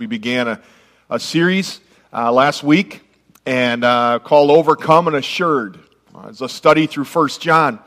We 0.00 0.06
began 0.06 0.48
a, 0.48 0.62
a 1.10 1.20
series 1.20 1.78
uh, 2.10 2.32
last 2.32 2.62
week 2.62 3.02
and 3.44 3.84
uh, 3.84 4.20
called 4.20 4.50
Overcome 4.50 5.08
and 5.08 5.16
Assured. 5.16 5.78
Uh, 6.14 6.28
it's 6.30 6.40
a 6.40 6.48
study 6.48 6.86
through 6.86 7.04
First 7.04 7.42
John, 7.42 7.78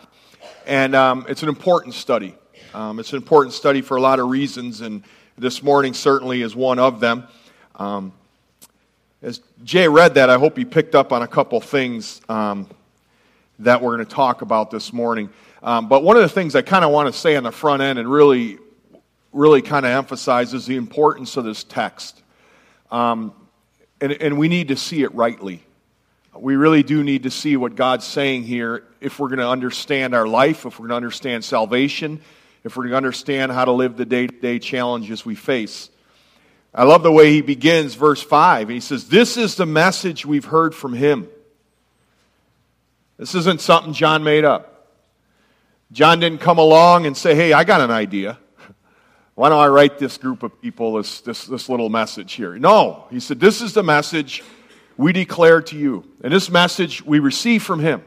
and 0.68 0.96
um, 0.96 1.26
it's 1.28 1.42
an 1.42 1.50
important 1.50 1.96
study. 1.96 2.36
Um, 2.76 3.00
it's 3.00 3.14
an 3.14 3.18
important 3.18 3.56
study 3.56 3.82
for 3.82 3.98
a 3.98 4.02
lot 4.02 4.20
of 4.20 4.30
reasons, 4.30 4.82
and 4.82 5.02
this 5.40 5.64
morning 5.64 5.96
certainly 5.96 6.44
is 6.44 6.56
one 6.56 6.78
of 6.78 7.00
them. 7.00 7.24
Um, 7.78 8.14
as 9.24 9.42
Jay 9.64 9.88
read 9.88 10.14
that, 10.14 10.30
I 10.30 10.38
hope 10.38 10.56
he 10.56 10.66
picked 10.66 10.94
up 10.94 11.12
on 11.12 11.24
a 11.24 11.28
couple 11.28 11.60
things 11.62 12.22
um, 12.30 12.70
that 13.58 13.82
we're 13.82 13.96
going 13.96 14.06
to 14.06 14.14
talk 14.14 14.44
about 14.44 14.70
this 14.70 14.94
morning. 14.94 15.32
Um, 15.64 15.88
but 15.88 16.04
one 16.04 16.16
of 16.16 16.22
the 16.22 16.30
things 16.30 16.54
I 16.54 16.62
kind 16.62 16.86
of 16.86 16.92
want 16.92 17.12
to 17.12 17.20
say 17.20 17.36
on 17.38 17.42
the 17.42 17.52
front 17.52 17.82
end 17.82 17.98
and 17.98 18.08
really, 18.08 18.60
really 19.34 19.62
kind 19.62 19.86
of 19.86 19.92
emphasizes 19.92 20.66
the 20.66 20.78
importance 20.78 21.36
of 21.38 21.44
this 21.44 21.64
text. 21.64 22.22
Um, 22.92 23.34
and, 24.00 24.12
and 24.14 24.38
we 24.38 24.48
need 24.48 24.70
to 24.70 24.76
see 24.76 25.04
it 25.04 25.14
rightly. 25.14 25.64
We 26.36 26.56
really 26.56 26.84
do 26.84 27.04
need 27.04 27.24
to 27.24 27.32
see 27.32 27.58
what 27.58 27.76
God's 27.76 28.06
saying 28.06 28.44
here 28.44 28.84
if 29.02 29.20
we're 29.20 29.28
going 29.28 29.40
to 29.40 29.50
understand 29.50 30.16
our 30.16 30.28
life, 30.28 30.66
if 30.66 30.80
we're 30.80 30.88
going 30.88 30.90
to 30.90 30.96
understand 30.96 31.44
salvation, 31.44 32.22
if 32.64 32.76
we're 32.76 32.84
going 32.84 32.92
to 32.92 32.98
understand 32.98 33.52
how 33.52 33.66
to 33.66 33.72
live 33.72 33.98
the 33.98 34.06
day 34.06 34.28
to 34.28 34.34
day 34.34 34.60
challenges 34.60 35.26
we 35.26 35.36
face. 35.36 35.90
I 36.74 36.86
love 36.86 37.04
the 37.04 37.12
way 37.12 37.32
he 37.32 37.42
begins 37.42 37.94
verse 37.94 38.22
5. 38.22 38.70
He 38.70 38.80
says, 38.80 39.08
This 39.10 39.38
is 39.38 39.56
the 39.56 39.66
message 39.66 40.26
we've 40.26 40.46
heard 40.46 40.74
from 40.74 40.94
him. 40.94 41.28
This 43.18 43.36
isn't 43.36 43.62
something 43.62 43.94
John 43.94 44.24
made 44.24 44.44
up. 44.44 44.90
John 45.92 46.20
didn't 46.20 46.40
come 46.40 46.58
along 46.58 47.06
and 47.06 47.16
say, 47.16 47.36
Hey, 47.36 47.54
I 47.54 47.64
got 47.64 47.82
an 47.82 47.92
idea. 47.92 48.40
Why 49.36 49.50
don't 49.50 49.60
I 49.60 49.68
write 49.68 49.98
this 49.98 50.18
group 50.18 50.44
of 50.44 50.62
people 50.62 50.94
this, 50.94 51.22
this, 51.22 51.46
this 51.46 51.68
little 51.68 51.90
message 51.90 52.34
here? 52.34 52.56
No. 52.58 53.06
He 53.10 53.20
said, 53.20 53.40
This 53.40 53.62
is 53.62 53.74
the 53.74 53.82
message 53.82 54.44
we 54.96 55.12
declare 55.12 55.62
to 55.64 55.78
you. 55.78 56.08
And 56.24 56.32
this 56.32 56.52
message 56.52 57.04
we 57.04 57.20
receive 57.20 57.64
from 57.64 57.80
him. 57.80 58.04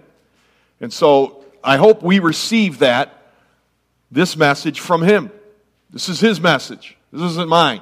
And 0.81 0.93
so 0.93 1.45
I 1.65 1.79
hope 1.79 2.03
we 2.03 2.21
receive 2.21 2.79
that, 2.79 3.33
this 4.11 4.37
message 4.37 4.79
from 4.79 5.03
him. 5.03 5.33
This 5.91 6.09
is 6.09 6.21
his 6.21 6.41
message. 6.41 6.97
This 7.13 7.23
isn't 7.23 7.49
mine. 7.49 7.81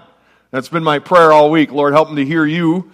That's 0.51 0.69
been 0.69 0.85
my 0.85 0.99
prayer 0.99 1.33
all 1.33 1.51
week. 1.51 1.71
Lord, 1.71 1.93
help 1.93 2.11
me 2.11 2.17
to 2.17 2.25
hear 2.25 2.47
you. 2.47 2.93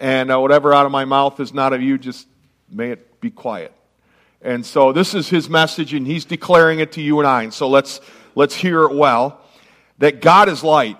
And 0.00 0.32
uh, 0.32 0.40
whatever 0.40 0.74
out 0.74 0.84
of 0.84 0.90
my 0.90 1.04
mouth 1.04 1.38
is 1.38 1.54
not 1.54 1.72
of 1.72 1.80
you, 1.80 1.96
just 1.96 2.26
may 2.68 2.90
it 2.90 3.20
be 3.20 3.30
quiet. 3.30 3.72
And 4.40 4.66
so 4.66 4.92
this 4.92 5.14
is 5.14 5.28
his 5.28 5.48
message, 5.48 5.94
and 5.94 6.04
he's 6.04 6.24
declaring 6.24 6.80
it 6.80 6.92
to 6.92 7.00
you 7.00 7.20
and 7.20 7.28
I. 7.28 7.44
And 7.44 7.54
so 7.54 7.68
let's, 7.68 8.00
let's 8.34 8.54
hear 8.54 8.82
it 8.82 8.94
well 8.94 9.41
that 9.98 10.20
God 10.20 10.48
is 10.48 10.62
light. 10.62 10.98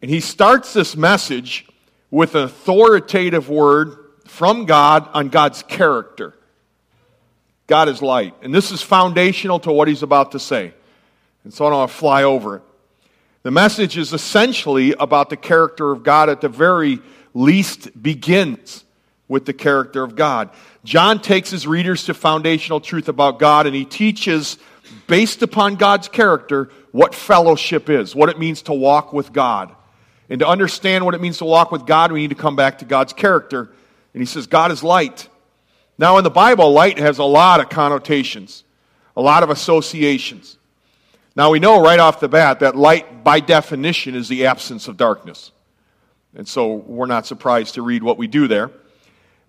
And 0.00 0.10
he 0.10 0.20
starts 0.20 0.72
this 0.72 0.96
message 0.96 1.66
with 2.10 2.34
an 2.34 2.42
authoritative 2.42 3.48
word 3.48 3.96
from 4.26 4.66
God 4.66 5.08
on 5.14 5.28
God's 5.28 5.62
character. 5.62 6.34
God 7.66 7.88
is 7.88 8.02
light. 8.02 8.34
And 8.42 8.54
this 8.54 8.70
is 8.70 8.82
foundational 8.82 9.60
to 9.60 9.72
what 9.72 9.88
he's 9.88 10.02
about 10.02 10.32
to 10.32 10.38
say. 10.38 10.74
And 11.44 11.54
so 11.54 11.66
I 11.66 11.70
don't 11.70 11.78
want 11.78 11.90
to 11.90 11.96
fly 11.96 12.22
over 12.24 12.56
it. 12.56 12.62
The 13.42 13.50
message 13.50 13.96
is 13.96 14.12
essentially 14.12 14.94
about 14.98 15.30
the 15.30 15.36
character 15.36 15.90
of 15.90 16.02
God 16.02 16.28
at 16.28 16.40
the 16.40 16.48
very 16.48 17.00
least 17.34 18.00
begins 18.00 18.84
with 19.26 19.46
the 19.46 19.52
character 19.52 20.02
of 20.04 20.14
God. 20.14 20.50
John 20.84 21.20
takes 21.20 21.50
his 21.50 21.66
readers 21.66 22.04
to 22.04 22.14
foundational 22.14 22.80
truth 22.80 23.08
about 23.08 23.38
God 23.38 23.66
and 23.66 23.74
he 23.74 23.84
teaches, 23.84 24.58
based 25.06 25.42
upon 25.42 25.76
God's 25.76 26.08
character, 26.08 26.70
what 26.90 27.14
fellowship 27.14 27.90
is, 27.90 28.14
what 28.14 28.28
it 28.28 28.38
means 28.38 28.62
to 28.62 28.72
walk 28.72 29.12
with 29.12 29.32
God. 29.32 29.74
And 30.28 30.38
to 30.40 30.46
understand 30.46 31.04
what 31.04 31.14
it 31.14 31.20
means 31.20 31.38
to 31.38 31.44
walk 31.44 31.72
with 31.72 31.86
God, 31.86 32.12
we 32.12 32.20
need 32.20 32.30
to 32.30 32.36
come 32.36 32.56
back 32.56 32.78
to 32.78 32.84
God's 32.84 33.12
character. 33.12 33.70
And 34.14 34.22
he 34.22 34.26
says, 34.26 34.46
God 34.46 34.70
is 34.72 34.82
light. 34.82 35.28
Now, 35.98 36.18
in 36.18 36.24
the 36.24 36.30
Bible, 36.30 36.72
light 36.72 36.98
has 36.98 37.18
a 37.18 37.24
lot 37.24 37.60
of 37.60 37.68
connotations, 37.68 38.64
a 39.16 39.22
lot 39.22 39.42
of 39.42 39.50
associations. 39.50 40.58
Now, 41.34 41.50
we 41.50 41.60
know 41.60 41.82
right 41.82 42.00
off 42.00 42.20
the 42.20 42.28
bat 42.28 42.60
that 42.60 42.76
light, 42.76 43.24
by 43.24 43.40
definition, 43.40 44.14
is 44.14 44.28
the 44.28 44.46
absence 44.46 44.88
of 44.88 44.96
darkness. 44.96 45.50
And 46.34 46.48
so 46.48 46.74
we're 46.74 47.06
not 47.06 47.26
surprised 47.26 47.74
to 47.74 47.82
read 47.82 48.02
what 48.02 48.18
we 48.18 48.26
do 48.26 48.48
there. 48.48 48.70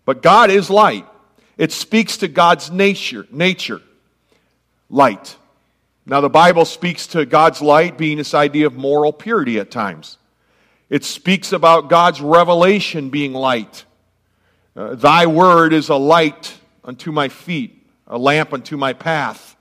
But 0.05 0.21
God 0.21 0.49
is 0.49 0.69
light. 0.69 1.07
It 1.57 1.71
speaks 1.71 2.17
to 2.17 2.27
God's 2.27 2.71
nature, 2.71 3.27
nature, 3.31 3.81
light. 4.89 5.37
Now, 6.05 6.21
the 6.21 6.29
Bible 6.29 6.65
speaks 6.65 7.07
to 7.07 7.25
God's 7.25 7.61
light 7.61 7.97
being 7.97 8.17
this 8.17 8.33
idea 8.33 8.67
of 8.67 8.75
moral 8.75 9.13
purity 9.13 9.59
at 9.59 9.71
times. 9.71 10.17
It 10.89 11.03
speaks 11.03 11.53
about 11.53 11.89
God's 11.89 12.21
revelation 12.21 13.09
being 13.09 13.33
light. 13.33 13.85
Uh, 14.75 14.95
Thy 14.95 15.25
word 15.25 15.71
is 15.71 15.89
a 15.89 15.95
light 15.95 16.53
unto 16.83 17.11
my 17.11 17.29
feet, 17.29 17.87
a 18.07 18.17
lamp 18.17 18.53
unto 18.53 18.75
my 18.75 18.93
path. 18.93 19.55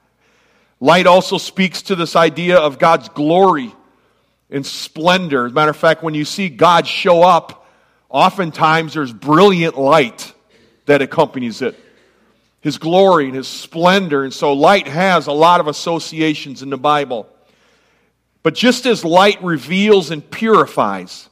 Light 0.80 1.06
also 1.06 1.38
speaks 1.38 1.82
to 1.82 1.94
this 1.94 2.16
idea 2.16 2.58
of 2.58 2.80
God's 2.80 3.08
glory 3.08 3.72
and 4.50 4.66
splendor. 4.66 5.46
As 5.46 5.52
a 5.52 5.54
matter 5.54 5.70
of 5.70 5.76
fact, 5.76 6.02
when 6.02 6.14
you 6.14 6.24
see 6.24 6.48
God 6.48 6.88
show 6.88 7.22
up, 7.22 7.68
oftentimes 8.08 8.94
there's 8.94 9.12
brilliant 9.12 9.78
light 9.78 10.32
that 10.86 11.00
accompanies 11.00 11.62
it 11.62 11.78
his 12.62 12.78
glory 12.78 13.26
and 13.26 13.34
his 13.34 13.48
splendor. 13.48 14.24
And 14.24 14.32
so 14.32 14.54
light 14.54 14.88
has 14.88 15.26
a 15.26 15.32
lot 15.32 15.60
of 15.60 15.66
associations 15.66 16.62
in 16.62 16.70
the 16.70 16.78
Bible. 16.78 17.28
But 18.42 18.54
just 18.54 18.86
as 18.86 19.04
light 19.04 19.42
reveals 19.42 20.10
and 20.10 20.28
purifies, 20.28 21.28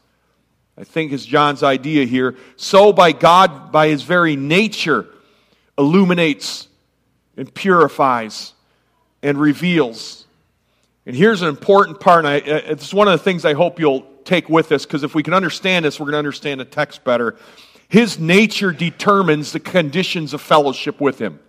I 0.77 0.85
think 0.85 1.13
is 1.13 1.25
John's 1.25 1.63
idea 1.63 2.05
here, 2.05 2.37
so 2.57 2.93
by 2.93 3.13
God, 3.13 3.73
by 3.73 3.89
his 3.89 4.03
very 4.03 4.37
nature, 4.37 5.07
illuminates 5.77 6.69
and 7.37 7.53
purifies 7.53 8.53
and 9.23 9.39
reveals. 9.39 10.27
And 11.07 11.17
here's 11.17 11.43
an 11.43 11.49
important 11.49 12.01
part, 12.01 12.25
and 12.25 12.29
I, 12.29 12.39
uh, 12.39 12.61
it's 12.67 12.95
one 12.95 13.09
of 13.09 13.13
the 13.13 13.25
things 13.25 13.45
I 13.45 13.55
hope 13.55 13.81
you'll 13.81 14.07
take 14.25 14.49
with 14.49 14.71
us, 14.73 14.85
because 14.85 15.03
if 15.03 15.15
we 15.15 15.23
can 15.23 15.35
understand 15.35 15.85
this, 15.85 15.99
we're 15.99 16.07
going 16.07 16.13
to 16.13 16.19
understand 16.19 16.61
the 16.61 16.65
text 16.65 17.03
better. 17.05 17.37
His 17.91 18.21
nature 18.21 18.71
determines 18.71 19.51
the 19.51 19.59
conditions 19.59 20.33
of 20.33 20.41
fellowship 20.41 21.01
with 21.01 21.19
Him. 21.19 21.41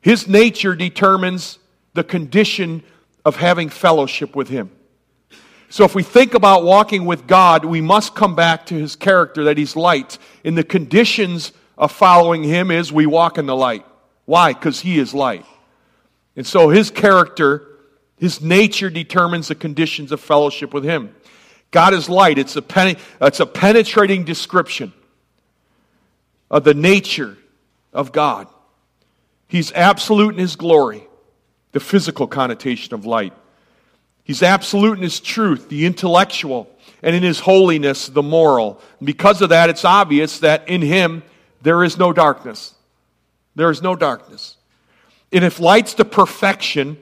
His 0.00 0.26
nature 0.26 0.74
determines 0.74 1.60
the 1.94 2.02
condition 2.02 2.82
of 3.24 3.36
having 3.36 3.68
fellowship 3.68 4.34
with 4.34 4.48
Him. 4.48 4.68
So 5.68 5.84
if 5.84 5.94
we 5.94 6.02
think 6.02 6.34
about 6.34 6.64
walking 6.64 7.04
with 7.04 7.28
God, 7.28 7.64
we 7.64 7.80
must 7.80 8.16
come 8.16 8.34
back 8.34 8.66
to 8.66 8.74
His 8.74 8.96
character 8.96 9.44
that 9.44 9.56
He's 9.56 9.76
light. 9.76 10.18
And 10.44 10.58
the 10.58 10.64
conditions 10.64 11.52
of 11.78 11.92
following 11.92 12.42
Him 12.42 12.72
is 12.72 12.92
we 12.92 13.06
walk 13.06 13.38
in 13.38 13.46
the 13.46 13.54
light. 13.54 13.86
Why? 14.24 14.54
Because 14.54 14.80
He 14.80 14.98
is 14.98 15.14
light. 15.14 15.46
And 16.34 16.44
so 16.44 16.68
His 16.68 16.90
character, 16.90 17.78
His 18.16 18.40
nature 18.40 18.90
determines 18.90 19.46
the 19.46 19.54
conditions 19.54 20.10
of 20.10 20.20
fellowship 20.20 20.74
with 20.74 20.82
Him. 20.82 21.14
God 21.70 21.94
is 21.94 22.08
light. 22.08 22.38
It's 22.38 22.56
a, 22.56 22.62
pen, 22.62 22.96
it's 23.20 23.40
a 23.40 23.46
penetrating 23.46 24.24
description 24.24 24.92
of 26.50 26.64
the 26.64 26.74
nature 26.74 27.36
of 27.92 28.12
God. 28.12 28.46
He's 29.48 29.72
absolute 29.72 30.34
in 30.34 30.40
his 30.40 30.56
glory, 30.56 31.06
the 31.72 31.80
physical 31.80 32.26
connotation 32.26 32.94
of 32.94 33.06
light. 33.06 33.32
He's 34.24 34.42
absolute 34.42 34.96
in 34.96 35.02
his 35.02 35.20
truth, 35.20 35.68
the 35.68 35.86
intellectual, 35.86 36.68
and 37.02 37.14
in 37.14 37.22
his 37.22 37.38
holiness, 37.38 38.08
the 38.08 38.22
moral. 38.22 38.80
And 38.98 39.06
because 39.06 39.40
of 39.40 39.50
that, 39.50 39.70
it's 39.70 39.84
obvious 39.84 40.40
that 40.40 40.68
in 40.68 40.82
him 40.82 41.22
there 41.62 41.84
is 41.84 41.96
no 41.96 42.12
darkness. 42.12 42.74
There 43.54 43.70
is 43.70 43.82
no 43.82 43.94
darkness. 43.94 44.56
And 45.32 45.44
if 45.44 45.60
light's 45.60 45.94
the 45.94 46.04
perfection 46.04 46.96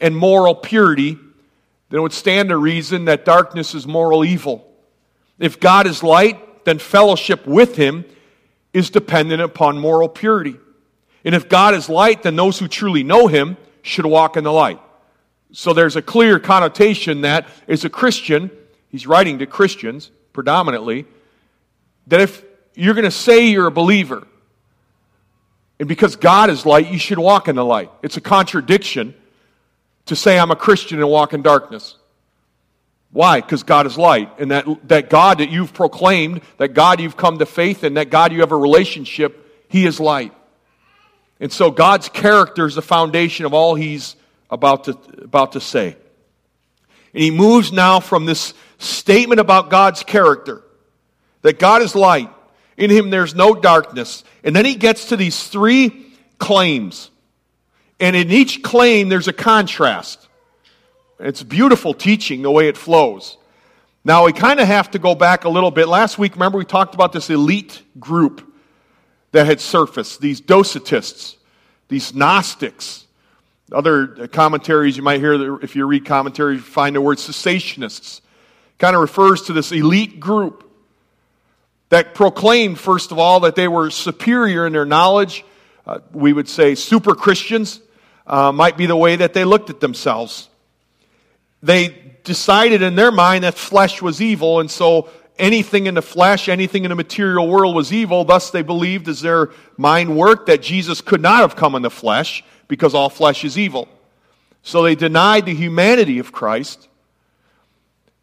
and 0.00 0.16
moral 0.16 0.54
purity, 0.54 1.18
then 1.90 1.98
it 1.98 2.02
would 2.02 2.12
stand 2.12 2.50
to 2.50 2.56
reason 2.56 3.06
that 3.06 3.24
darkness 3.24 3.74
is 3.74 3.86
moral 3.86 4.24
evil. 4.24 4.64
If 5.38 5.58
God 5.58 5.86
is 5.86 6.02
light, 6.02 6.64
then 6.64 6.78
fellowship 6.78 7.46
with 7.46 7.76
him 7.76 8.04
is 8.72 8.90
dependent 8.90 9.42
upon 9.42 9.78
moral 9.78 10.08
purity. 10.08 10.56
And 11.24 11.34
if 11.34 11.48
God 11.48 11.74
is 11.74 11.88
light, 11.88 12.22
then 12.22 12.36
those 12.36 12.58
who 12.58 12.68
truly 12.68 13.02
know 13.02 13.26
him 13.26 13.56
should 13.82 14.06
walk 14.06 14.36
in 14.36 14.44
the 14.44 14.52
light. 14.52 14.80
So 15.52 15.72
there's 15.72 15.96
a 15.96 16.02
clear 16.02 16.38
connotation 16.38 17.22
that 17.22 17.48
as 17.66 17.84
a 17.84 17.90
Christian, 17.90 18.50
he's 18.88 19.06
writing 19.06 19.38
to 19.40 19.46
Christians 19.46 20.10
predominantly, 20.32 21.06
that 22.06 22.20
if 22.20 22.44
you're 22.74 22.94
going 22.94 23.04
to 23.04 23.10
say 23.10 23.48
you're 23.48 23.66
a 23.66 23.72
believer, 23.72 24.26
and 25.78 25.88
because 25.88 26.16
God 26.16 26.50
is 26.50 26.64
light, 26.64 26.90
you 26.90 26.98
should 26.98 27.18
walk 27.18 27.48
in 27.48 27.56
the 27.56 27.64
light. 27.64 27.90
It's 28.02 28.16
a 28.16 28.20
contradiction 28.20 29.14
to 30.06 30.16
say 30.16 30.38
I'm 30.38 30.50
a 30.50 30.56
Christian 30.56 30.98
and 30.98 31.08
walk 31.08 31.34
in 31.34 31.42
darkness. 31.42 31.96
Why? 33.10 33.40
Because 33.40 33.62
God 33.62 33.86
is 33.86 33.96
light. 33.96 34.30
And 34.38 34.50
that, 34.50 34.88
that 34.88 35.10
God 35.10 35.38
that 35.38 35.50
you've 35.50 35.72
proclaimed, 35.72 36.42
that 36.58 36.74
God 36.74 37.00
you've 37.00 37.16
come 37.16 37.38
to 37.38 37.46
faith 37.46 37.84
in, 37.84 37.94
that 37.94 38.10
God 38.10 38.32
you 38.32 38.40
have 38.40 38.52
a 38.52 38.56
relationship, 38.56 39.64
He 39.68 39.86
is 39.86 39.98
light. 39.98 40.32
And 41.40 41.52
so 41.52 41.70
God's 41.70 42.08
character 42.08 42.66
is 42.66 42.74
the 42.74 42.82
foundation 42.82 43.46
of 43.46 43.54
all 43.54 43.74
He's 43.74 44.16
about 44.50 44.84
to, 44.84 44.98
about 45.22 45.52
to 45.52 45.60
say. 45.60 45.96
And 47.14 47.22
He 47.22 47.30
moves 47.30 47.72
now 47.72 48.00
from 48.00 48.26
this, 48.26 48.52
statement 48.78 49.40
about 49.40 49.70
God's 49.70 50.02
character 50.02 50.62
that 51.42 51.58
God 51.58 51.82
is 51.82 51.94
light. 51.94 52.30
In 52.76 52.90
him 52.90 53.10
there's 53.10 53.34
no 53.34 53.54
darkness. 53.54 54.24
And 54.44 54.54
then 54.54 54.64
he 54.64 54.76
gets 54.76 55.06
to 55.06 55.16
these 55.16 55.48
three 55.48 56.06
claims. 56.38 57.10
And 58.00 58.14
in 58.14 58.30
each 58.30 58.62
claim, 58.62 59.08
there's 59.08 59.28
a 59.28 59.32
contrast. 59.32 60.27
It's 61.20 61.42
beautiful 61.42 61.94
teaching 61.94 62.42
the 62.42 62.50
way 62.50 62.68
it 62.68 62.76
flows. 62.76 63.38
Now, 64.04 64.24
we 64.24 64.32
kind 64.32 64.60
of 64.60 64.68
have 64.68 64.92
to 64.92 64.98
go 64.98 65.14
back 65.14 65.44
a 65.44 65.48
little 65.48 65.70
bit. 65.70 65.88
Last 65.88 66.18
week, 66.18 66.34
remember, 66.34 66.58
we 66.58 66.64
talked 66.64 66.94
about 66.94 67.12
this 67.12 67.28
elite 67.28 67.82
group 67.98 68.44
that 69.32 69.46
had 69.46 69.60
surfaced 69.60 70.20
these 70.20 70.40
Docetists, 70.40 71.36
these 71.88 72.14
Gnostics. 72.14 73.06
Other 73.72 74.28
commentaries 74.28 74.96
you 74.96 75.02
might 75.02 75.20
hear, 75.20 75.60
if 75.62 75.76
you 75.76 75.86
read 75.86 76.06
commentaries, 76.06 76.60
you 76.60 76.64
find 76.64 76.96
the 76.96 77.00
word 77.00 77.18
secessionists. 77.18 78.22
Kind 78.78 78.94
of 78.94 79.02
refers 79.02 79.42
to 79.42 79.52
this 79.52 79.72
elite 79.72 80.20
group 80.20 80.64
that 81.88 82.14
proclaimed, 82.14 82.78
first 82.78 83.12
of 83.12 83.18
all, 83.18 83.40
that 83.40 83.56
they 83.56 83.66
were 83.66 83.90
superior 83.90 84.66
in 84.66 84.72
their 84.72 84.86
knowledge. 84.86 85.44
Uh, 85.86 85.98
we 86.12 86.32
would 86.32 86.48
say 86.48 86.74
super 86.76 87.14
Christians 87.14 87.80
uh, 88.26 88.52
might 88.52 88.76
be 88.76 88.86
the 88.86 88.96
way 88.96 89.16
that 89.16 89.34
they 89.34 89.44
looked 89.44 89.68
at 89.68 89.80
themselves. 89.80 90.48
They 91.62 91.94
decided 92.24 92.82
in 92.82 92.94
their 92.94 93.10
mind 93.10 93.44
that 93.44 93.54
flesh 93.54 94.00
was 94.02 94.20
evil, 94.20 94.60
and 94.60 94.70
so 94.70 95.08
anything 95.38 95.86
in 95.86 95.94
the 95.94 96.02
flesh, 96.02 96.48
anything 96.48 96.84
in 96.84 96.90
the 96.90 96.94
material 96.94 97.48
world 97.48 97.74
was 97.74 97.92
evil. 97.92 98.24
Thus, 98.24 98.50
they 98.50 98.62
believed, 98.62 99.08
as 99.08 99.20
their 99.20 99.50
mind 99.76 100.16
worked, 100.16 100.46
that 100.46 100.62
Jesus 100.62 101.00
could 101.00 101.20
not 101.20 101.40
have 101.40 101.56
come 101.56 101.74
in 101.74 101.82
the 101.82 101.90
flesh 101.90 102.44
because 102.68 102.94
all 102.94 103.08
flesh 103.08 103.44
is 103.44 103.58
evil. 103.58 103.88
So 104.62 104.82
they 104.82 104.94
denied 104.94 105.46
the 105.46 105.54
humanity 105.54 106.18
of 106.18 106.32
Christ. 106.32 106.88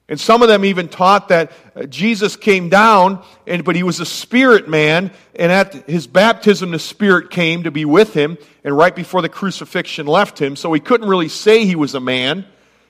And 0.08 0.20
some 0.20 0.44
of 0.44 0.50
them 0.50 0.64
even 0.66 0.88
taught 0.88 1.30
that 1.30 1.52
uh, 1.76 1.84
Jesus 1.86 2.36
came 2.36 2.70
down, 2.70 3.24
and, 3.48 3.64
but 3.64 3.76
he 3.76 3.82
was 3.82 4.00
a 4.00 4.06
spirit 4.06 4.70
man, 4.70 5.12
and 5.34 5.52
at 5.52 5.74
his 5.90 6.06
baptism, 6.06 6.70
the 6.70 6.80
Spirit 6.80 7.32
came 7.32 7.64
to 7.64 7.72
be 7.72 7.86
with 7.86 8.14
him, 8.14 8.38
and 8.64 8.78
right 8.78 8.96
before 8.96 9.24
the 9.24 9.30
crucifixion 9.30 10.06
left 10.06 10.40
him. 10.40 10.56
So 10.56 10.72
he 10.74 10.80
couldn't 10.80 11.10
really 11.10 11.30
say 11.30 11.66
he 11.66 11.76
was 11.76 11.96
a 11.96 12.00
man, 12.00 12.46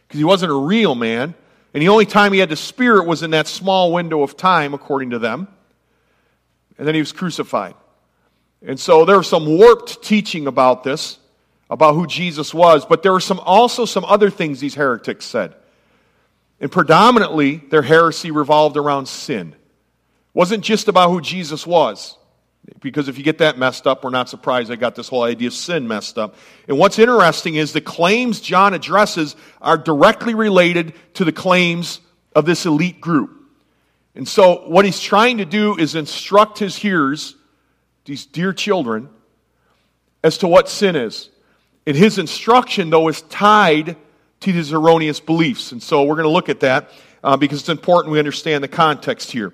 because 0.07 0.19
he 0.19 0.23
wasn't 0.23 0.51
a 0.51 0.55
real 0.55 0.95
man. 0.95 1.35
And 1.73 1.81
the 1.81 1.89
only 1.89 2.05
time 2.05 2.31
he 2.31 2.39
had 2.39 2.49
the 2.49 2.55
Spirit 2.55 3.05
was 3.05 3.23
in 3.23 3.31
that 3.31 3.47
small 3.47 3.91
window 3.91 4.23
of 4.23 4.37
time, 4.37 4.73
according 4.73 5.09
to 5.09 5.19
them. 5.19 5.47
And 6.77 6.87
then 6.87 6.95
he 6.95 7.01
was 7.01 7.11
crucified. 7.11 7.75
And 8.65 8.79
so 8.79 9.05
there 9.05 9.17
was 9.17 9.27
some 9.27 9.45
warped 9.45 10.03
teaching 10.03 10.47
about 10.47 10.83
this, 10.83 11.19
about 11.69 11.93
who 11.93 12.07
Jesus 12.07 12.53
was, 12.53 12.85
but 12.85 13.03
there 13.03 13.11
were 13.11 13.19
some, 13.19 13.39
also 13.39 13.85
some 13.85 14.05
other 14.05 14.29
things 14.29 14.59
these 14.59 14.75
heretics 14.75 15.25
said. 15.25 15.55
And 16.59 16.71
predominantly, 16.71 17.57
their 17.57 17.81
heresy 17.81 18.31
revolved 18.31 18.77
around 18.77 19.07
sin. 19.07 19.49
It 19.49 19.57
wasn't 20.33 20.63
just 20.63 20.87
about 20.87 21.09
who 21.09 21.21
Jesus 21.21 21.67
was. 21.67 22.17
Because 22.79 23.07
if 23.07 23.17
you 23.17 23.23
get 23.23 23.37
that 23.39 23.57
messed 23.57 23.85
up, 23.85 24.03
we're 24.03 24.09
not 24.09 24.29
surprised 24.29 24.71
I 24.71 24.75
got 24.75 24.95
this 24.95 25.07
whole 25.07 25.23
idea 25.23 25.47
of 25.47 25.53
sin 25.53 25.87
messed 25.87 26.17
up. 26.17 26.35
And 26.67 26.77
what's 26.77 26.97
interesting 26.97 27.55
is 27.55 27.73
the 27.73 27.81
claims 27.81 28.41
John 28.41 28.73
addresses 28.73 29.35
are 29.61 29.77
directly 29.77 30.33
related 30.33 30.93
to 31.15 31.25
the 31.25 31.31
claims 31.31 32.01
of 32.35 32.45
this 32.45 32.65
elite 32.65 32.99
group. 32.99 33.31
And 34.15 34.27
so, 34.27 34.67
what 34.67 34.85
he's 34.85 34.99
trying 34.99 35.39
to 35.39 35.45
do 35.45 35.77
is 35.77 35.93
instruct 35.93 36.57
his 36.59 36.75
hearers, 36.75 37.35
these 38.05 38.25
dear 38.25 38.53
children, 38.53 39.09
as 40.23 40.37
to 40.39 40.47
what 40.47 40.69
sin 40.69 40.95
is. 40.95 41.29
And 41.85 41.95
his 41.95 42.17
instruction, 42.17 42.89
though, 42.89 43.07
is 43.09 43.21
tied 43.23 43.95
to 44.39 44.51
these 44.51 44.73
erroneous 44.73 45.19
beliefs. 45.19 45.71
And 45.71 45.81
so 45.81 46.03
we're 46.03 46.15
going 46.15 46.25
to 46.25 46.29
look 46.29 46.49
at 46.49 46.61
that 46.61 46.89
uh, 47.23 47.37
because 47.37 47.59
it's 47.59 47.69
important 47.69 48.11
we 48.11 48.19
understand 48.19 48.63
the 48.63 48.67
context 48.67 49.31
here. 49.31 49.53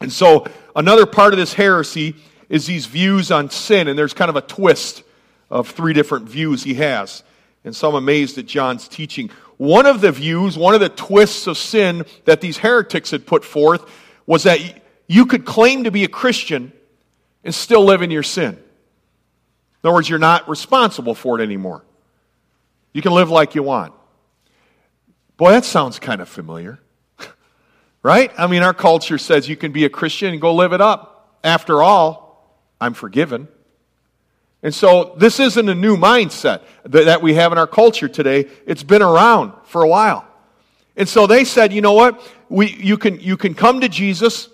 And 0.00 0.12
so 0.12 0.46
another 0.76 1.06
part 1.06 1.32
of 1.32 1.38
this 1.38 1.54
heresy 1.54 2.14
is 2.48 2.66
these 2.66 2.86
views 2.86 3.30
on 3.30 3.50
sin, 3.50 3.88
and 3.88 3.98
there's 3.98 4.14
kind 4.14 4.28
of 4.28 4.36
a 4.36 4.40
twist 4.40 5.02
of 5.50 5.68
three 5.68 5.92
different 5.92 6.28
views 6.28 6.62
he 6.62 6.74
has. 6.74 7.22
And 7.64 7.74
so 7.74 7.88
I'm 7.88 7.94
amazed 7.94 8.38
at 8.38 8.46
John's 8.46 8.88
teaching. 8.88 9.30
One 9.56 9.86
of 9.86 10.00
the 10.00 10.12
views, 10.12 10.56
one 10.56 10.74
of 10.74 10.80
the 10.80 10.88
twists 10.88 11.46
of 11.46 11.58
sin 11.58 12.04
that 12.24 12.40
these 12.40 12.58
heretics 12.58 13.10
had 13.10 13.26
put 13.26 13.44
forth 13.44 13.84
was 14.26 14.44
that 14.44 14.60
you 15.06 15.26
could 15.26 15.44
claim 15.44 15.84
to 15.84 15.90
be 15.90 16.04
a 16.04 16.08
Christian 16.08 16.72
and 17.44 17.54
still 17.54 17.84
live 17.84 18.02
in 18.02 18.10
your 18.10 18.22
sin. 18.22 18.54
In 18.54 19.88
other 19.88 19.94
words, 19.94 20.08
you're 20.08 20.18
not 20.18 20.48
responsible 20.48 21.14
for 21.14 21.38
it 21.38 21.42
anymore. 21.42 21.84
You 22.92 23.02
can 23.02 23.12
live 23.12 23.30
like 23.30 23.54
you 23.54 23.62
want. 23.62 23.94
Boy, 25.36 25.52
that 25.52 25.64
sounds 25.64 25.98
kind 25.98 26.20
of 26.20 26.28
familiar. 26.28 26.80
right? 28.02 28.32
I 28.36 28.48
mean, 28.48 28.62
our 28.62 28.74
culture 28.74 29.18
says 29.18 29.48
you 29.48 29.56
can 29.56 29.72
be 29.72 29.84
a 29.84 29.90
Christian 29.90 30.32
and 30.32 30.40
go 30.40 30.54
live 30.54 30.72
it 30.72 30.80
up. 30.80 31.38
After 31.44 31.82
all, 31.82 32.27
I'm 32.80 32.94
forgiven. 32.94 33.48
And 34.62 34.74
so 34.74 35.14
this 35.16 35.38
isn't 35.38 35.68
a 35.68 35.74
new 35.74 35.96
mindset 35.96 36.62
that 36.84 37.22
we 37.22 37.34
have 37.34 37.52
in 37.52 37.58
our 37.58 37.66
culture 37.66 38.08
today. 38.08 38.48
It's 38.66 38.82
been 38.82 39.02
around 39.02 39.52
for 39.64 39.82
a 39.82 39.88
while. 39.88 40.26
And 40.96 41.08
so 41.08 41.26
they 41.28 41.44
said, 41.44 41.72
you 41.72 41.80
know 41.80 41.92
what? 41.92 42.20
We, 42.48 42.72
you, 42.72 42.98
can, 42.98 43.20
you 43.20 43.36
can 43.36 43.54
come 43.54 43.80
to 43.82 43.88
Jesus, 43.88 44.48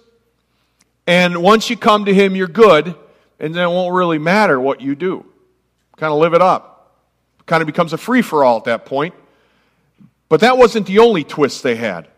and 1.06 1.43
once 1.43 1.71
you 1.71 1.76
come 1.76 2.05
to 2.05 2.12
him, 2.12 2.37
you're 2.37 2.49
good, 2.49 2.94
and 3.38 3.55
then 3.55 3.65
it 3.65 3.69
won't 3.69 3.94
really 3.94 4.19
matter 4.19 4.61
what 4.61 4.81
you 4.81 4.94
do. 4.94 5.25
Kind 5.97 6.12
of 6.12 6.19
live 6.19 6.35
it 6.35 6.43
up. 6.43 7.00
Kind 7.47 7.62
of 7.62 7.67
becomes 7.67 7.93
a 7.93 7.99
free 7.99 8.21
for 8.21 8.44
all 8.44 8.59
at 8.59 8.65
that 8.65 8.85
point. 8.85 9.15
But 10.29 10.41
that 10.41 10.59
wasn't 10.59 10.87
the 10.87 10.99
only 10.99 11.25
twist 11.25 11.62
they 11.62 11.76
had. 11.76 12.09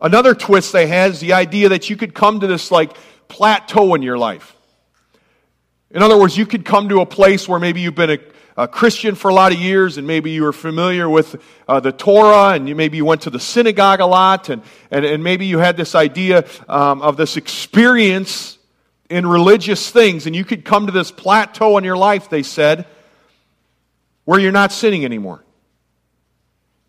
Another 0.00 0.34
twist 0.34 0.72
they 0.72 0.86
had 0.86 1.12
is 1.12 1.20
the 1.20 1.32
idea 1.32 1.70
that 1.70 1.88
you 1.88 1.96
could 1.96 2.14
come 2.14 2.40
to 2.40 2.46
this 2.46 2.70
like 2.70 2.96
plateau 3.28 3.94
in 3.94 4.02
your 4.02 4.18
life. 4.18 4.53
In 5.94 6.02
other 6.02 6.18
words, 6.18 6.36
you 6.36 6.44
could 6.44 6.64
come 6.64 6.88
to 6.88 7.00
a 7.02 7.06
place 7.06 7.48
where 7.48 7.60
maybe 7.60 7.80
you've 7.80 7.94
been 7.94 8.10
a, 8.10 8.18
a 8.56 8.66
Christian 8.66 9.14
for 9.14 9.28
a 9.28 9.34
lot 9.34 9.52
of 9.52 9.60
years 9.60 9.96
and 9.96 10.04
maybe 10.04 10.32
you 10.32 10.42
were 10.42 10.52
familiar 10.52 11.08
with 11.08 11.40
uh, 11.68 11.78
the 11.78 11.92
Torah 11.92 12.54
and 12.54 12.68
you, 12.68 12.74
maybe 12.74 12.96
you 12.96 13.04
went 13.04 13.22
to 13.22 13.30
the 13.30 13.38
synagogue 13.38 14.00
a 14.00 14.06
lot 14.06 14.48
and, 14.48 14.60
and, 14.90 15.04
and 15.04 15.22
maybe 15.22 15.46
you 15.46 15.58
had 15.58 15.76
this 15.76 15.94
idea 15.94 16.46
um, 16.68 17.00
of 17.00 17.16
this 17.16 17.36
experience 17.36 18.58
in 19.08 19.24
religious 19.24 19.88
things 19.88 20.26
and 20.26 20.34
you 20.34 20.44
could 20.44 20.64
come 20.64 20.86
to 20.86 20.92
this 20.92 21.12
plateau 21.12 21.78
in 21.78 21.84
your 21.84 21.96
life, 21.96 22.28
they 22.28 22.42
said, 22.42 22.86
where 24.24 24.40
you're 24.40 24.50
not 24.50 24.72
sinning 24.72 25.04
anymore. 25.04 25.44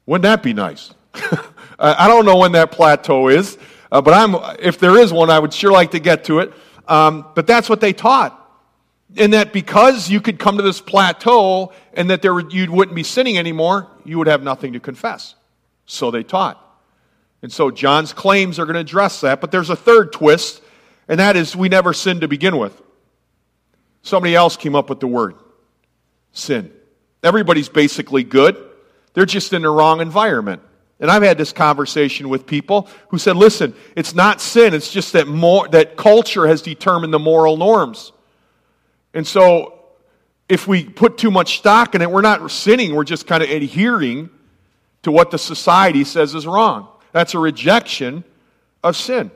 Wouldn't 0.07 0.23
that 0.23 0.41
be 0.41 0.53
nice? 0.53 0.95
I 1.77 2.07
don't 2.07 2.25
know 2.25 2.37
when 2.37 2.53
that 2.53 2.71
plateau 2.71 3.27
is, 3.27 3.55
uh, 3.91 4.01
but 4.01 4.15
I'm, 4.15 4.57
if 4.59 4.79
there 4.79 4.97
is 4.97 5.13
one, 5.13 5.29
I 5.29 5.37
would 5.37 5.53
sure 5.53 5.71
like 5.71 5.91
to 5.91 5.99
get 5.99 6.23
to 6.23 6.39
it. 6.39 6.53
Um, 6.87 7.27
but 7.35 7.45
that's 7.45 7.69
what 7.69 7.81
they 7.81 7.93
taught. 7.93 8.41
And 9.17 9.33
that 9.33 9.53
because 9.53 10.09
you 10.09 10.19
could 10.19 10.39
come 10.39 10.57
to 10.57 10.63
this 10.63 10.81
plateau 10.81 11.71
and 11.93 12.09
that 12.09 12.21
there, 12.21 12.37
you 12.39 12.71
wouldn't 12.71 12.95
be 12.95 13.03
sinning 13.03 13.37
anymore, 13.37 13.87
you 14.03 14.17
would 14.17 14.27
have 14.27 14.43
nothing 14.43 14.73
to 14.73 14.79
confess. 14.79 15.35
So 15.85 16.11
they 16.11 16.23
taught. 16.23 16.61
And 17.41 17.51
so 17.51 17.71
John's 17.71 18.11
claims 18.11 18.59
are 18.59 18.65
going 18.65 18.73
to 18.73 18.81
address 18.81 19.21
that. 19.21 19.39
But 19.39 19.51
there's 19.51 19.69
a 19.69 19.75
third 19.75 20.11
twist, 20.11 20.61
and 21.07 21.19
that 21.19 21.35
is 21.35 21.55
we 21.55 21.69
never 21.69 21.93
sinned 21.93 22.21
to 22.21 22.27
begin 22.27 22.57
with. 22.57 22.81
Somebody 24.01 24.35
else 24.35 24.57
came 24.57 24.75
up 24.75 24.89
with 24.89 24.99
the 24.99 25.07
word 25.07 25.35
sin. 26.31 26.71
Everybody's 27.23 27.69
basically 27.69 28.23
good. 28.23 28.57
They're 29.13 29.25
just 29.25 29.53
in 29.53 29.61
the 29.61 29.69
wrong 29.69 30.01
environment. 30.01 30.61
And 30.99 31.09
I've 31.09 31.23
had 31.23 31.37
this 31.37 31.51
conversation 31.51 32.29
with 32.29 32.45
people 32.45 32.89
who 33.09 33.17
said, 33.17 33.35
listen, 33.35 33.73
it's 33.95 34.13
not 34.13 34.41
sin, 34.41 34.73
it's 34.73 34.91
just 34.91 35.13
that, 35.13 35.27
more, 35.27 35.67
that 35.69 35.97
culture 35.97 36.47
has 36.47 36.61
determined 36.61 37.13
the 37.13 37.19
moral 37.19 37.57
norms. 37.57 38.11
And 39.15 39.25
so 39.25 39.79
if 40.47 40.67
we 40.67 40.83
put 40.83 41.17
too 41.17 41.31
much 41.31 41.57
stock 41.57 41.95
in 41.95 42.01
it, 42.03 42.11
we're 42.11 42.21
not 42.21 42.51
sinning, 42.51 42.93
we're 42.93 43.05
just 43.05 43.25
kind 43.25 43.41
of 43.41 43.49
adhering 43.49 44.29
to 45.01 45.11
what 45.11 45.31
the 45.31 45.39
society 45.39 46.03
says 46.03 46.35
is 46.35 46.45
wrong. 46.45 46.87
That's 47.13 47.33
a 47.33 47.39
rejection 47.39 48.23
of 48.83 48.95
sin. 48.95 49.31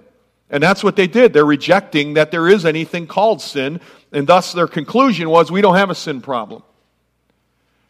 And 0.51 0.62
that's 0.62 0.83
what 0.83 0.95
they 0.95 1.07
did. 1.07 1.31
They're 1.31 1.45
rejecting 1.45 2.15
that 2.15 2.29
there 2.29 2.48
is 2.48 2.65
anything 2.65 3.07
called 3.07 3.41
sin, 3.41 3.79
and 4.12 4.27
thus 4.27 4.51
their 4.51 4.67
conclusion 4.67 5.29
was 5.29 5.51
we 5.51 5.62
don't 5.62 5.75
have 5.75 5.89
a 5.89 5.95
sin 5.95 6.21
problem. 6.21 6.62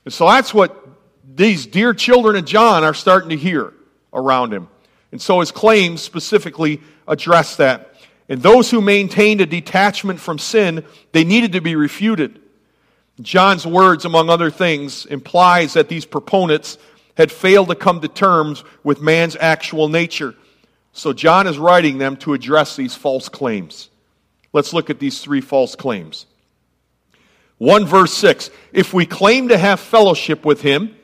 And 0.06 0.14
so 0.14 0.28
that's 0.28 0.54
what 0.54 0.88
these 1.36 1.66
dear 1.66 1.94
children 1.94 2.36
of 2.36 2.46
John 2.46 2.84
are 2.84 2.94
starting 2.94 3.30
to 3.30 3.38
hear 3.38 3.74
around 4.14 4.54
him. 4.54 4.68
And 5.12 5.22
so 5.22 5.40
his 5.40 5.52
claims 5.52 6.02
specifically 6.02 6.82
address 7.08 7.56
that. 7.56 7.89
And 8.30 8.44
those 8.44 8.70
who 8.70 8.80
maintained 8.80 9.42
a 9.42 9.48
detachment 9.48 10.20
from 10.20 10.38
sin, 10.38 10.86
they 11.12 11.24
needed 11.24 11.54
to 11.54 11.62
be 11.62 11.76
refuted. 11.76 12.40
John's 13.20 13.66
words, 13.66 14.06
among 14.06 14.30
other 14.30 14.52
things, 14.52 15.08
implies 15.08 15.74
that 15.74 15.90
these 15.90 16.06
proponents 16.06 16.78
had 17.18 17.32
failed 17.32 17.68
to 17.70 17.76
come 17.76 18.00
to 18.00 18.08
terms 18.08 18.64
with 18.84 19.02
man's 19.02 19.36
actual 19.36 19.90
nature. 19.90 20.36
So 20.94 21.12
John 21.12 21.48
is 21.48 21.58
writing 21.58 21.98
them 21.98 22.16
to 22.18 22.34
address 22.34 22.76
these 22.76 22.96
false 22.96 23.28
claims. 23.28 23.90
Let's 24.54 24.74
look 24.74 24.90
at 24.90 25.00
these 25.00 25.20
three 25.22 25.42
false 25.42 25.76
claims. 25.76 26.28
1 27.58 27.86
verse 27.86 28.14
6 28.14 28.52
If 28.72 28.94
we 28.94 29.06
claim 29.06 29.50
to 29.50 29.58
have 29.58 29.80
fellowship 29.80 30.46
with 30.46 30.62
him, 30.62 30.96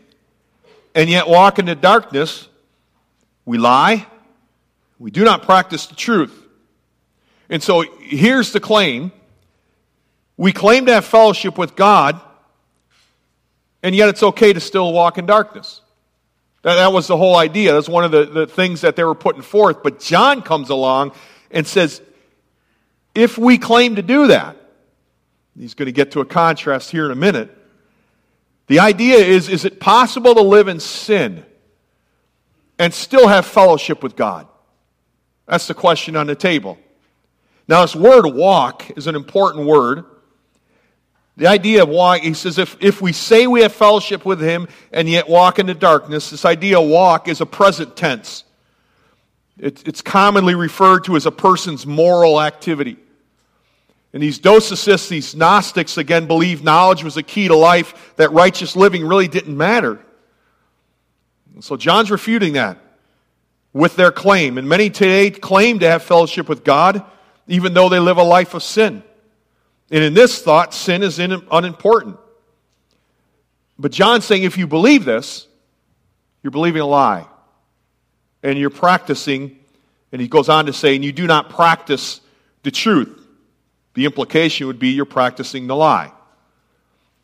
and 0.93 1.09
yet 1.09 1.27
walk 1.27 1.59
in 1.59 1.65
the 1.65 1.75
darkness, 1.75 2.47
we 3.45 3.57
lie, 3.57 4.05
We 4.99 5.11
do 5.11 5.25
not 5.25 5.43
practice 5.43 5.87
the 5.87 5.95
truth. 5.95 6.44
And 7.49 7.61
so 7.61 7.81
here's 7.99 8.51
the 8.51 8.59
claim 8.59 9.11
we 10.37 10.51
claim 10.51 10.85
to 10.87 10.93
have 10.93 11.05
fellowship 11.05 11.57
with 11.57 11.75
God, 11.75 12.19
and 13.81 13.95
yet 13.95 14.09
it's 14.09 14.21
okay 14.21 14.51
to 14.51 14.59
still 14.59 14.91
walk 14.91 15.17
in 15.17 15.25
darkness. 15.25 15.81
That, 16.63 16.75
that 16.75 16.91
was 16.91 17.07
the 17.07 17.15
whole 17.15 17.35
idea. 17.35 17.73
That's 17.73 17.87
one 17.87 18.03
of 18.03 18.11
the, 18.11 18.25
the 18.25 18.47
things 18.47 18.81
that 18.81 18.95
they 18.95 19.03
were 19.03 19.15
putting 19.15 19.43
forth. 19.43 19.83
But 19.83 19.99
John 19.99 20.41
comes 20.41 20.69
along 20.69 21.13
and 21.51 21.65
says, 21.65 22.01
if 23.13 23.37
we 23.37 23.57
claim 23.57 23.95
to 23.95 24.01
do 24.01 24.27
that, 24.27 24.57
he's 25.57 25.73
going 25.73 25.85
to 25.85 25.93
get 25.93 26.11
to 26.11 26.19
a 26.19 26.25
contrast 26.25 26.91
here 26.91 27.05
in 27.05 27.11
a 27.11 27.15
minute. 27.15 27.55
The 28.67 28.79
idea 28.79 29.17
is 29.17 29.47
is 29.47 29.63
it 29.63 29.79
possible 29.79 30.33
to 30.33 30.41
live 30.41 30.67
in 30.67 30.79
sin 30.79 31.45
and 32.79 32.93
still 32.93 33.27
have 33.27 33.45
fellowship 33.45 34.03
with 34.03 34.15
God? 34.15 34.47
That's 35.45 35.67
the 35.67 35.75
question 35.75 36.15
on 36.15 36.27
the 36.27 36.35
table. 36.35 36.77
Now, 37.67 37.81
this 37.81 37.95
word 37.95 38.27
walk 38.27 38.91
is 38.97 39.07
an 39.07 39.15
important 39.15 39.65
word. 39.65 40.05
The 41.37 41.47
idea 41.47 41.83
of 41.83 41.89
walk, 41.89 42.21
he 42.21 42.33
says, 42.33 42.57
if, 42.57 42.77
if 42.79 43.01
we 43.01 43.11
say 43.11 43.47
we 43.47 43.61
have 43.61 43.73
fellowship 43.73 44.25
with 44.25 44.39
him 44.39 44.67
and 44.93 45.09
yet 45.09 45.27
walk 45.27 45.59
in 45.59 45.65
the 45.65 45.73
darkness, 45.73 46.29
this 46.29 46.45
idea 46.45 46.79
of 46.79 46.87
walk 46.87 47.27
is 47.27 47.41
a 47.41 47.45
present 47.45 47.97
tense. 47.97 48.43
It, 49.57 49.87
it's 49.87 50.01
commonly 50.01 50.55
referred 50.55 51.05
to 51.05 51.15
as 51.15 51.25
a 51.25 51.31
person's 51.31 51.85
moral 51.85 52.41
activity. 52.41 52.97
And 54.13 54.23
these 54.23 54.39
docetists, 54.39 55.09
these 55.09 55.35
Gnostics, 55.35 55.97
again, 55.97 56.25
believed 56.25 56.63
knowledge 56.63 57.03
was 57.03 57.17
a 57.17 57.23
key 57.23 57.49
to 57.49 57.55
life, 57.55 58.13
that 58.15 58.31
righteous 58.31 58.77
living 58.77 59.05
really 59.05 59.27
didn't 59.27 59.57
matter. 59.57 59.99
And 61.53 61.63
so 61.63 61.75
John's 61.75 62.11
refuting 62.11 62.53
that 62.53 62.77
with 63.73 63.97
their 63.97 64.11
claim. 64.11 64.57
And 64.57 64.69
many 64.69 64.89
today 64.89 65.31
claim 65.31 65.79
to 65.79 65.89
have 65.89 66.01
fellowship 66.01 66.47
with 66.47 66.63
God, 66.63 67.03
even 67.47 67.73
though 67.73 67.89
they 67.89 67.99
live 67.99 68.17
a 68.17 68.23
life 68.23 68.53
of 68.53 68.63
sin. 68.63 69.03
And 69.91 70.03
in 70.03 70.13
this 70.13 70.41
thought, 70.41 70.73
sin 70.73 71.03
is 71.03 71.19
unimportant. 71.19 72.17
But 73.77 73.91
John's 73.91 74.25
saying 74.25 74.43
if 74.43 74.57
you 74.57 74.67
believe 74.67 75.05
this, 75.05 75.47
you're 76.41 76.51
believing 76.51 76.81
a 76.81 76.87
lie. 76.87 77.27
And 78.41 78.57
you're 78.57 78.69
practicing, 78.69 79.57
and 80.11 80.21
he 80.21 80.27
goes 80.27 80.49
on 80.49 80.67
to 80.67 80.73
say, 80.73 80.95
and 80.95 81.03
you 81.03 81.11
do 81.11 81.27
not 81.27 81.49
practice 81.49 82.21
the 82.63 82.71
truth. 82.71 83.27
The 83.95 84.05
implication 84.05 84.67
would 84.67 84.79
be 84.79 84.89
you're 84.89 85.05
practicing 85.05 85.67
the 85.67 85.75
lie. 85.75 86.11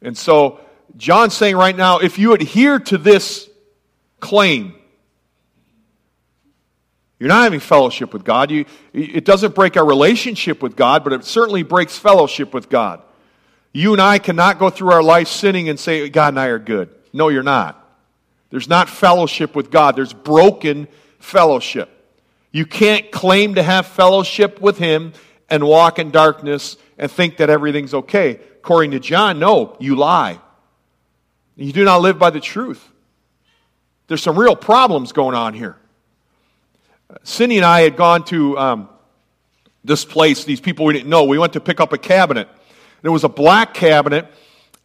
And 0.02 0.18
so, 0.18 0.60
John's 0.98 1.36
saying 1.36 1.56
right 1.56 1.76
now, 1.76 2.00
if 2.00 2.18
you 2.18 2.34
adhere 2.34 2.80
to 2.80 2.98
this 2.98 3.50
claim, 4.20 4.76
you're 7.22 7.28
not 7.28 7.44
having 7.44 7.60
fellowship 7.60 8.14
with 8.14 8.24
God. 8.24 8.50
You, 8.50 8.66
it 8.94 9.26
doesn't 9.26 9.54
break 9.54 9.78
our 9.78 9.86
relationship 9.86 10.64
with 10.64 10.76
God, 10.76 11.04
but 11.04 11.14
it 11.14 11.24
certainly 11.24 11.62
breaks 11.62 11.96
fellowship 11.96 12.52
with 12.52 12.68
God. 12.68 13.00
You 13.72 13.94
and 13.94 14.02
I 14.02 14.18
cannot 14.18 14.58
go 14.58 14.72
through 14.72 14.90
our 14.90 15.04
life 15.04 15.28
sinning 15.28 15.70
and 15.70 15.80
say, 15.80 16.10
God 16.10 16.30
and 16.30 16.40
I 16.40 16.48
are 16.48 16.58
good. 16.58 16.90
No, 17.14 17.30
you're 17.30 17.44
not. 17.44 17.78
There's 18.50 18.68
not 18.68 18.90
fellowship 18.90 19.56
with 19.56 19.70
God, 19.70 19.96
there's 19.96 20.14
broken 20.14 20.88
fellowship. 21.20 21.92
You 22.52 22.66
can't 22.66 23.12
claim 23.12 23.54
to 23.54 23.62
have 23.62 23.86
fellowship 23.86 24.60
with 24.60 24.80
Him 24.80 25.14
and 25.48 25.64
walk 25.64 26.00
in 26.00 26.10
darkness 26.10 26.76
and 26.98 27.12
think 27.12 27.38
that 27.38 27.52
everything's 27.52 27.94
okay. 27.94 28.40
According 28.64 28.92
to 28.92 29.00
John, 29.00 29.38
no, 29.38 29.78
you 29.80 29.96
lie. 29.96 30.40
You 31.56 31.72
do 31.72 31.86
not 31.86 32.02
live 32.02 32.18
by 32.18 32.32
the 32.32 32.40
truth. 32.40 32.84
There's 34.08 34.24
some 34.24 34.40
real 34.40 34.56
problems 34.56 35.12
going 35.12 35.36
on 35.36 35.54
here. 35.54 35.78
Cindy 37.24 37.58
and 37.58 37.66
I 37.66 37.82
had 37.82 37.96
gone 37.98 38.24
to 38.26 38.58
um, 38.58 38.90
this 39.84 40.06
place, 40.06 40.44
these 40.46 40.62
people 40.62 40.86
we 40.86 40.94
didn't 40.94 41.10
know. 41.10 41.26
We 41.26 41.38
went 41.38 41.54
to 41.54 41.60
pick 41.60 41.80
up 41.80 41.94
a 41.94 41.98
cabinet. 41.98 42.48
It 43.04 43.10
was 43.10 43.24
a 43.24 43.30
black 43.30 43.74
cabinet, 43.74 44.28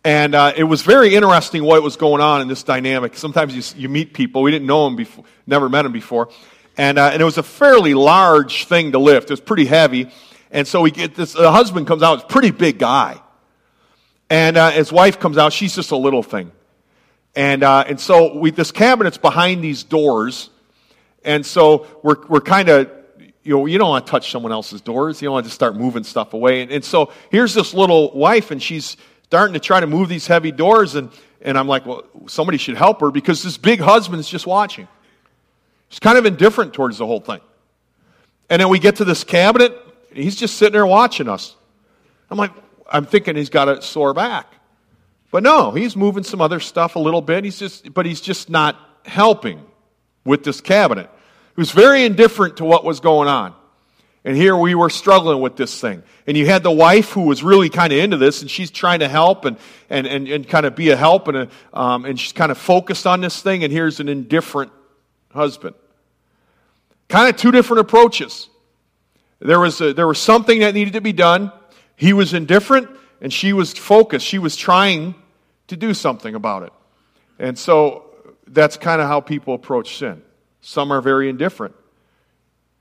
and 0.05 0.35
uh, 0.35 0.53
it 0.57 0.65
was 0.65 0.83
very 0.83 1.15
interesting 1.15 1.65
what 1.65 1.83
was 1.83 1.97
going 1.97 2.23
on 2.23 2.41
in 2.41 2.49
this 2.49 2.63
dynamic. 2.63 3.17
Sometimes 3.17 3.55
you, 3.55 3.83
you 3.83 3.89
meet 3.89 4.15
people, 4.15 4.43
we 4.43 4.51
didn't 4.51 4.67
know 4.67 4.85
them 4.85 4.97
before, 4.97 5.25
never 5.47 5.69
met 5.69 5.83
them 5.83 5.93
before. 5.93 6.31
And, 6.79 6.99
uh, 6.99 7.11
and 7.13 7.21
it 7.21 7.25
was 7.25 7.39
a 7.39 7.43
fairly 7.43 7.95
large 7.95 8.67
thing 8.67 8.93
to 8.93 8.99
lift. 8.99 9.31
It 9.31 9.33
was 9.33 9.41
pretty 9.41 9.67
heavy. 9.67 10.11
And 10.51 10.67
so 10.67 10.81
we 10.81 10.91
get 10.91 11.15
this, 11.15 11.33
the 11.33 11.51
husband 11.51 11.87
comes 11.87 12.03
out, 12.03 12.15
it's 12.15 12.25
a 12.25 12.27
pretty 12.29 12.51
big 12.51 12.79
guy. 12.79 13.21
And 14.31 14.57
uh, 14.57 14.71
his 14.71 14.93
wife 14.93 15.21
comes 15.21 15.39
out, 15.39 15.53
she's 15.53 15.75
just 15.75 15.91
a 15.91 15.97
little 15.97 16.23
thing. 16.23 16.53
And, 17.35 17.63
uh, 17.63 17.85
and 17.87 18.01
so 18.01 18.37
we, 18.37 18.51
this 18.51 18.73
cabinet's 18.73 19.19
behind 19.19 19.63
these 19.63 19.85
doors. 19.85 20.51
And 21.27 21.45
so 21.45 21.87
we're, 22.03 22.27
we're 22.29 22.41
kind 22.41 22.69
of, 22.69 22.91
you 23.43 23.57
know, 23.57 23.67
you 23.67 23.79
don't 23.79 23.91
want 23.91 24.07
to 24.07 24.11
touch 24.11 24.31
someone 24.31 24.53
else's 24.53 24.81
doors. 24.81 25.21
You 25.21 25.27
don't 25.27 25.35
want 25.35 25.47
to 25.47 25.53
start 25.53 25.77
moving 25.77 26.05
stuff 26.05 26.33
away. 26.33 26.63
And, 26.63 26.71
and 26.71 26.85
so 26.85 27.13
here's 27.31 27.53
this 27.53 27.75
little 27.75 28.13
wife, 28.13 28.51
and 28.51 28.63
she's 28.63 28.97
starting 29.25 29.55
to 29.55 29.61
try 29.61 29.81
to 29.81 29.87
move 29.87 30.09
these 30.09 30.27
heavy 30.27 30.53
doors. 30.53 30.95
And, 30.95 31.11
and 31.43 31.59
I'm 31.59 31.67
like, 31.67 31.85
well, 31.85 32.05
somebody 32.29 32.59
should 32.59 32.77
help 32.77 33.01
her 33.01 33.11
because 33.11 33.43
this 33.43 33.57
big 33.57 33.81
husband 33.81 34.21
is 34.21 34.29
just 34.29 34.47
watching. 34.47 34.89
He's 35.89 35.99
kind 35.99 36.17
of 36.17 36.27
indifferent 36.27 36.73
towards 36.73 36.99
the 36.99 37.07
whole 37.07 37.21
thing. 37.21 37.41
And 38.49 38.63
then 38.63 38.69
we 38.69 38.79
get 38.79 38.97
to 38.97 39.05
this 39.05 39.25
cabinet, 39.25 39.77
he's 40.13 40.37
just 40.37 40.57
sitting 40.57 40.73
there 40.73 40.87
watching 40.87 41.29
us. 41.29 41.57
I'm 42.31 42.39
like, 42.39 42.53
I'm 42.89 43.05
thinking 43.05 43.35
he's 43.35 43.51
got 43.51 43.69
a 43.69 43.83
sore 43.83 44.15
back. 44.15 44.47
But 45.33 45.43
no, 45.43 45.73
he's 45.73 45.97
moving 45.97 46.23
some 46.23 46.41
other 46.41 46.61
stuff 46.61 46.95
a 46.95 47.01
little 47.01 47.21
bit. 47.21 47.45
He's 47.45 47.59
just, 47.59 47.93
but 47.93 48.07
he's 48.07 48.21
just 48.21 48.49
not 48.49 48.77
helping 49.05 49.61
with 50.25 50.45
this 50.45 50.61
cabinet. 50.61 51.11
Was 51.57 51.71
very 51.71 52.05
indifferent 52.05 52.59
to 52.59 52.65
what 52.65 52.85
was 52.85 53.01
going 53.01 53.29
on. 53.29 53.55
And 54.27 54.37
here 54.37 54.57
we 54.57 54.75
were 54.75 54.91
struggling 54.91 55.41
with 55.41 55.57
this 55.57 55.81
thing. 55.81 56.03
And 56.27 56.37
you 56.37 56.47
had 56.47 56.65
the 56.65 56.71
wife 56.71 57.13
who 57.13 57.23
was 57.23 57.45
really 57.45 57.69
kind 57.69 57.93
of 57.93 57.99
into 58.01 58.17
this, 58.17 58.43
and 58.43 58.51
she's 58.51 58.73
trying 58.73 58.99
to 58.99 59.09
help 59.09 59.45
and, 59.45 59.57
and, 59.89 60.05
and, 60.07 60.27
and 60.27 60.49
kind 60.49 60.67
of 60.67 60.75
be 60.75 60.91
a 60.91 60.97
help, 60.97 61.29
and, 61.29 61.37
a, 61.37 61.49
um, 61.73 62.05
and 62.05 62.19
she's 62.19 62.33
kind 62.33 62.51
of 62.51 62.59
focused 62.59 63.07
on 63.07 63.21
this 63.21 63.41
thing, 63.41 63.63
and 63.63 63.73
here's 63.73 64.01
an 64.01 64.09
indifferent 64.09 64.73
husband. 65.33 65.77
Kind 67.09 67.33
of 67.33 67.41
two 67.41 67.53
different 67.53 67.83
approaches. 67.83 68.49
There 69.39 69.61
was, 69.61 69.81
a, 69.81 69.93
there 69.93 70.09
was 70.09 70.19
something 70.19 70.59
that 70.59 70.75
needed 70.75 70.95
to 70.95 71.01
be 71.01 71.13
done. 71.13 71.53
He 71.95 72.13
was 72.13 72.35
indifferent, 72.35 72.89
and 73.21 73.33
she 73.33 73.53
was 73.53 73.73
focused. 73.73 74.27
She 74.27 74.39
was 74.39 74.57
trying 74.57 75.15
to 75.69 75.77
do 75.77 75.95
something 75.95 76.35
about 76.35 76.65
it. 76.65 76.73
And 77.39 77.57
so 77.57 78.07
that's 78.49 78.77
kind 78.77 79.01
of 79.01 79.07
how 79.07 79.21
people 79.21 79.55
approach 79.55 79.99
sin. 79.99 80.23
Some 80.67 80.91
are 80.91 81.01
very 81.01 81.29
indifferent. 81.29 81.77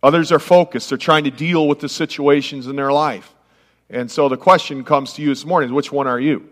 Others 0.01 0.32
are 0.32 0.39
focused. 0.39 0.89
They're 0.89 0.98
trying 0.98 1.25
to 1.25 1.30
deal 1.30 1.68
with 1.68 1.82
the 1.82 1.88
situations 1.88 2.65
in 2.65 2.75
their 2.75 2.92
life. 2.92 3.32
And 3.92 4.10
so 4.10 4.27
the 4.27 4.38
question 4.38 4.84
comes 4.84 5.13
to 5.13 5.22
you 5.22 5.27
this 5.30 5.46
morning 5.46 5.72
which 5.72 5.92
one 5.92 6.08
are 6.08 6.20
you? 6.20 6.50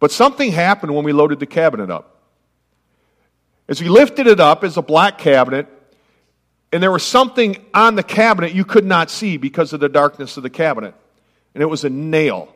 But 0.00 0.10
something 0.10 0.50
happened 0.50 0.96
when 0.96 1.04
we 1.04 1.12
loaded 1.12 1.38
the 1.38 1.46
cabinet 1.46 1.92
up. 1.92 2.22
As 3.68 3.80
we 3.80 3.88
lifted 3.88 4.26
it 4.26 4.40
up 4.40 4.64
as 4.64 4.76
a 4.78 4.82
black 4.82 5.16
cabinet, 5.16 5.68
and 6.72 6.82
there 6.82 6.90
was 6.90 7.04
something 7.04 7.64
on 7.72 7.94
the 7.94 8.02
cabinet 8.02 8.52
you 8.52 8.64
could 8.64 8.84
not 8.84 9.12
see 9.12 9.36
because 9.36 9.72
of 9.72 9.78
the 9.78 9.88
darkness 9.88 10.36
of 10.36 10.42
the 10.42 10.50
cabinet. 10.50 10.92
And 11.54 11.62
it 11.62 11.66
was 11.66 11.84
a 11.84 11.90
nail. 11.90 12.52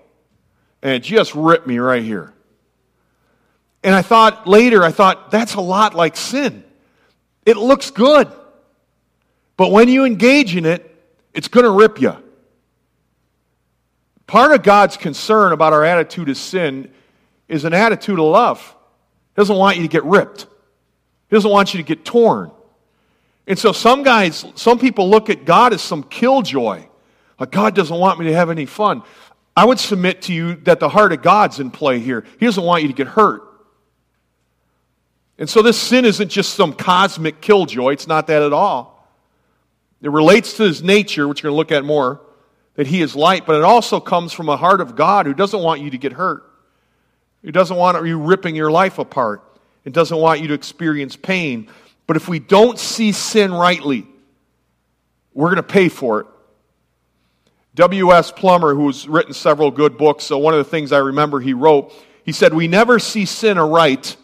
And 0.83 0.95
it 0.95 1.05
just 1.05 1.37
ripped 1.37 1.69
me 1.69 1.79
right 1.79 2.03
here. 2.03 2.35
And 3.85 3.95
I 3.95 4.03
thought 4.03 4.49
later, 4.49 4.83
I 4.83 4.91
thought, 4.91 5.31
that's 5.31 5.55
a 5.55 5.61
lot 5.61 5.95
like 5.95 6.17
sin. 6.17 6.65
It 7.47 7.57
looks 7.57 7.91
good. 7.91 8.31
But 9.57 9.73
when 9.73 9.89
you 9.89 10.05
engage 10.05 10.57
in 10.57 10.65
it, 10.65 10.87
it's 11.35 11.49
going 11.49 11.65
to 11.65 11.71
rip 11.71 12.01
you. 12.01 12.17
Part 14.27 14.53
of 14.53 14.63
God's 14.63 14.97
concern 14.97 15.53
about 15.53 15.73
our 15.73 15.85
attitude 15.85 16.29
of 16.29 16.37
sin 16.37 16.91
is 17.49 17.65
an 17.65 17.75
attitude 17.75 18.19
of 18.19 18.27
love. 18.27 18.61
He 18.61 19.41
doesn't 19.41 19.57
want 19.57 19.77
you 19.77 19.83
to 19.83 19.89
get 19.89 20.05
ripped. 20.05 20.43
He 21.29 21.37
doesn't 21.37 21.51
want 21.51 21.75
you 21.75 21.79
to 21.79 21.85
get 21.85 22.05
torn. 22.05 22.51
And 23.47 23.59
so 23.59 23.73
some 23.73 24.03
guys, 24.03 24.45
some 24.55 24.79
people 24.79 25.11
look 25.11 25.29
at 25.31 25.45
God 25.45 25.73
as 25.73 25.83
some 25.83 26.05
killjoy. 26.05 26.87
Like 27.39 27.51
God 27.51 27.75
doesn't 27.75 27.97
want 27.97 28.19
me 28.19 28.27
to 28.27 28.35
have 28.35 28.51
any 28.51 28.67
fun. 28.67 29.03
I 29.57 29.65
would 29.65 29.81
submit 29.81 30.23
to 30.23 30.33
you 30.33 30.55
that 30.63 30.79
the 30.79 30.89
heart 30.89 31.13
of 31.13 31.23
God's 31.23 31.59
in 31.59 31.71
play 31.71 31.99
here. 31.99 32.25
He 32.39 32.47
doesn't 32.47 32.63
want 32.63 32.83
you 32.83 32.89
to 32.89 32.95
get 32.95 33.09
hurt. 33.09 33.43
And 35.41 35.49
so 35.49 35.63
this 35.63 35.79
sin 35.79 36.05
isn't 36.05 36.29
just 36.29 36.53
some 36.53 36.75
cosmic 36.75 37.41
killjoy. 37.41 37.93
It's 37.93 38.07
not 38.07 38.27
that 38.27 38.43
at 38.43 38.53
all. 38.53 39.09
It 40.03 40.11
relates 40.11 40.59
to 40.59 40.65
his 40.65 40.83
nature, 40.83 41.27
which 41.27 41.43
we're 41.43 41.49
going 41.49 41.55
to 41.55 41.57
look 41.57 41.73
at 41.73 41.85
more, 41.85 42.21
that 42.75 42.87
he 42.87 43.01
is 43.01 43.17
light, 43.17 43.47
but 43.47 43.57
it 43.57 43.65
also 43.65 44.01
comes 44.01 44.35
from 44.35 44.51
a 44.51 44.57
heart 44.57 44.83
of 44.83 44.97
God 44.97 45.25
who 45.25 45.33
doesn't 45.33 45.61
want 45.61 45.81
you 45.81 45.91
to 45.91 45.99
get 45.99 46.13
hurt. 46.13 46.45
He 47.43 47.51
doesn't 47.51 47.77
want 47.77 48.07
you 48.07 48.19
ripping 48.19 48.55
your 48.55 48.71
life 48.71 48.99
apart. 48.99 49.43
It 49.87 49.95
doesn't 49.95 50.17
want 50.17 50.43
you 50.43 50.49
to 50.49 50.55
experience 50.55 51.17
pain. 51.17 51.71
But 52.07 52.17
if 52.17 52.29
we 52.29 52.39
don't 52.39 52.79
see 52.79 53.13
sin 53.13 53.53
rightly, 53.53 54.07
we're 55.33 55.49
going 55.49 55.57
to 55.57 55.63
pay 55.63 55.89
for 55.89 56.21
it. 56.21 56.27
W.S. 57.77 58.31
Plumer, 58.31 58.75
who's 58.75 59.09
written 59.09 59.33
several 59.33 59.71
good 59.71 59.97
books, 59.97 60.25
so 60.25 60.37
one 60.37 60.53
of 60.53 60.59
the 60.59 60.71
things 60.71 60.93
I 60.93 60.99
remember 60.99 61.41
he 61.41 61.55
wrote, 61.55 61.95
he 62.27 62.33
said, 62.33 62.53
We 62.53 62.69
never 62.69 62.99
see 62.99 63.25
sin 63.25 63.57
aright 63.57 64.17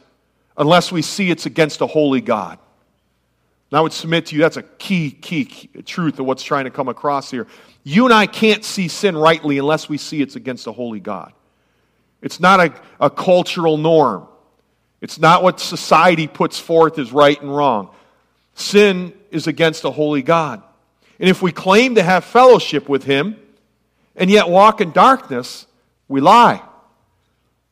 unless 0.57 0.91
we 0.91 1.03
see 1.03 1.31
it's 1.31 1.47
against 1.47 1.81
a 1.81 1.87
holy 1.87 2.21
God. 2.21 2.59
And 3.71 3.79
I 3.79 3.81
would 3.81 3.93
submit 3.93 4.27
to 4.27 4.37
you 4.37 4.43
that's 4.43 4.57
a 4.57 4.63
key, 4.63 5.11
key, 5.11 5.45
key 5.45 5.83
truth 5.83 6.19
of 6.21 6.27
what's 6.27 6.43
trying 6.43 6.65
to 6.65 6.71
come 6.71 6.89
across 6.89 7.31
here. 7.31 7.47
You 7.83 8.05
and 8.05 8.15
I 8.15 8.27
can't 8.27 8.65
see 8.65 8.89
sin 8.89 9.17
rightly 9.17 9.59
unless 9.59 9.89
we 9.89 9.99
see 9.99 10.23
it's 10.23 10.37
against 10.37 10.67
a 10.67 10.73
holy 10.73 11.01
God. 11.01 11.33
It's 12.23 12.41
not 12.41 12.61
a, 12.61 12.75
a 13.01 13.11
cultural 13.11 13.77
norm. 13.77 14.27
It's 15.01 15.19
not 15.19 15.43
what 15.43 15.61
society 15.61 16.27
puts 16.27 16.59
forth 16.59 16.99
as 16.99 17.13
right 17.13 17.41
and 17.41 17.55
wrong. 17.55 17.91
Sin 18.55 19.13
is 19.31 19.47
against 19.47 19.85
a 19.85 19.91
holy 19.91 20.23
God. 20.23 20.63
And 21.19 21.29
if 21.29 21.43
we 21.43 21.53
claim 21.53 21.97
to 21.97 22.03
have 22.03 22.25
fellowship 22.25 22.89
with 22.89 23.05
Him 23.05 23.37
and 24.15 24.31
yet 24.31 24.49
walk 24.49 24.81
in 24.81 24.93
darkness, 24.93 25.67
we 26.09 26.21
lie. 26.21 26.63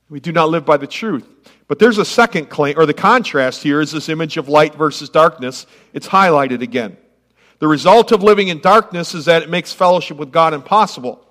We 0.08 0.20
do 0.20 0.32
not 0.32 0.50
live 0.50 0.64
by 0.64 0.76
the 0.76 0.86
truth. 0.86 1.26
But 1.66 1.78
there's 1.78 1.98
a 1.98 2.04
second 2.04 2.50
claim, 2.50 2.78
or 2.78 2.86
the 2.86 2.94
contrast 2.94 3.62
here 3.62 3.80
is 3.80 3.92
this 3.92 4.08
image 4.08 4.36
of 4.36 4.48
light 4.48 4.74
versus 4.74 5.08
darkness. 5.08 5.66
It's 5.92 6.08
highlighted 6.08 6.60
again. 6.60 6.96
The 7.58 7.68
result 7.68 8.12
of 8.12 8.22
living 8.22 8.48
in 8.48 8.60
darkness 8.60 9.14
is 9.14 9.24
that 9.24 9.42
it 9.42 9.48
makes 9.48 9.72
fellowship 9.72 10.18
with 10.18 10.30
God 10.30 10.52
impossible. 10.52 11.26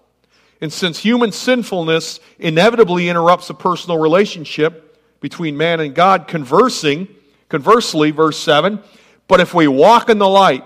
And 0.61 0.71
since 0.71 0.97
human 0.97 1.31
sinfulness 1.31 2.19
inevitably 2.39 3.09
interrupts 3.09 3.49
a 3.49 3.53
personal 3.53 3.99
relationship 3.99 4.97
between 5.19 5.57
man 5.57 5.79
and 5.79 5.93
God, 5.93 6.27
conversing, 6.27 7.07
conversely, 7.49 8.11
verse 8.11 8.37
7, 8.39 8.79
but 9.27 9.39
if 9.39 9.53
we 9.53 9.67
walk 9.67 10.09
in 10.09 10.17
the 10.17 10.27
light, 10.27 10.63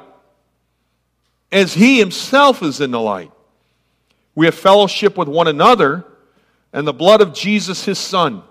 as 1.52 1.74
he 1.74 2.00
himself 2.00 2.64
is 2.64 2.80
in 2.80 2.92
the 2.92 3.00
light, 3.00 3.32
we 4.36 4.46
have 4.46 4.56
fellowship 4.56 5.18
with 5.18 5.28
one 5.28 5.48
another, 5.48 6.06
and 6.72 6.88
the 6.88 6.94
blood 6.94 7.22
of 7.22 7.34
Jesus, 7.34 7.86
his 7.86 7.98
son, 7.98 8.44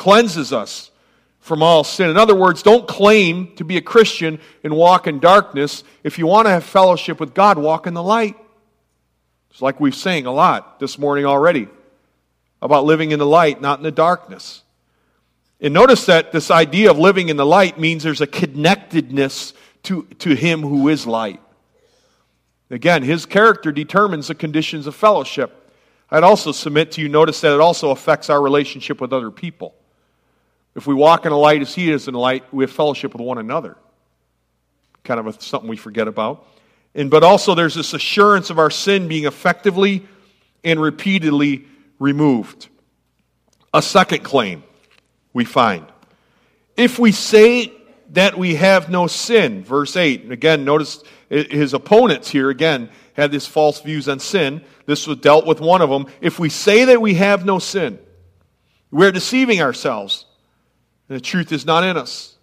cleanses 0.00 0.50
us 0.50 0.90
from 1.40 1.62
all 1.62 1.84
sin. 1.84 2.08
In 2.08 2.16
other 2.16 2.34
words, 2.34 2.62
don't 2.62 2.88
claim 2.88 3.54
to 3.56 3.64
be 3.64 3.76
a 3.76 3.82
Christian 3.82 4.40
and 4.64 4.74
walk 4.74 5.06
in 5.06 5.20
darkness. 5.20 5.84
If 6.02 6.18
you 6.18 6.26
want 6.26 6.46
to 6.46 6.50
have 6.50 6.64
fellowship 6.64 7.20
with 7.20 7.34
God, 7.34 7.58
walk 7.58 7.86
in 7.86 7.92
the 7.92 8.02
light. 8.02 8.34
It's 9.50 9.60
like 9.60 9.78
we've 9.78 9.94
sang 9.94 10.24
a 10.24 10.32
lot 10.32 10.80
this 10.80 10.98
morning 10.98 11.26
already 11.26 11.68
about 12.62 12.86
living 12.86 13.10
in 13.10 13.18
the 13.18 13.26
light, 13.26 13.60
not 13.60 13.78
in 13.78 13.82
the 13.82 13.90
darkness. 13.90 14.62
And 15.60 15.74
notice 15.74 16.06
that 16.06 16.32
this 16.32 16.50
idea 16.50 16.90
of 16.90 16.98
living 16.98 17.28
in 17.28 17.36
the 17.36 17.44
light 17.44 17.78
means 17.78 18.02
there's 18.02 18.22
a 18.22 18.26
connectedness 18.26 19.52
to, 19.82 20.04
to 20.20 20.34
Him 20.34 20.62
who 20.62 20.88
is 20.88 21.06
light. 21.06 21.42
Again, 22.70 23.02
His 23.02 23.26
character 23.26 23.70
determines 23.70 24.28
the 24.28 24.34
conditions 24.34 24.86
of 24.86 24.94
fellowship. 24.94 25.70
I'd 26.10 26.24
also 26.24 26.52
submit 26.52 26.92
to 26.92 27.02
you, 27.02 27.10
notice 27.10 27.42
that 27.42 27.52
it 27.52 27.60
also 27.60 27.90
affects 27.90 28.30
our 28.30 28.40
relationship 28.40 28.98
with 28.98 29.12
other 29.12 29.30
people. 29.30 29.74
If 30.74 30.86
we 30.86 30.94
walk 30.94 31.24
in 31.24 31.30
the 31.30 31.36
light 31.36 31.62
as 31.62 31.74
He 31.74 31.90
is 31.90 32.08
in 32.08 32.14
the 32.14 32.20
light, 32.20 32.44
we 32.52 32.64
have 32.64 32.70
fellowship 32.70 33.12
with 33.12 33.22
one 33.22 33.38
another. 33.38 33.76
Kind 35.04 35.20
of 35.20 35.26
a, 35.26 35.40
something 35.40 35.68
we 35.68 35.76
forget 35.76 36.08
about. 36.08 36.46
And, 36.94 37.10
but 37.10 37.22
also, 37.22 37.54
there's 37.54 37.74
this 37.74 37.94
assurance 37.94 38.50
of 38.50 38.58
our 38.58 38.70
sin 38.70 39.08
being 39.08 39.24
effectively 39.24 40.06
and 40.64 40.80
repeatedly 40.80 41.66
removed. 41.98 42.68
A 43.72 43.82
second 43.82 44.24
claim 44.24 44.64
we 45.32 45.44
find. 45.44 45.86
If 46.76 46.98
we 46.98 47.12
say 47.12 47.72
that 48.10 48.36
we 48.36 48.56
have 48.56 48.90
no 48.90 49.06
sin, 49.06 49.62
verse 49.62 49.96
8, 49.96 50.32
again, 50.32 50.64
notice 50.64 51.02
his 51.28 51.74
opponents 51.74 52.28
here 52.28 52.50
again 52.50 52.90
had 53.14 53.30
these 53.30 53.46
false 53.46 53.80
views 53.80 54.08
on 54.08 54.18
sin. 54.18 54.62
This 54.86 55.06
was 55.06 55.18
dealt 55.18 55.46
with 55.46 55.60
one 55.60 55.82
of 55.82 55.90
them. 55.90 56.06
If 56.20 56.38
we 56.38 56.48
say 56.48 56.86
that 56.86 57.00
we 57.00 57.14
have 57.14 57.44
no 57.44 57.60
sin, 57.60 57.98
we're 58.90 59.12
deceiving 59.12 59.60
ourselves 59.60 60.24
the 61.14 61.20
truth 61.20 61.50
is 61.52 61.66
not 61.66 61.82
in 61.82 61.96
us. 61.96 62.36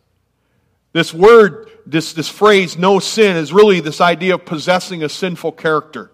This 0.91 1.13
word, 1.13 1.69
this, 1.85 2.13
this 2.13 2.27
phrase, 2.27 2.77
no 2.77 2.99
sin, 2.99 3.37
is 3.37 3.53
really 3.53 3.79
this 3.79 4.01
idea 4.01 4.35
of 4.35 4.45
possessing 4.45 5.03
a 5.03 5.09
sinful 5.09 5.53
character, 5.53 6.11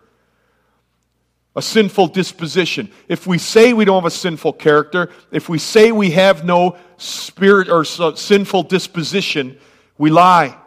a 1.56 1.62
sinful 1.62 2.08
disposition. 2.08 2.91
If 3.08 3.25
we 3.25 3.38
say 3.38 3.73
we 3.73 3.86
don't 3.86 4.04
have 4.04 4.06
a 4.06 4.12
sinful 4.12 4.54
character, 4.54 5.10
if 5.32 5.49
we 5.49 5.58
say 5.58 5.91
we 5.91 6.12
have 6.12 6.45
no 6.45 6.78
spirit 6.97 7.69
or 7.69 7.86
sinful 7.86 8.63
disposition, 8.63 9.58
we 9.97 10.10
lie. 10.10 10.58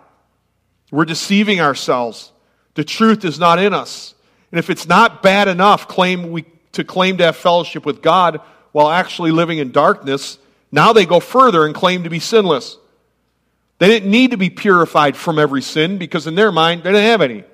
We're 0.90 1.04
deceiving 1.04 1.60
ourselves. 1.60 2.32
The 2.74 2.84
truth 2.84 3.24
is 3.24 3.38
not 3.38 3.58
in 3.58 3.74
us. 3.74 4.14
And 4.50 4.58
if 4.58 4.70
it's 4.70 4.86
not 4.86 5.22
bad 5.22 5.48
enough 5.48 5.88
claim 5.88 6.30
we, 6.30 6.46
to 6.72 6.84
claim 6.84 7.18
to 7.18 7.24
have 7.24 7.36
fellowship 7.36 7.84
with 7.84 8.02
God 8.02 8.40
while 8.72 8.88
actually 8.88 9.30
living 9.30 9.58
in 9.58 9.72
darkness, 9.72 10.38
now 10.72 10.92
they 10.92 11.06
go 11.06 11.20
further 11.20 11.64
and 11.64 11.74
claim 11.74 12.04
to 12.04 12.10
be 12.10 12.18
sinless. 12.18 12.76
They 13.78 13.88
didn't 13.88 14.10
need 14.10 14.30
to 14.30 14.36
be 14.36 14.50
purified 14.50 15.16
from 15.16 15.38
every 15.38 15.62
sin 15.62 15.98
because 15.98 16.26
in 16.26 16.34
their 16.34 16.50
mind 16.50 16.82
they 16.82 16.92
didn't 16.92 17.06
have 17.06 17.20
any. 17.20 17.44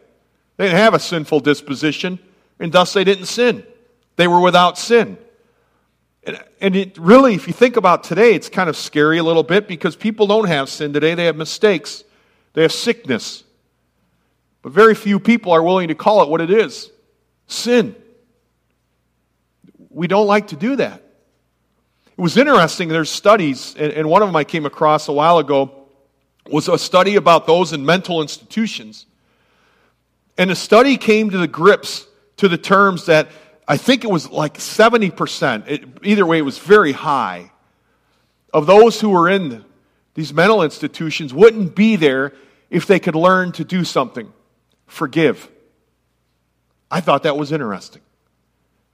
They 0.57 0.67
didn't 0.67 0.79
have 0.79 0.95
a 0.95 1.01
sinful 1.01 1.41
disposition, 1.41 2.19
and 2.59 2.71
thus 2.71 2.93
they 2.93 3.05
didn't 3.05 3.27
sin. 3.27 3.65
They 4.17 4.29
were 4.29 4.41
without 4.41 4.79
sin. 4.79 5.19
And 6.61 6.77
it 6.77 6.97
really, 6.99 7.35
if 7.35 7.49
you 7.49 7.53
think 7.53 7.77
about 7.77 8.05
today, 8.05 8.35
it's 8.35 8.49
kind 8.49 8.69
of 8.69 8.77
scary 8.77 9.19
a 9.19 9.25
little 9.25 9.43
bit 9.43 9.67
because 9.67 9.97
people 9.97 10.29
don't 10.29 10.47
have 10.47 10.69
sin 10.69 10.93
today. 10.93 11.15
They 11.15 11.25
have 11.25 11.37
mistakes, 11.37 12.05
they 12.53 12.63
have 12.63 12.73
sickness. 12.73 13.43
But 14.63 14.73
very 14.73 14.95
few 14.95 15.19
people 15.19 15.51
are 15.51 15.63
willing 15.63 15.89
to 15.89 15.97
call 15.97 16.23
it 16.23 16.29
what 16.29 16.41
it 16.41 16.51
is 16.51 16.91
sin. 17.49 17.97
We 19.91 20.07
don't 20.07 20.27
like 20.27 20.49
to 20.49 20.57
do 20.57 20.77
that. 20.77 21.02
It 22.17 22.21
was 22.21 22.37
interesting, 22.37 22.89
there's 22.89 23.11
studies, 23.11 23.75
and, 23.77 24.09
one 24.09 24.23
of 24.23 24.29
them 24.29 24.37
I 24.37 24.45
came 24.45 24.67
across 24.67 25.09
a 25.09 25.13
while 25.13 25.39
ago 25.39 25.87
was 26.51 26.69
a 26.69 26.79
study 26.79 27.17
about 27.17 27.47
those 27.47 27.73
in 27.73 27.87
mental 27.87 28.21
institutions. 28.21 29.07
And 30.37 30.51
the 30.51 30.55
study 30.55 30.97
came 30.97 31.31
to 31.31 31.39
the 31.39 31.47
grips 31.47 32.07
to 32.39 32.49
the 32.49 32.59
terms 32.59 33.07
that 33.07 33.29
I 33.67 33.77
think 33.77 34.05
it 34.05 34.11
was 34.11 34.31
like 34.31 34.59
70%, 34.59 35.69
it, 35.69 35.85
either 36.03 36.27
way, 36.27 36.39
it 36.39 36.43
was 36.43 36.59
very 36.59 36.93
high, 36.93 37.51
of 38.53 38.67
those 38.67 39.01
who 39.01 39.11
were 39.11 39.29
in 39.29 39.65
these 40.15 40.35
mental 40.35 40.63
institutions 40.63 41.33
wouldn't 41.33 41.75
be 41.75 41.97
there 41.97 42.33
if 42.69 42.87
they 42.87 42.99
could 42.99 43.15
learn 43.15 43.53
to 43.53 43.65
do 43.65 43.85
something 43.85 44.33
forgive. 44.87 45.49
I 46.91 47.01
thought 47.01 47.23
that 47.23 47.39
was 47.39 47.51
interesting. 47.53 48.03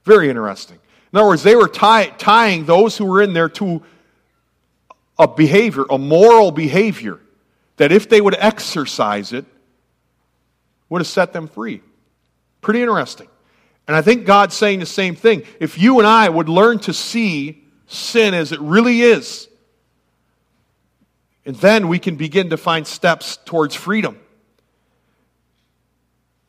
Very 0.05 0.29
interesting. 0.29 0.79
In 1.11 1.17
other 1.17 1.27
words, 1.27 1.43
they 1.43 1.55
were 1.55 1.67
tie, 1.67 2.07
tying 2.07 2.65
those 2.65 2.97
who 2.97 3.05
were 3.05 3.21
in 3.21 3.33
there 3.33 3.49
to 3.49 3.81
a 5.17 5.27
behavior, 5.27 5.85
a 5.89 5.97
moral 5.97 6.51
behavior, 6.51 7.19
that 7.77 7.91
if 7.91 8.07
they 8.09 8.21
would 8.21 8.35
exercise 8.37 9.33
it, 9.33 9.45
would 10.89 11.01
have 11.01 11.07
set 11.07 11.33
them 11.33 11.47
free. 11.47 11.81
Pretty 12.61 12.81
interesting. 12.81 13.27
And 13.87 13.95
I 13.95 14.01
think 14.01 14.25
God's 14.25 14.55
saying 14.55 14.79
the 14.79 14.85
same 14.85 15.15
thing. 15.15 15.43
If 15.59 15.79
you 15.79 15.99
and 15.99 16.07
I 16.07 16.29
would 16.29 16.49
learn 16.49 16.79
to 16.79 16.93
see 16.93 17.63
sin 17.87 18.33
as 18.33 18.51
it 18.51 18.59
really 18.59 19.01
is, 19.01 19.47
and 21.45 21.55
then 21.55 21.87
we 21.87 21.97
can 21.97 22.15
begin 22.15 22.51
to 22.51 22.57
find 22.57 22.85
steps 22.85 23.37
towards 23.45 23.73
freedom. 23.73 24.19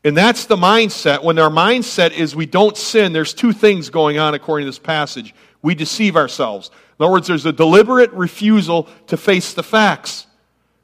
And 0.02 0.16
that's 0.16 0.46
the 0.46 0.56
mindset. 0.56 1.22
When 1.22 1.38
our 1.38 1.50
mindset 1.50 2.12
is 2.12 2.34
we 2.34 2.46
don't 2.46 2.76
sin, 2.76 3.12
there's 3.12 3.34
two 3.34 3.52
things 3.52 3.90
going 3.90 4.18
on 4.18 4.34
according 4.34 4.64
to 4.64 4.70
this 4.70 4.78
passage. 4.78 5.34
We 5.62 5.74
deceive 5.74 6.16
ourselves. 6.16 6.70
In 6.98 7.04
other 7.04 7.12
words, 7.12 7.26
there's 7.26 7.46
a 7.46 7.52
deliberate 7.52 8.12
refusal 8.12 8.88
to 9.08 9.16
face 9.16 9.52
the 9.52 9.62
facts. 9.62 10.26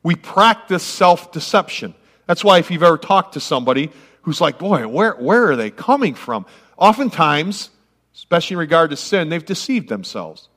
We 0.03 0.17
practice 0.17 0.83
self 0.83 1.33
deception. 1.33 1.95
That's 2.27 2.45
why, 2.45 2.59
if 2.59 2.71
you've 2.71 2.83
ever 2.83 2.99
talked 2.99 3.35
to 3.35 3.41
somebody 3.41 3.91
who's 4.23 4.41
like, 4.41 4.59
boy, 4.59 4.87
where, 4.87 5.15
where 5.15 5.51
are 5.51 5.57
they 5.57 5.71
coming 5.71 6.15
from? 6.15 6.45
Oftentimes, 6.77 7.71
especially 8.15 8.55
in 8.55 8.59
regard 8.59 8.91
to 8.91 8.97
sin, 8.97 9.29
they've 9.29 9.45
deceived 9.45 9.89
themselves. 9.89 10.49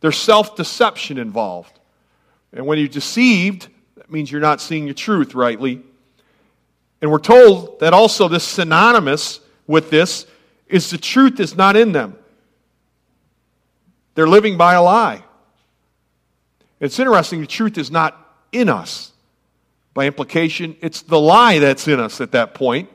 There's 0.00 0.16
self 0.16 0.56
deception 0.56 1.18
involved. 1.18 1.78
And 2.52 2.66
when 2.66 2.78
you're 2.78 2.88
deceived, 2.88 3.68
that 3.96 4.10
means 4.10 4.32
you're 4.32 4.40
not 4.40 4.60
seeing 4.60 4.86
the 4.86 4.94
truth 4.94 5.34
rightly. 5.34 5.82
And 7.00 7.10
we're 7.10 7.18
told 7.18 7.80
that 7.80 7.94
also 7.94 8.28
this 8.28 8.44
synonymous 8.44 9.40
with 9.66 9.90
this 9.90 10.26
is 10.68 10.90
the 10.90 10.98
truth 10.98 11.40
is 11.40 11.56
not 11.56 11.76
in 11.76 11.92
them. 11.92 12.16
They're 14.14 14.28
living 14.28 14.56
by 14.56 14.74
a 14.74 14.82
lie. 14.82 15.24
It's 16.78 16.98
interesting, 16.98 17.40
the 17.40 17.46
truth 17.46 17.78
is 17.78 17.90
not 17.90 18.16
in 18.52 18.68
us. 18.68 19.12
By 19.94 20.06
implication, 20.06 20.76
it's 20.80 21.02
the 21.02 21.18
lie 21.18 21.58
that's 21.58 21.88
in 21.88 22.00
us 22.00 22.20
at 22.20 22.32
that 22.32 22.54
point. 22.54 22.88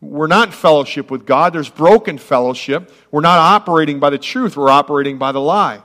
We're 0.00 0.26
not 0.26 0.48
in 0.48 0.52
fellowship 0.52 1.10
with 1.10 1.24
God. 1.24 1.52
There's 1.52 1.68
broken 1.68 2.18
fellowship. 2.18 2.92
We're 3.10 3.20
not 3.20 3.38
operating 3.38 4.00
by 4.00 4.10
the 4.10 4.18
truth. 4.18 4.56
We're 4.56 4.68
operating 4.68 5.16
by 5.16 5.32
the 5.32 5.40
lie. 5.40 5.82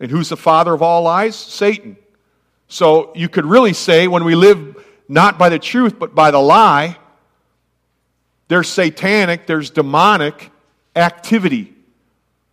And 0.00 0.10
who's 0.10 0.30
the 0.30 0.36
father 0.36 0.72
of 0.72 0.82
all 0.82 1.02
lies? 1.02 1.36
Satan. 1.36 1.96
So 2.68 3.12
you 3.14 3.28
could 3.28 3.44
really 3.44 3.74
say 3.74 4.08
when 4.08 4.24
we 4.24 4.34
live 4.34 4.81
not 5.12 5.38
by 5.38 5.50
the 5.50 5.58
truth, 5.58 5.98
but 5.98 6.14
by 6.14 6.30
the 6.30 6.38
lie, 6.38 6.96
there's 8.48 8.68
satanic, 8.68 9.46
there's 9.46 9.68
demonic 9.68 10.50
activity 10.96 11.74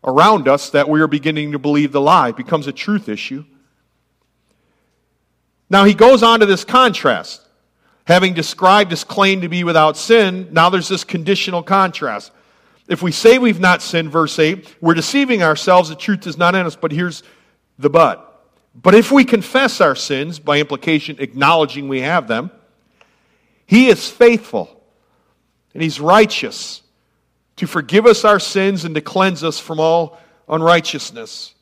around 0.03 0.47
us 0.47 0.69
that 0.71 0.89
we 0.89 0.99
are 0.99 1.07
beginning 1.07 1.53
to 1.53 1.59
believe 1.59 1.93
the 1.93 2.01
lie. 2.01 2.29
It 2.29 2.35
becomes 2.35 2.67
a 2.67 2.73
truth 2.73 3.07
issue. 3.07 3.45
Now 5.69 5.85
he 5.85 5.93
goes 5.93 6.21
on 6.21 6.41
to 6.41 6.45
this 6.45 6.65
contrast. 6.65 7.41
Having 8.05 8.33
described 8.33 8.91
his 8.91 9.03
claim 9.03 9.41
to 9.41 9.49
be 9.49 9.63
without 9.63 9.95
sin, 9.95 10.49
now 10.51 10.69
there's 10.69 10.89
this 10.89 11.03
conditional 11.03 11.63
contrast. 11.63 12.31
If 12.89 13.01
we 13.01 13.11
say 13.11 13.37
we've 13.37 13.59
not 13.59 13.81
sinned, 13.81 14.11
verse 14.11 14.37
8, 14.37 14.77
we're 14.81 14.95
deceiving 14.95 15.43
ourselves, 15.43 15.89
the 15.89 15.95
truth 15.95 16.27
is 16.27 16.37
not 16.37 16.55
in 16.55 16.65
us, 16.65 16.75
but 16.75 16.91
here's 16.91 17.23
the 17.77 17.89
but. 17.89 18.28
But 18.75 18.95
if 18.95 19.11
we 19.11 19.25
confess 19.25 19.81
our 19.81 19.95
sins, 19.95 20.39
by 20.39 20.59
implication, 20.59 21.17
acknowledging 21.19 21.87
we 21.87 22.01
have 22.01 22.27
them, 22.27 22.51
he 23.65 23.87
is 23.87 24.09
faithful 24.09 24.81
and 25.73 25.83
he's 25.83 25.99
righteous 25.99 26.81
to 27.57 27.67
forgive 27.67 28.05
us 28.05 28.23
our 28.23 28.39
sins 28.39 28.85
and 28.85 28.95
to 28.95 29.01
cleanse 29.01 29.43
us 29.43 29.59
from 29.59 29.79
all 29.79 30.19
unrighteousness. 30.47 31.53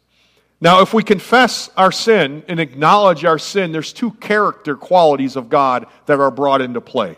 Now, 0.59 0.81
if 0.81 0.93
we 0.93 1.03
confess 1.03 1.69
our 1.77 1.91
sin 1.91 2.43
and 2.47 2.59
acknowledge 2.59 3.25
our 3.25 3.37
sin, 3.37 3.71
there's 3.71 3.93
two 3.93 4.11
character 4.11 4.75
qualities 4.75 5.35
of 5.35 5.49
God 5.49 5.85
that 6.07 6.19
are 6.19 6.31
brought 6.31 6.61
into 6.61 6.81
play. 6.81 7.17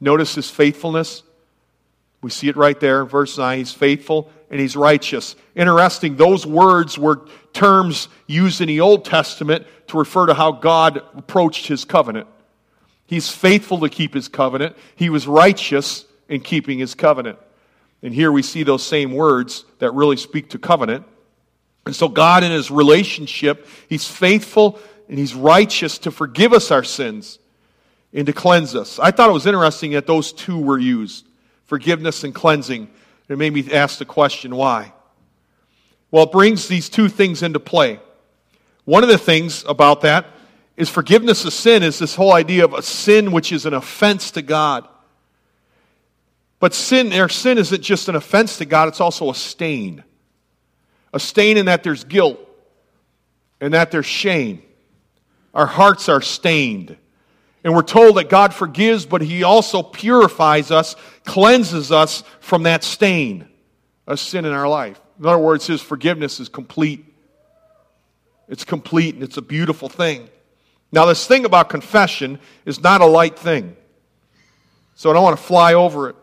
Notice 0.00 0.34
his 0.34 0.50
faithfulness. 0.50 1.22
We 2.20 2.30
see 2.30 2.48
it 2.48 2.56
right 2.56 2.78
there 2.78 3.04
verse 3.04 3.38
9. 3.38 3.58
He's 3.58 3.72
faithful 3.72 4.30
and 4.50 4.60
he's 4.60 4.76
righteous. 4.76 5.36
Interesting, 5.54 6.16
those 6.16 6.46
words 6.46 6.98
were 6.98 7.26
terms 7.52 8.08
used 8.26 8.60
in 8.60 8.68
the 8.68 8.80
Old 8.80 9.04
Testament 9.04 9.66
to 9.88 9.98
refer 9.98 10.26
to 10.26 10.34
how 10.34 10.52
God 10.52 11.02
approached 11.16 11.66
his 11.66 11.84
covenant. 11.84 12.26
He's 13.06 13.30
faithful 13.30 13.80
to 13.80 13.88
keep 13.88 14.14
his 14.14 14.28
covenant, 14.28 14.76
he 14.96 15.10
was 15.10 15.26
righteous 15.26 16.04
in 16.28 16.40
keeping 16.40 16.78
his 16.78 16.94
covenant. 16.94 17.38
And 18.02 18.14
here 18.14 18.30
we 18.30 18.42
see 18.42 18.62
those 18.62 18.86
same 18.86 19.12
words 19.12 19.64
that 19.80 19.92
really 19.92 20.16
speak 20.16 20.50
to 20.50 20.58
covenant. 20.58 21.04
And 21.84 21.96
so, 21.96 22.06
God, 22.06 22.44
in 22.44 22.52
his 22.52 22.70
relationship, 22.70 23.66
he's 23.88 24.06
faithful 24.06 24.78
and 25.08 25.18
he's 25.18 25.34
righteous 25.34 25.98
to 25.98 26.10
forgive 26.10 26.52
us 26.52 26.70
our 26.70 26.84
sins 26.84 27.38
and 28.12 28.26
to 28.26 28.32
cleanse 28.32 28.74
us. 28.74 28.98
I 28.98 29.10
thought 29.10 29.30
it 29.30 29.32
was 29.32 29.46
interesting 29.46 29.92
that 29.92 30.06
those 30.06 30.32
two 30.32 30.58
were 30.58 30.78
used 30.78 31.27
forgiveness 31.68 32.24
and 32.24 32.34
cleansing. 32.34 32.88
It 33.28 33.38
made 33.38 33.52
me 33.52 33.72
ask 33.72 33.98
the 33.98 34.04
question 34.04 34.56
why? 34.56 34.92
Well, 36.10 36.24
it 36.24 36.32
brings 36.32 36.66
these 36.66 36.88
two 36.88 37.08
things 37.08 37.42
into 37.42 37.60
play. 37.60 38.00
One 38.84 39.04
of 39.04 39.10
the 39.10 39.18
things 39.18 39.64
about 39.68 40.00
that 40.00 40.26
is 40.76 40.88
forgiveness 40.88 41.44
of 41.44 41.52
sin 41.52 41.82
is 41.82 41.98
this 41.98 42.14
whole 42.14 42.32
idea 42.32 42.64
of 42.64 42.72
a 42.72 42.82
sin 42.82 43.30
which 43.30 43.52
is 43.52 43.66
an 43.66 43.74
offense 43.74 44.30
to 44.32 44.42
God. 44.42 44.88
But 46.58 46.72
sin, 46.72 47.12
our 47.12 47.28
sin 47.28 47.58
isn't 47.58 47.82
just 47.82 48.08
an 48.08 48.16
offense 48.16 48.56
to 48.58 48.64
God, 48.64 48.88
it's 48.88 49.00
also 49.00 49.30
a 49.30 49.34
stain. 49.34 50.02
A 51.12 51.20
stain 51.20 51.58
in 51.58 51.66
that 51.66 51.82
there's 51.82 52.04
guilt 52.04 52.40
and 53.60 53.74
that 53.74 53.90
there's 53.90 54.06
shame. 54.06 54.62
Our 55.52 55.66
hearts 55.66 56.08
are 56.08 56.22
stained. 56.22 56.96
And 57.64 57.74
we're 57.74 57.82
told 57.82 58.16
that 58.16 58.28
God 58.28 58.54
forgives, 58.54 59.04
but 59.04 59.20
He 59.20 59.42
also 59.42 59.82
purifies 59.82 60.70
us, 60.70 60.96
cleanses 61.28 61.92
us 61.92 62.24
from 62.40 62.64
that 62.64 62.82
stain 62.82 63.46
of 64.06 64.18
sin 64.18 64.46
in 64.46 64.52
our 64.52 64.66
life. 64.66 64.98
In 65.20 65.26
other 65.26 65.38
words, 65.38 65.66
His 65.66 65.82
forgiveness 65.82 66.40
is 66.40 66.48
complete. 66.48 67.04
It's 68.48 68.64
complete 68.64 69.14
and 69.14 69.22
it's 69.22 69.36
a 69.36 69.42
beautiful 69.42 69.90
thing. 69.90 70.30
Now, 70.90 71.04
this 71.04 71.26
thing 71.26 71.44
about 71.44 71.68
confession 71.68 72.38
is 72.64 72.80
not 72.80 73.02
a 73.02 73.06
light 73.06 73.38
thing. 73.38 73.76
So 74.94 75.10
I 75.10 75.12
don't 75.12 75.22
want 75.22 75.36
to 75.36 75.42
fly 75.42 75.74
over 75.74 76.08
it. 76.08 76.16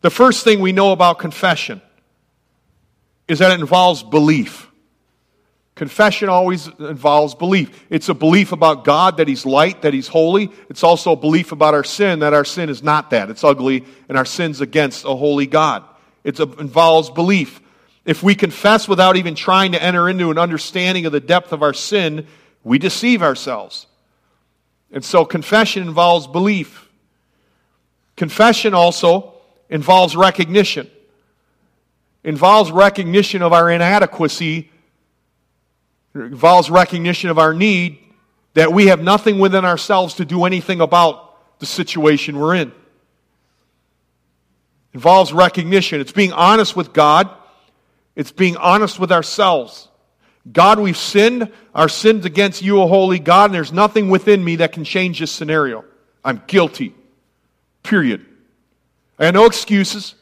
The 0.00 0.10
first 0.10 0.42
thing 0.42 0.58
we 0.60 0.72
know 0.72 0.90
about 0.90 1.20
confession 1.20 1.80
is 3.28 3.38
that 3.38 3.52
it 3.52 3.60
involves 3.60 4.02
belief. 4.02 4.68
Confession 5.74 6.28
always 6.28 6.66
involves 6.66 7.34
belief. 7.34 7.86
It's 7.88 8.10
a 8.10 8.14
belief 8.14 8.52
about 8.52 8.84
God 8.84 9.16
that 9.16 9.26
He's 9.26 9.46
light, 9.46 9.82
that 9.82 9.94
He's 9.94 10.08
holy. 10.08 10.50
It's 10.68 10.84
also 10.84 11.12
a 11.12 11.16
belief 11.16 11.50
about 11.52 11.72
our 11.72 11.84
sin, 11.84 12.18
that 12.18 12.34
our 12.34 12.44
sin 12.44 12.68
is 12.68 12.82
not 12.82 13.10
that. 13.10 13.30
It's 13.30 13.42
ugly, 13.42 13.84
and 14.08 14.18
our 14.18 14.26
sin's 14.26 14.60
against 14.60 15.04
a 15.04 15.14
holy 15.16 15.46
God. 15.46 15.82
It 16.24 16.38
involves 16.38 17.08
belief. 17.08 17.60
If 18.04 18.22
we 18.22 18.34
confess 18.34 18.86
without 18.86 19.16
even 19.16 19.34
trying 19.34 19.72
to 19.72 19.82
enter 19.82 20.08
into 20.08 20.30
an 20.30 20.38
understanding 20.38 21.06
of 21.06 21.12
the 21.12 21.20
depth 21.20 21.52
of 21.52 21.62
our 21.62 21.72
sin, 21.72 22.26
we 22.64 22.78
deceive 22.78 23.22
ourselves. 23.22 23.86
And 24.92 25.04
so 25.04 25.24
confession 25.24 25.84
involves 25.84 26.26
belief. 26.26 26.88
Confession 28.16 28.74
also 28.74 29.34
involves 29.70 30.16
recognition. 30.16 30.90
Involves 32.24 32.70
recognition 32.70 33.40
of 33.40 33.52
our 33.54 33.70
inadequacy 33.70 34.70
it 36.14 36.20
involves 36.20 36.70
recognition 36.70 37.30
of 37.30 37.38
our 37.38 37.54
need 37.54 37.98
that 38.54 38.72
we 38.72 38.86
have 38.86 39.00
nothing 39.00 39.38
within 39.38 39.64
ourselves 39.64 40.14
to 40.14 40.24
do 40.24 40.44
anything 40.44 40.80
about 40.80 41.58
the 41.58 41.66
situation 41.66 42.38
we're 42.38 42.54
in. 42.54 42.68
It 42.68 42.74
involves 44.94 45.32
recognition. 45.32 46.00
It's 46.00 46.12
being 46.12 46.32
honest 46.32 46.76
with 46.76 46.92
God. 46.92 47.30
It's 48.14 48.32
being 48.32 48.56
honest 48.58 48.98
with 48.98 49.10
ourselves. 49.10 49.88
God, 50.50 50.78
we've 50.78 50.96
sinned. 50.96 51.50
Our 51.74 51.88
sins 51.88 52.26
against 52.26 52.62
you, 52.62 52.80
O 52.80 52.86
holy 52.86 53.18
God, 53.18 53.46
and 53.46 53.54
there's 53.54 53.72
nothing 53.72 54.10
within 54.10 54.44
me 54.44 54.56
that 54.56 54.72
can 54.72 54.84
change 54.84 55.20
this 55.20 55.30
scenario. 55.30 55.84
I'm 56.24 56.42
guilty. 56.46 56.94
Period. 57.82 58.26
I 59.18 59.26
have 59.26 59.34
no 59.34 59.46
excuses. 59.46 60.14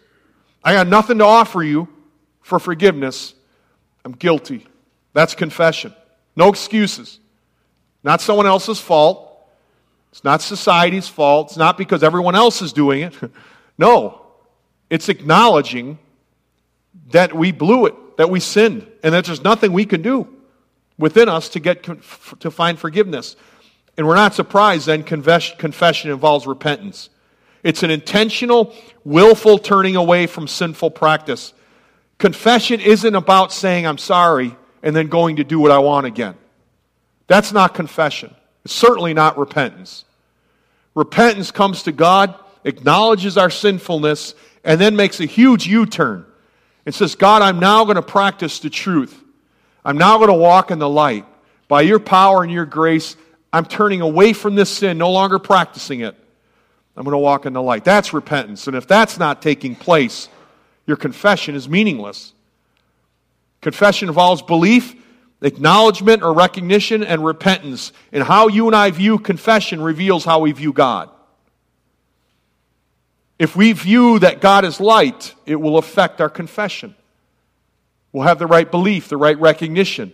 I 0.62 0.74
got 0.74 0.86
nothing 0.86 1.18
to 1.18 1.24
offer 1.24 1.62
you 1.62 1.88
for 2.42 2.58
forgiveness. 2.58 3.34
I'm 4.04 4.12
guilty. 4.12 4.66
That's 5.12 5.34
confession. 5.34 5.94
No 6.36 6.48
excuses. 6.48 7.18
Not 8.02 8.20
someone 8.20 8.46
else's 8.46 8.80
fault. 8.80 9.26
It's 10.12 10.24
not 10.24 10.42
society's 10.42 11.08
fault. 11.08 11.48
It's 11.48 11.56
not 11.56 11.76
because 11.76 12.02
everyone 12.02 12.34
else 12.34 12.62
is 12.62 12.72
doing 12.72 13.02
it. 13.02 13.14
no. 13.78 14.22
It's 14.88 15.08
acknowledging 15.08 15.98
that 17.10 17.34
we 17.34 17.52
blew 17.52 17.86
it, 17.86 18.16
that 18.16 18.30
we 18.30 18.40
sinned, 18.40 18.86
and 19.02 19.14
that 19.14 19.24
there's 19.24 19.44
nothing 19.44 19.72
we 19.72 19.84
can 19.84 20.02
do 20.02 20.28
within 20.98 21.28
us 21.28 21.48
to 21.50 21.60
get 21.60 21.82
to 21.84 22.50
find 22.50 22.78
forgiveness. 22.78 23.36
And 23.96 24.06
we're 24.06 24.16
not 24.16 24.34
surprised 24.34 24.86
then 24.86 25.02
confession 25.02 26.10
involves 26.10 26.46
repentance. 26.46 27.10
It's 27.62 27.82
an 27.82 27.90
intentional, 27.90 28.74
willful 29.04 29.58
turning 29.58 29.96
away 29.96 30.26
from 30.26 30.48
sinful 30.48 30.92
practice. 30.92 31.52
Confession 32.18 32.80
isn't 32.80 33.14
about 33.14 33.52
saying, 33.52 33.86
I'm 33.86 33.98
sorry 33.98 34.56
and 34.82 34.94
then 34.94 35.08
going 35.08 35.36
to 35.36 35.44
do 35.44 35.58
what 35.58 35.70
I 35.70 35.78
want 35.78 36.06
again. 36.06 36.34
That's 37.26 37.52
not 37.52 37.74
confession. 37.74 38.34
It's 38.64 38.74
certainly 38.74 39.14
not 39.14 39.38
repentance. 39.38 40.04
Repentance 40.94 41.50
comes 41.50 41.84
to 41.84 41.92
God, 41.92 42.34
acknowledges 42.64 43.38
our 43.38 43.50
sinfulness, 43.50 44.34
and 44.64 44.80
then 44.80 44.96
makes 44.96 45.20
a 45.20 45.26
huge 45.26 45.66
U 45.66 45.86
turn 45.86 46.26
and 46.84 46.94
says, 46.94 47.14
God, 47.14 47.42
I'm 47.42 47.58
now 47.60 47.84
going 47.84 47.96
to 47.96 48.02
practice 48.02 48.58
the 48.58 48.70
truth. 48.70 49.22
I'm 49.84 49.98
now 49.98 50.18
going 50.18 50.28
to 50.28 50.34
walk 50.34 50.70
in 50.70 50.78
the 50.78 50.88
light. 50.88 51.24
By 51.68 51.82
your 51.82 52.00
power 52.00 52.42
and 52.42 52.52
your 52.52 52.66
grace, 52.66 53.16
I'm 53.52 53.64
turning 53.64 54.00
away 54.00 54.32
from 54.32 54.54
this 54.54 54.70
sin, 54.70 54.98
no 54.98 55.10
longer 55.10 55.38
practicing 55.38 56.00
it. 56.00 56.16
I'm 56.96 57.04
going 57.04 57.12
to 57.12 57.18
walk 57.18 57.46
in 57.46 57.52
the 57.52 57.62
light. 57.62 57.84
That's 57.84 58.12
repentance. 58.12 58.66
And 58.66 58.76
if 58.76 58.86
that's 58.86 59.18
not 59.18 59.40
taking 59.40 59.74
place, 59.74 60.28
your 60.86 60.96
confession 60.96 61.54
is 61.54 61.68
meaningless. 61.68 62.32
Confession 63.60 64.08
involves 64.08 64.42
belief, 64.42 64.94
acknowledgement 65.42 66.22
or 66.22 66.32
recognition, 66.32 67.02
and 67.04 67.24
repentance. 67.24 67.92
And 68.12 68.22
how 68.22 68.48
you 68.48 68.66
and 68.66 68.76
I 68.76 68.90
view 68.90 69.18
confession 69.18 69.80
reveals 69.80 70.24
how 70.24 70.40
we 70.40 70.52
view 70.52 70.72
God. 70.72 71.10
If 73.38 73.56
we 73.56 73.72
view 73.72 74.18
that 74.18 74.40
God 74.40 74.64
is 74.64 74.80
light, 74.80 75.34
it 75.46 75.56
will 75.56 75.78
affect 75.78 76.20
our 76.20 76.28
confession. 76.28 76.94
We'll 78.12 78.26
have 78.26 78.38
the 78.38 78.46
right 78.46 78.70
belief, 78.70 79.08
the 79.08 79.16
right 79.16 79.38
recognition. 79.38 80.12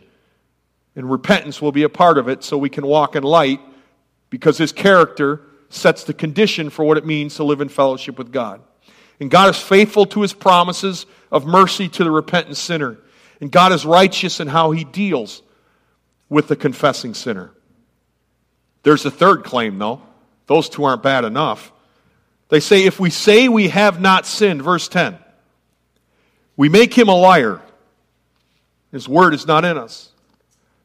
And 0.94 1.10
repentance 1.10 1.60
will 1.60 1.72
be 1.72 1.82
a 1.82 1.88
part 1.88 2.18
of 2.18 2.28
it 2.28 2.44
so 2.44 2.56
we 2.56 2.70
can 2.70 2.86
walk 2.86 3.16
in 3.16 3.22
light 3.22 3.60
because 4.30 4.58
his 4.58 4.72
character 4.72 5.42
sets 5.68 6.04
the 6.04 6.14
condition 6.14 6.70
for 6.70 6.84
what 6.84 6.96
it 6.96 7.04
means 7.04 7.34
to 7.36 7.44
live 7.44 7.60
in 7.60 7.68
fellowship 7.68 8.16
with 8.16 8.32
God. 8.32 8.60
And 9.18 9.30
God 9.30 9.50
is 9.50 9.58
faithful 9.58 10.06
to 10.06 10.22
his 10.22 10.32
promises 10.32 11.06
of 11.32 11.46
mercy 11.46 11.88
to 11.88 12.04
the 12.04 12.10
repentant 12.10 12.56
sinner. 12.56 12.98
And 13.40 13.50
God 13.50 13.72
is 13.72 13.84
righteous 13.84 14.40
in 14.40 14.48
how 14.48 14.70
he 14.70 14.84
deals 14.84 15.42
with 16.28 16.48
the 16.48 16.56
confessing 16.56 17.14
sinner. 17.14 17.50
There's 18.82 19.04
a 19.04 19.10
third 19.10 19.44
claim, 19.44 19.78
though. 19.78 20.00
Those 20.46 20.68
two 20.68 20.84
aren't 20.84 21.02
bad 21.02 21.24
enough. 21.24 21.72
They 22.48 22.60
say, 22.60 22.84
if 22.84 23.00
we 23.00 23.10
say 23.10 23.48
we 23.48 23.68
have 23.68 24.00
not 24.00 24.26
sinned, 24.26 24.62
verse 24.62 24.88
10, 24.88 25.18
we 26.56 26.68
make 26.68 26.94
him 26.94 27.08
a 27.08 27.16
liar. 27.16 27.60
His 28.92 29.08
word 29.08 29.34
is 29.34 29.46
not 29.46 29.64
in 29.64 29.76
us. 29.76 30.10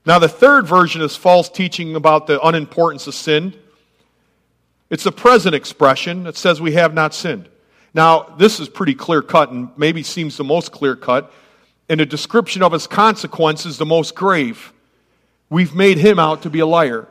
Now, 0.06 0.18
the 0.18 0.28
third 0.28 0.66
version 0.66 1.02
is 1.02 1.16
false 1.16 1.48
teaching 1.48 1.96
about 1.96 2.26
the 2.26 2.42
unimportance 2.42 3.06
of 3.06 3.14
sin. 3.14 3.54
It's 4.90 5.06
a 5.06 5.12
present 5.12 5.54
expression 5.54 6.24
that 6.24 6.36
says 6.36 6.60
we 6.60 6.74
have 6.74 6.94
not 6.94 7.14
sinned. 7.14 7.48
Now, 7.94 8.36
this 8.38 8.60
is 8.60 8.68
pretty 8.68 8.96
clear 8.96 9.22
cut 9.22 9.52
and 9.52 9.70
maybe 9.78 10.02
seems 10.02 10.38
the 10.38 10.44
most 10.44 10.72
clear 10.72 10.96
cut 10.96 11.32
and 11.92 12.00
a 12.00 12.06
description 12.06 12.64
of 12.64 12.72
his 12.72 12.88
consequences 12.88 13.78
the 13.78 13.86
most 13.86 14.16
grave. 14.16 14.72
We've 15.50 15.76
made 15.76 15.98
him 15.98 16.20
out 16.20 16.44
to 16.44 16.50
be 16.50 16.60
a 16.60 16.66
liar. 16.66 17.06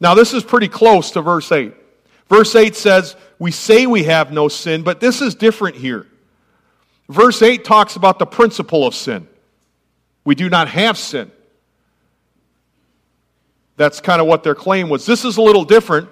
Now, 0.00 0.14
this 0.14 0.32
is 0.32 0.42
pretty 0.42 0.68
close 0.68 1.10
to 1.10 1.20
verse 1.20 1.52
8. 1.52 1.74
Verse 2.30 2.56
8 2.56 2.74
says, 2.74 3.16
We 3.38 3.50
say 3.50 3.84
we 3.84 4.04
have 4.04 4.32
no 4.32 4.48
sin, 4.48 4.82
but 4.82 5.00
this 5.00 5.20
is 5.20 5.34
different 5.34 5.76
here. 5.76 6.06
Verse 7.10 7.42
8 7.42 7.66
talks 7.66 7.96
about 7.96 8.18
the 8.18 8.24
principle 8.24 8.86
of 8.86 8.94
sin. 8.94 9.28
We 10.24 10.34
do 10.34 10.48
not 10.48 10.68
have 10.68 10.96
sin. 10.96 11.30
That's 13.76 14.00
kind 14.00 14.22
of 14.22 14.26
what 14.26 14.42
their 14.42 14.54
claim 14.54 14.88
was. 14.88 15.04
This 15.04 15.26
is 15.26 15.36
a 15.36 15.42
little 15.42 15.64
different. 15.64 16.08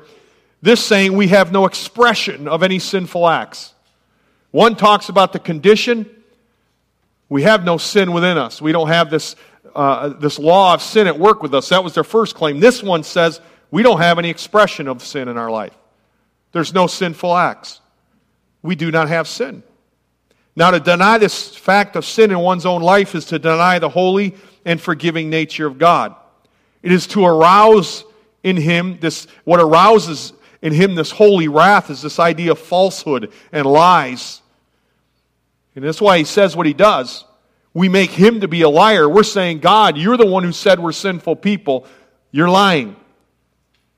This 0.60 0.84
saying 0.84 1.14
we 1.14 1.28
have 1.28 1.50
no 1.50 1.64
expression 1.64 2.46
of 2.46 2.62
any 2.62 2.78
sinful 2.78 3.26
acts. 3.26 3.72
One 4.50 4.76
talks 4.76 5.08
about 5.08 5.32
the 5.32 5.38
condition. 5.38 6.10
We 7.28 7.42
have 7.42 7.64
no 7.64 7.76
sin 7.76 8.12
within 8.12 8.38
us. 8.38 8.62
We 8.62 8.72
don't 8.72 8.88
have 8.88 9.10
this, 9.10 9.36
uh, 9.74 10.10
this 10.10 10.38
law 10.38 10.74
of 10.74 10.82
sin 10.82 11.06
at 11.06 11.18
work 11.18 11.42
with 11.42 11.54
us. 11.54 11.68
That 11.70 11.82
was 11.82 11.94
their 11.94 12.04
first 12.04 12.34
claim. 12.34 12.60
This 12.60 12.82
one 12.82 13.02
says 13.02 13.40
we 13.70 13.82
don't 13.82 14.00
have 14.00 14.18
any 14.18 14.30
expression 14.30 14.88
of 14.88 15.02
sin 15.02 15.28
in 15.28 15.36
our 15.36 15.50
life. 15.50 15.76
There's 16.52 16.72
no 16.72 16.86
sinful 16.86 17.34
acts. 17.34 17.80
We 18.62 18.76
do 18.76 18.90
not 18.90 19.08
have 19.08 19.28
sin. 19.28 19.62
Now, 20.54 20.70
to 20.70 20.80
deny 20.80 21.18
this 21.18 21.54
fact 21.54 21.96
of 21.96 22.04
sin 22.04 22.30
in 22.30 22.38
one's 22.38 22.64
own 22.64 22.80
life 22.80 23.14
is 23.14 23.26
to 23.26 23.38
deny 23.38 23.78
the 23.78 23.90
holy 23.90 24.34
and 24.64 24.80
forgiving 24.80 25.28
nature 25.28 25.66
of 25.66 25.78
God. 25.78 26.14
It 26.82 26.92
is 26.92 27.06
to 27.08 27.26
arouse 27.26 28.04
in 28.42 28.56
him 28.56 28.98
this, 29.00 29.26
what 29.44 29.60
arouses 29.60 30.32
in 30.62 30.72
him 30.72 30.94
this 30.94 31.10
holy 31.10 31.48
wrath 31.48 31.90
is 31.90 32.00
this 32.00 32.18
idea 32.18 32.52
of 32.52 32.58
falsehood 32.58 33.32
and 33.52 33.66
lies. 33.66 34.40
And 35.76 35.84
that's 35.84 36.00
why 36.00 36.18
he 36.18 36.24
says 36.24 36.56
what 36.56 36.66
he 36.66 36.72
does. 36.72 37.24
We 37.74 37.90
make 37.90 38.10
him 38.10 38.40
to 38.40 38.48
be 38.48 38.62
a 38.62 38.68
liar. 38.68 39.06
We're 39.06 39.22
saying, 39.22 39.58
God, 39.58 39.98
you're 39.98 40.16
the 40.16 40.26
one 40.26 40.42
who 40.42 40.52
said 40.52 40.80
we're 40.80 40.92
sinful 40.92 41.36
people. 41.36 41.86
You're 42.32 42.48
lying 42.48 42.96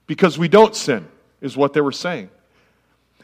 because 0.09 0.37
we 0.37 0.49
don't 0.49 0.75
sin, 0.75 1.07
is 1.41 1.57
what 1.57 1.73
they 1.73 1.81
were 1.81 1.93
saying. 1.93 2.31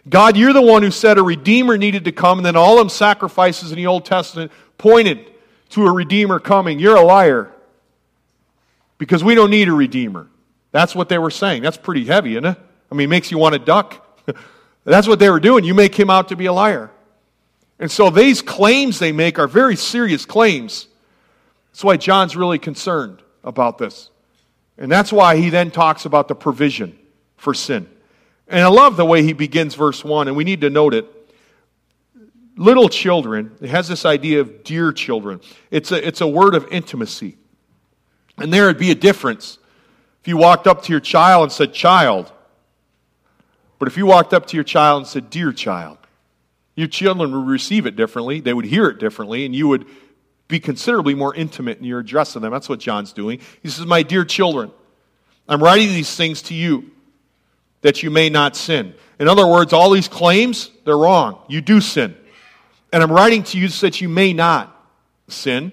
God, 0.09 0.37
you're 0.37 0.53
the 0.53 0.63
one 0.63 0.83
who 0.83 0.93
said 0.93 1.19
a 1.19 1.23
redeemer 1.23 1.77
needed 1.77 2.05
to 2.05 2.13
come, 2.13 2.39
and 2.39 2.47
then 2.47 2.57
all 2.57 2.77
them 2.77 2.89
sacrifices 2.89 3.73
in 3.73 3.77
the 3.77 3.87
Old 3.87 4.05
Testament 4.05 4.53
pointed 4.79 5.33
to 5.71 5.87
a 5.87 5.93
redeemer 5.93 6.39
coming. 6.39 6.79
You're 6.79 6.97
a 6.97 7.03
liar 7.03 7.51
because 8.99 9.25
we 9.25 9.35
don't 9.35 9.51
need 9.51 9.69
a 9.69 9.73
redeemer. 9.73 10.29
That's 10.71 10.95
what 10.95 11.09
they 11.09 11.19
were 11.19 11.31
saying. 11.31 11.63
That's 11.63 11.77
pretty 11.77 12.05
heavy, 12.05 12.33
isn't 12.33 12.45
it? 12.45 12.59
I 12.93 12.95
mean, 12.95 13.07
it 13.07 13.11
makes 13.11 13.31
you 13.31 13.39
want 13.39 13.55
to 13.55 13.59
duck. 13.59 14.25
That's 14.85 15.09
what 15.09 15.19
they 15.19 15.31
were 15.31 15.41
doing. 15.41 15.65
You 15.65 15.75
make 15.75 15.99
him 15.99 16.11
out 16.11 16.29
to 16.29 16.37
be 16.37 16.47
a 16.47 16.53
liar. 16.53 16.91
And 17.79 17.91
so 17.91 18.11
these 18.11 18.43
claims 18.43 18.99
they 18.99 19.13
make 19.13 19.39
are 19.39 19.49
very 19.49 19.77
serious 19.77 20.25
claims. 20.25 20.89
That's 21.73 21.85
why 21.85 21.97
John's 21.97 22.37
really 22.37 22.59
concerned 22.59 23.21
about 23.43 23.79
this. 23.79 24.11
And 24.79 24.91
that's 24.91 25.13
why 25.13 25.37
he 25.37 25.51
then 25.51 25.71
talks 25.71 26.05
about 26.05 26.29
the 26.29 26.35
provision 26.35 26.99
for 27.37 27.55
sin. 27.55 27.89
And 28.49 28.61
I 28.61 28.69
love 28.69 28.97
the 28.97 29.05
way 29.05 29.23
he 29.23 29.33
begins 29.33 29.75
verse 29.75 30.05
1, 30.05 30.29
and 30.29 30.37
we 30.37 30.45
need 30.45 30.61
to 30.63 30.71
note 30.71 30.95
it. 30.95 31.07
Little 32.57 32.89
children, 32.89 33.57
it 33.61 33.71
has 33.71 33.89
this 33.89 34.05
idea 34.05 34.41
of 34.41 34.63
dear 34.63 34.93
children. 34.93 35.41
It's 35.71 35.91
a, 35.91 36.07
it's 36.07 36.21
a 36.21 36.27
word 36.27 36.55
of 36.55 36.69
intimacy. 36.71 37.37
And 38.39 38.53
there 38.53 38.67
would 38.67 38.79
be 38.79 38.91
a 38.91 38.97
difference 38.97 39.59
if 40.21 40.29
you 40.29 40.37
walked 40.37 40.67
up 40.67 40.83
to 40.83 40.93
your 40.93 41.01
child 41.01 41.45
and 41.45 41.53
said, 41.53 41.73
child. 41.73 42.33
But 43.79 43.89
if 43.89 43.97
you 43.97 44.07
walked 44.07 44.33
up 44.33 44.47
to 44.47 44.57
your 44.57 44.65
child 44.65 45.03
and 45.03 45.07
said, 45.07 45.31
dear 45.31 45.53
child, 45.53 45.99
your 46.77 46.89
children 46.89 47.33
would 47.33 47.47
receive 47.47 47.87
it 47.87 47.97
differently. 47.97 48.41
They 48.41 48.53
would 48.53 48.65
hear 48.65 48.89
it 48.89 48.99
differently, 48.99 49.45
and 49.45 49.55
you 49.55 49.69
would 49.69 49.87
be 50.49 50.61
considerably 50.61 51.15
more 51.15 51.35
intimate 51.35 51.79
in 51.79 51.85
your 51.85 52.01
address 52.01 52.37
of 52.37 52.43
them. 52.43 52.53
That's 52.53 52.69
what 52.69 52.81
John's 52.81 53.13
doing. 53.13 53.41
He 53.63 53.69
says, 53.69 53.87
My 53.87 54.03
dear 54.03 54.25
children, 54.25 54.71
I'm 55.49 55.63
writing 55.63 55.89
these 55.89 56.15
things 56.15 56.43
to 56.43 56.55
you 56.55 56.91
that 57.83 58.03
you 58.03 58.11
may 58.11 58.31
not 58.31 58.57
sin. 58.57 58.95
In 59.19 59.29
other 59.29 59.47
words, 59.47 59.73
all 59.73 59.91
these 59.91 60.09
claims, 60.09 60.71
they're 60.85 60.99
wrong. 60.99 61.39
You 61.49 61.61
do 61.61 61.81
sin. 61.81 62.17
And 62.93 63.03
I'm 63.03 63.13
writing 63.13 63.43
to 63.45 63.59
you 63.59 63.69
so 63.69 63.87
that 63.87 64.01
you 64.01 64.09
may 64.09 64.33
not 64.33 64.75
sin. 65.29 65.73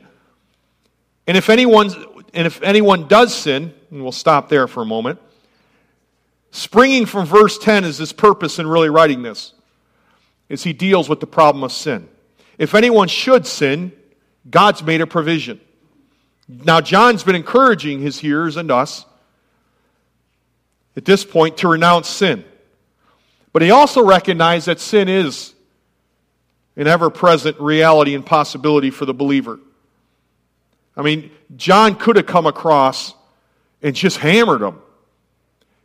And 1.26 1.38
if 1.38 1.50
anyone, 1.50 1.94
and 2.34 2.46
if 2.46 2.62
anyone 2.62 3.08
does 3.08 3.34
sin, 3.34 3.74
and 3.90 4.02
we'll 4.04 4.12
stop 4.12 4.50
there 4.50 4.68
for 4.68 4.82
a 4.82 4.86
moment, 4.86 5.20
springing 6.52 7.06
from 7.06 7.26
verse 7.26 7.58
10 7.58 7.86
is 7.86 7.98
this 7.98 8.12
purpose 8.12 8.60
in 8.60 8.68
really 8.68 8.90
writing 8.90 9.22
this, 9.22 9.54
is 10.52 10.64
he 10.64 10.74
deals 10.74 11.08
with 11.08 11.22
the 11.22 11.28
problem 11.28 11.64
of 11.64 11.72
sin. 11.72 12.10
If 12.58 12.76
anyone 12.76 13.08
should 13.08 13.48
sin, 13.48 13.94
God's 14.50 14.84
made 14.84 15.00
a 15.00 15.08
provision. 15.08 15.62
Now, 16.50 16.82
John's 16.82 17.24
been 17.24 17.36
encouraging 17.36 18.02
his 18.02 18.20
hearers 18.20 18.58
and 18.58 18.70
us 18.70 19.06
at 20.98 21.06
this 21.06 21.24
point 21.24 21.58
to 21.60 21.70
renounce 21.70 22.10
sin. 22.10 22.44
But 23.54 23.62
he 23.62 23.72
also 23.72 24.06
recognized 24.06 24.66
that 24.68 24.82
sin 24.82 25.08
is 25.08 25.54
an 26.76 26.86
ever 26.86 27.10
present 27.10 27.58
reality 27.58 28.14
and 28.14 28.26
possibility 28.26 28.90
for 28.90 29.06
the 29.06 29.14
believer. 29.14 29.58
I 30.98 31.02
mean, 31.02 31.32
John 31.56 31.96
could 31.96 32.18
have 32.18 32.26
come 32.26 32.46
across 32.46 33.14
and 33.82 33.96
just 33.96 34.18
hammered 34.18 34.60
them. 34.60 34.82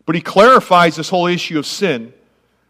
But 0.07 0.17
he 0.17 0.21
clarifies 0.21 0.97
this 0.97 1.09
whole 1.09 1.27
issue 1.27 1.61
of 1.61 1.67
sin. 1.67 2.13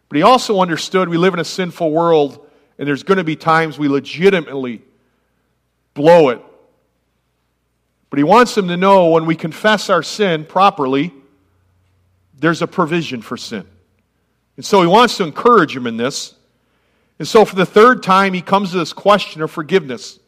But 0.08 0.16
he 0.16 0.22
also 0.22 0.60
understood 0.60 1.08
we 1.08 1.16
live 1.16 1.34
in 1.34 1.40
a 1.40 1.44
sinful 1.44 1.90
world, 1.90 2.46
and 2.78 2.86
there's 2.86 3.02
going 3.02 3.18
to 3.18 3.24
be 3.24 3.36
times 3.36 3.78
we 3.78 3.88
legitimately 3.88 4.82
blow 5.94 6.28
it. 6.28 6.40
But 8.10 8.18
he 8.18 8.24
wants 8.24 8.54
them 8.54 8.68
to 8.68 8.76
know 8.76 9.08
when 9.08 9.26
we 9.26 9.34
confess 9.34 9.90
our 9.90 10.02
sin 10.02 10.44
properly, 10.44 11.12
there's 12.38 12.62
a 12.62 12.66
provision 12.66 13.22
for 13.22 13.36
sin. 13.36 13.66
And 14.56 14.64
so 14.64 14.80
he 14.80 14.86
wants 14.86 15.16
to 15.16 15.24
encourage 15.24 15.76
him 15.76 15.86
in 15.86 15.96
this. 15.96 16.34
And 17.18 17.26
so 17.26 17.44
for 17.44 17.56
the 17.56 17.66
third 17.66 18.02
time, 18.02 18.32
he 18.32 18.42
comes 18.42 18.70
to 18.70 18.78
this 18.78 18.92
question 18.92 19.42
of 19.42 19.50
forgiveness. 19.50 20.18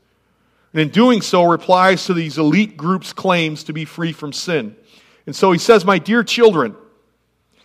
And 0.73 0.83
in 0.83 0.89
doing 0.89 1.23
so, 1.23 1.45
replies 1.45 2.07
to 2.07 2.15
these 2.15 2.39
elite 2.39 2.77
groups' 2.77 3.13
claims 3.13 3.65
to 3.65 3.73
be 3.73 3.85
free 3.85 4.13
from 4.13 4.33
sin. 4.33 4.77
And 5.27 5.37
so 5.37 5.53
he 5.53 5.59
says, 5.59 5.85
My 5.85 5.99
dear 5.99 6.23
children, 6.23 6.75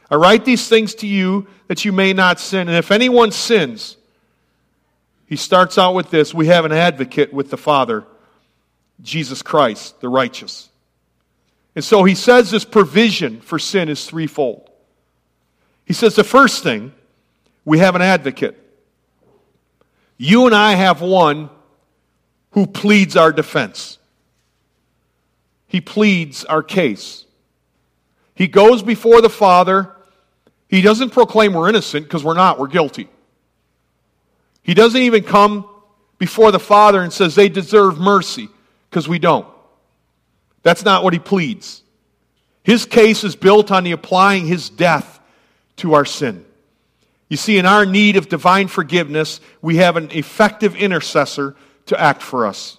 I 0.10 0.16
write 0.16 0.46
these 0.46 0.68
things 0.68 0.96
to 0.96 1.08
you 1.08 1.48
that 1.68 1.86
you 1.86 1.92
may 1.92 2.14
not 2.14 2.40
sin. 2.40 2.68
And 2.68 2.78
if 2.78 2.92
anyone 2.92 3.32
sins, 3.32 3.98
he 5.26 5.36
starts 5.36 5.78
out 5.78 5.96
with 5.96 6.12
this 6.12 6.34
we 6.34 6.48
have 6.48 6.66
an 6.66 6.72
advocate 6.72 7.34
with 7.34 7.50
the 7.50 7.58
Father, 7.58 8.06
Jesus 9.02 9.42
Christ, 9.42 10.00
the 10.02 10.10
righteous. 10.10 10.70
And 11.76 11.84
so 11.84 12.04
he 12.04 12.16
says 12.16 12.52
this 12.52 12.66
provision 12.66 13.42
for 13.42 13.58
sin 13.58 13.90
is 13.90 14.06
threefold. 14.06 14.70
He 15.86 15.94
says 15.94 16.16
the 16.16 16.24
first 16.24 16.64
thing, 16.64 16.94
we 17.66 17.80
have 17.80 17.96
an 17.96 18.02
advocate. 18.02 18.60
You 20.18 20.46
and 20.46 20.56
I 20.56 20.74
have 20.74 21.02
one 21.02 21.50
who 22.52 22.68
pleads 22.68 23.16
our 23.16 23.32
defense. 23.32 23.98
He 25.68 25.82
pleads 25.82 26.46
our 26.46 26.62
case. 26.62 27.23
He 28.36 28.48
goes 28.48 28.82
before 28.82 29.22
the 29.22 29.30
Father. 29.30 29.96
He 30.68 30.82
doesn't 30.82 31.12
proclaim 31.12 31.54
we're 31.54 31.70
innocent 31.70 32.06
because 32.06 32.24
we're 32.24 32.34
not, 32.34 32.60
we're 32.60 32.68
guilty. 32.68 33.10
He 34.64 34.74
doesn't 34.74 35.02
even 35.02 35.24
come 35.24 35.68
before 36.18 36.52
the 36.52 36.60
Father 36.60 37.02
and 37.02 37.12
says 37.12 37.36
they 37.36 37.50
deserve 37.50 38.00
mercy 38.00 38.50
because 38.90 39.08
we 39.08 39.20
don't. 39.20 39.48
That's 40.64 40.86
not 40.86 41.04
what 41.04 41.14
he 41.14 41.20
pleads. 41.20 41.84
His 42.64 42.86
case 42.86 43.24
is 43.24 43.36
built 43.36 43.72
on 43.72 43.84
the 43.84 43.92
applying 43.92 44.48
his 44.48 44.70
death 44.70 45.20
to 45.78 45.94
our 45.94 46.06
sin. 46.06 46.46
You 47.28 47.38
see, 47.38 47.58
in 47.58 47.66
our 47.66 47.86
need 47.86 48.16
of 48.16 48.30
divine 48.30 48.68
forgiveness, 48.68 49.42
we 49.62 49.78
have 49.78 49.98
an 49.98 50.12
effective 50.12 50.76
intercessor 50.76 51.56
to 51.88 52.00
act 52.00 52.22
for 52.22 52.46
us, 52.46 52.78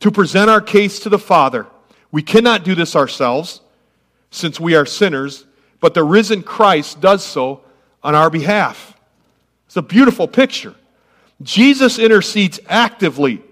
to 0.00 0.10
present 0.10 0.48
our 0.48 0.60
case 0.60 1.00
to 1.00 1.08
the 1.08 1.18
Father. 1.18 1.66
We 2.10 2.22
cannot 2.22 2.64
do 2.64 2.74
this 2.74 2.96
ourselves, 2.96 3.60
since 4.32 4.58
we 4.58 4.74
are 4.74 4.86
sinners, 4.86 5.44
but 5.78 5.94
the 5.94 6.02
risen 6.02 6.42
Christ 6.42 7.00
does 7.00 7.22
so 7.22 7.60
on 8.02 8.16
our 8.16 8.30
behalf. 8.30 8.98
It's 9.66 9.76
a 9.76 9.82
beautiful 9.82 10.26
picture. 10.26 10.74
Jesus 11.42 11.98
intercedes 11.98 12.58
actively 12.68 13.42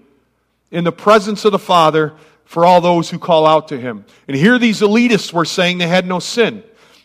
in 0.71 0.83
the 0.83 0.91
presence 0.91 1.45
of 1.45 1.51
the 1.51 1.59
Father 1.59 2.13
for 2.45 2.65
all 2.65 2.81
those 2.81 3.09
who 3.09 3.19
call 3.19 3.45
out 3.45 3.69
to 3.69 3.79
him. 3.79 4.05
And 4.27 4.35
here 4.35 4.57
these 4.57 4.81
elitists 4.81 5.31
were 5.31 5.45
saying 5.45 5.77
they 5.77 5.87
had 5.87 6.07
no 6.07 6.19
sin. 6.19 6.63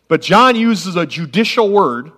But 0.09 0.23
John 0.23 0.57
uses 0.57 0.97
a 0.97 1.07
judicial 1.07 1.71
word. 1.71 2.12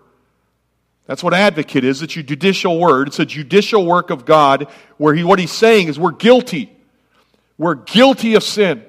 That's 1.07 1.23
what 1.23 1.35
advocate 1.35 1.85
is. 1.85 2.03
It's 2.03 2.16
a 2.16 2.23
judicial 2.23 2.79
word. 2.79 3.09
It's 3.09 3.18
a 3.18 3.27
judicial 3.27 3.85
work 3.85 4.11
of 4.11 4.25
God 4.25 4.68
where 4.97 5.14
he, 5.14 5.25
what 5.25 5.38
he's 5.38 5.53
saying 5.53 5.88
is 5.88 5.99
we're 5.99 6.12
guilty. 6.12 6.71
We're 7.57 7.75
guilty 7.75 8.35
of 8.35 8.44
sin. 8.44 8.85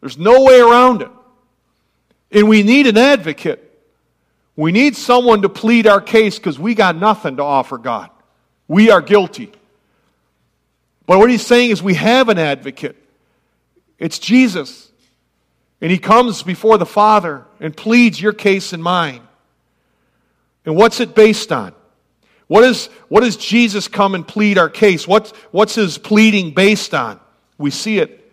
There's 0.00 0.18
no 0.18 0.42
way 0.42 0.60
around 0.60 1.02
it. 1.02 1.08
And 2.34 2.48
we 2.48 2.64
need 2.64 2.88
an 2.88 2.98
advocate. 2.98 3.60
We 4.56 4.72
need 4.72 4.96
someone 4.96 5.42
to 5.42 5.48
plead 5.48 5.86
our 5.86 6.00
case 6.00 6.36
because 6.36 6.58
we 6.58 6.74
got 6.74 6.96
nothing 6.96 7.36
to 7.36 7.42
offer 7.42 7.78
God. 7.78 8.10
We 8.66 8.90
are 8.90 9.00
guilty. 9.00 9.52
But 11.06 11.18
what 11.18 11.30
he's 11.30 11.46
saying 11.46 11.70
is 11.70 11.82
we 11.82 11.94
have 11.94 12.28
an 12.28 12.38
advocate. 12.38 12.96
It's 13.98 14.18
Jesus. 14.18 14.90
And 15.80 15.90
he 15.90 15.98
comes 15.98 16.42
before 16.42 16.76
the 16.78 16.86
Father 16.86 17.44
and 17.60 17.76
pleads 17.76 18.20
your 18.20 18.32
case 18.32 18.72
and 18.72 18.82
mine. 18.82 19.20
And 20.64 20.76
what's 20.76 21.00
it 21.00 21.14
based 21.14 21.52
on? 21.52 21.74
What, 22.46 22.64
is, 22.64 22.86
what 23.08 23.20
does 23.20 23.36
Jesus 23.36 23.86
come 23.86 24.14
and 24.14 24.26
plead 24.26 24.58
our 24.58 24.70
case? 24.70 25.06
What's, 25.06 25.30
what's 25.50 25.74
his 25.74 25.98
pleading 25.98 26.52
based 26.52 26.94
on? 26.94 27.20
We 27.58 27.70
see 27.70 27.98
it. 27.98 28.23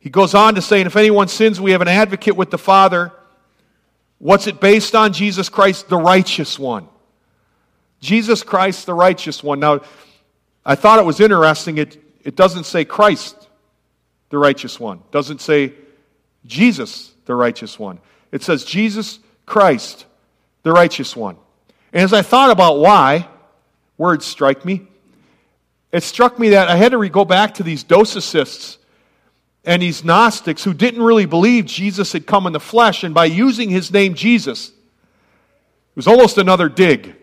He 0.00 0.10
goes 0.10 0.34
on 0.34 0.54
to 0.54 0.62
say, 0.62 0.80
and 0.80 0.86
if 0.86 0.96
anyone 0.96 1.28
sins, 1.28 1.60
we 1.60 1.72
have 1.72 1.80
an 1.80 1.88
advocate 1.88 2.36
with 2.36 2.50
the 2.50 2.58
Father. 2.58 3.12
What's 4.18 4.46
it 4.46 4.60
based 4.60 4.94
on? 4.94 5.12
Jesus 5.12 5.48
Christ, 5.48 5.88
the 5.88 5.96
righteous 5.96 6.58
one. 6.58 6.88
Jesus 8.00 8.42
Christ, 8.42 8.86
the 8.86 8.94
righteous 8.94 9.42
one. 9.42 9.60
Now, 9.60 9.80
I 10.64 10.74
thought 10.74 10.98
it 10.98 11.04
was 11.04 11.20
interesting. 11.20 11.78
It, 11.78 12.02
it 12.22 12.36
doesn't 12.36 12.64
say 12.64 12.84
Christ, 12.84 13.48
the 14.30 14.38
righteous 14.38 14.78
one. 14.78 14.98
It 14.98 15.10
doesn't 15.10 15.40
say 15.40 15.72
Jesus, 16.46 17.12
the 17.26 17.34
righteous 17.34 17.78
one. 17.78 17.98
It 18.30 18.42
says 18.42 18.64
Jesus 18.64 19.18
Christ, 19.46 20.06
the 20.62 20.72
righteous 20.72 21.16
one. 21.16 21.36
And 21.92 22.02
as 22.02 22.12
I 22.12 22.22
thought 22.22 22.50
about 22.50 22.78
why, 22.78 23.28
words 23.96 24.26
strike 24.26 24.64
me. 24.64 24.86
It 25.90 26.02
struck 26.02 26.38
me 26.38 26.50
that 26.50 26.68
I 26.68 26.76
had 26.76 26.92
to 26.92 27.08
go 27.08 27.24
back 27.24 27.54
to 27.54 27.62
these 27.62 27.82
docetists 27.82 28.76
and 29.68 29.82
these 29.82 30.02
Gnostics 30.02 30.64
who 30.64 30.72
didn't 30.72 31.02
really 31.02 31.26
believe 31.26 31.66
Jesus 31.66 32.14
had 32.14 32.26
come 32.26 32.46
in 32.46 32.54
the 32.54 32.58
flesh, 32.58 33.04
and 33.04 33.12
by 33.14 33.26
using 33.26 33.68
his 33.68 33.92
name 33.92 34.14
Jesus, 34.14 34.70
it 34.70 34.74
was 35.94 36.06
almost 36.06 36.38
another 36.38 36.70
dig. 36.70 37.14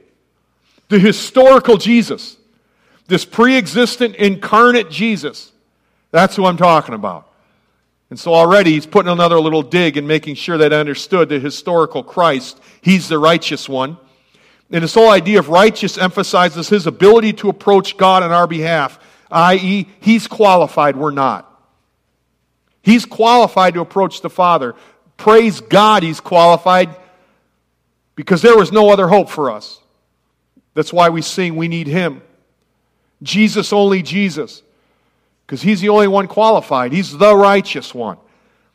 The 0.90 1.00
historical 1.00 1.78
Jesus, 1.78 2.38
this 3.08 3.26
pre 3.26 3.58
existent 3.58 4.16
incarnate 4.18 4.92
Jesus, 4.92 5.52
that's 6.12 6.36
who 6.36 6.46
I'm 6.46 6.56
talking 6.56 6.94
about. 6.94 7.28
And 8.12 8.20
so 8.20 8.36
already 8.36 8.74
he's 8.74 8.86
putting 8.86 9.12
another 9.12 9.40
little 9.40 9.64
dig 9.64 9.98
and 9.98 10.08
making 10.08 10.36
sure 10.36 10.60
that 10.60 10.72
I 10.72 10.80
understood 10.80 11.30
the 11.30 11.40
historical 11.40 12.04
Christ. 12.04 12.62
He's 12.80 13.10
the 13.10 13.18
righteous 13.18 13.68
one. 13.68 13.98
And 14.70 14.84
this 14.84 14.94
whole 14.94 15.10
idea 15.10 15.40
of 15.40 15.50
righteous 15.50 15.98
emphasizes 15.98 16.70
his 16.70 16.86
ability 16.86 17.34
to 17.34 17.50
approach 17.50 17.98
God 17.98 18.22
on 18.22 18.32
our 18.32 18.46
behalf, 18.46 19.00
i.e., 19.32 19.88
he's 20.00 20.28
qualified, 20.28 20.96
we're 20.96 21.10
not. 21.10 21.54
He's 22.86 23.04
qualified 23.04 23.74
to 23.74 23.82
approach 23.82 24.22
the 24.22 24.30
Father. 24.30 24.76
Praise 25.18 25.60
God, 25.60 26.04
he's 26.04 26.20
qualified 26.20 26.96
because 28.16 28.44
there 28.44 28.56
was 28.56 28.72
no 28.72 28.92
other 28.92 29.08
hope 29.08 29.28
for 29.28 29.50
us. 29.50 29.82
That's 30.76 30.94
why 30.94 31.10
we 31.10 31.24
sing, 31.24 31.56
we 31.56 31.68
need 31.68 31.88
him. 31.88 32.22
Jesus, 33.24 33.74
only 33.74 34.04
Jesus. 34.04 34.62
Because 35.48 35.64
he's 35.64 35.82
the 35.82 35.90
only 35.90 36.08
one 36.08 36.28
qualified. 36.28 36.92
He's 36.92 37.12
the 37.18 37.36
righteous 37.36 37.92
one. 37.92 38.20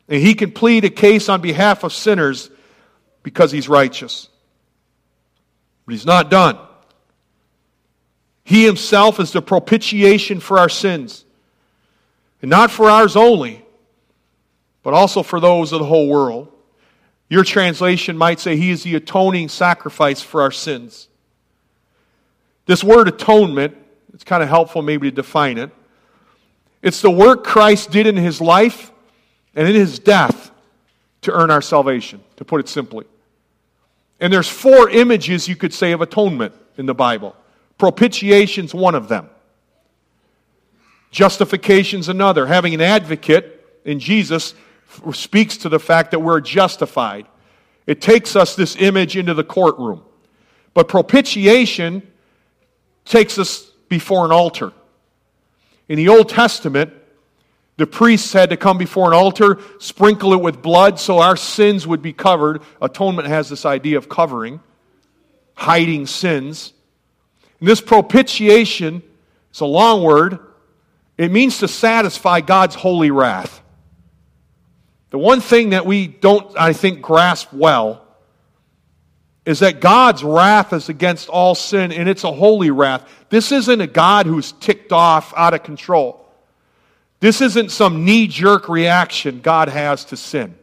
And 0.09 0.21
he 0.21 0.33
can 0.33 0.51
plead 0.51 0.83
a 0.83 0.89
case 0.89 1.29
on 1.29 1.39
behalf 1.39 1.85
of 1.85 1.93
sinners 1.93 2.49
because 3.23 3.49
he's 3.49 3.69
righteous. 3.69 4.27
But 5.85 5.93
he's 5.93 6.05
not 6.05 6.29
done. 6.29 6.57
He 8.43 8.65
himself 8.65 9.21
is 9.21 9.31
the 9.31 9.41
propitiation 9.41 10.41
for 10.41 10.59
our 10.59 10.67
sins. 10.67 11.23
And 12.41 12.49
not 12.49 12.71
for 12.71 12.89
ours 12.89 13.15
only, 13.15 13.63
but 14.83 14.93
also 14.93 15.23
for 15.23 15.39
those 15.39 15.71
of 15.71 15.79
the 15.79 15.85
whole 15.85 16.07
world. 16.07 16.51
Your 17.29 17.43
translation 17.43 18.17
might 18.17 18.39
say 18.39 18.57
he 18.57 18.71
is 18.71 18.83
the 18.83 18.95
atoning 18.95 19.49
sacrifice 19.49 20.21
for 20.21 20.41
our 20.41 20.51
sins. 20.51 21.07
This 22.65 22.83
word 22.83 23.07
atonement, 23.07 23.77
it's 24.13 24.23
kind 24.23 24.43
of 24.43 24.49
helpful 24.49 24.81
maybe 24.81 25.09
to 25.09 25.15
define 25.15 25.57
it. 25.57 25.71
It's 26.81 27.01
the 27.01 27.11
work 27.11 27.43
Christ 27.43 27.91
did 27.91 28.07
in 28.07 28.15
his 28.15 28.41
life 28.41 28.91
and 29.55 29.67
in 29.67 29.75
his 29.75 29.99
death 29.99 30.51
to 31.21 31.31
earn 31.31 31.51
our 31.51 31.61
salvation, 31.61 32.21
to 32.37 32.45
put 32.45 32.59
it 32.59 32.67
simply. 32.67 33.05
And 34.19 34.31
there's 34.31 34.49
four 34.49 34.89
images 34.89 35.47
you 35.47 35.55
could 35.55 35.73
say 35.73 35.91
of 35.91 36.01
atonement 36.01 36.53
in 36.77 36.85
the 36.85 36.93
Bible. 36.93 37.35
Propitiation's 37.77 38.73
one 38.73 38.95
of 38.95 39.07
them. 39.07 39.29
Justification's 41.11 42.09
another. 42.09 42.45
Having 42.45 42.75
an 42.75 42.81
advocate 42.81 43.79
in 43.83 43.99
Jesus 43.99 44.53
speaks 45.13 45.57
to 45.57 45.69
the 45.69 45.79
fact 45.79 46.11
that 46.11 46.19
we're 46.19 46.41
justified. 46.41 47.25
It 47.87 48.01
takes 48.01 48.35
us 48.35 48.55
this 48.55 48.75
image 48.75 49.17
into 49.17 49.33
the 49.33 49.43
courtroom. 49.43 50.03
But 50.73 50.87
propitiation 50.87 52.07
takes 53.05 53.37
us 53.37 53.69
before 53.89 54.25
an 54.25 54.31
altar. 54.31 54.71
In 55.89 55.97
the 55.97 56.09
Old 56.09 56.29
Testament, 56.29 56.93
the 57.77 57.87
priests 57.87 58.31
had 58.31 58.51
to 58.51 58.57
come 58.57 58.77
before 58.77 59.07
an 59.07 59.13
altar, 59.13 59.59
sprinkle 59.79 60.33
it 60.33 60.41
with 60.41 60.61
blood 60.61 60.99
so 60.99 61.19
our 61.19 61.35
sins 61.35 61.87
would 61.87 62.01
be 62.01 62.13
covered. 62.13 62.61
Atonement 62.81 63.27
has 63.27 63.49
this 63.49 63.65
idea 63.65 63.97
of 63.97 64.07
covering, 64.07 64.59
hiding 65.55 66.05
sins. 66.05 66.73
And 67.59 67.67
this 67.67 67.81
propitiation, 67.81 69.01
it's 69.49 69.61
a 69.61 69.65
long 69.65 70.03
word, 70.03 70.39
it 71.17 71.31
means 71.31 71.59
to 71.59 71.67
satisfy 71.67 72.41
God's 72.41 72.75
holy 72.75 73.11
wrath. 73.11 73.60
The 75.11 75.19
one 75.19 75.41
thing 75.41 75.69
that 75.69 75.85
we 75.85 76.07
don't, 76.07 76.57
I 76.57 76.73
think, 76.73 77.01
grasp 77.01 77.53
well 77.53 78.01
is 79.45 79.59
that 79.59 79.81
God's 79.81 80.23
wrath 80.23 80.71
is 80.71 80.87
against 80.89 81.27
all 81.27 81.53
sin, 81.55 81.91
and 81.91 82.07
it's 82.07 82.23
a 82.23 82.31
holy 82.31 82.71
wrath. 82.71 83.07
This 83.29 83.51
isn't 83.51 83.81
a 83.81 83.87
God 83.87 84.25
who's 84.25 84.53
ticked 84.53 84.91
off 84.91 85.33
out 85.35 85.53
of 85.53 85.63
control. 85.63 86.25
This 87.19 87.41
isn't 87.41 87.71
some 87.71 88.05
knee 88.05 88.27
jerk 88.27 88.69
reaction 88.69 89.41
God 89.41 89.67
has 89.67 90.05
to 90.05 90.17
sin. 90.17 90.55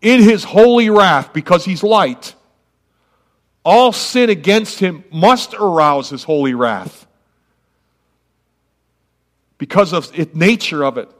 In 0.00 0.22
his 0.22 0.44
holy 0.44 0.88
wrath, 0.88 1.32
because 1.32 1.64
he's 1.64 1.82
light, 1.82 2.34
all 3.64 3.92
sin 3.92 4.30
against 4.30 4.78
him 4.78 5.04
must 5.12 5.52
arouse 5.54 6.10
his 6.10 6.22
holy 6.22 6.54
wrath 6.54 7.06
because 9.58 9.92
of 9.92 10.12
the 10.12 10.28
nature 10.34 10.84
of 10.84 10.98
it. 10.98 11.10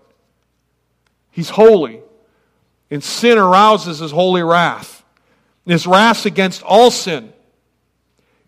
He's 1.37 1.51
holy, 1.51 2.01
and 2.91 3.05
sin 3.05 3.37
arouses 3.37 3.99
his 3.99 4.11
holy 4.11 4.43
wrath. 4.43 5.05
And 5.67 5.73
his 5.73 5.87
wrath 5.87 6.25
against 6.25 6.63
all 6.63 6.91
sin. 6.91 7.31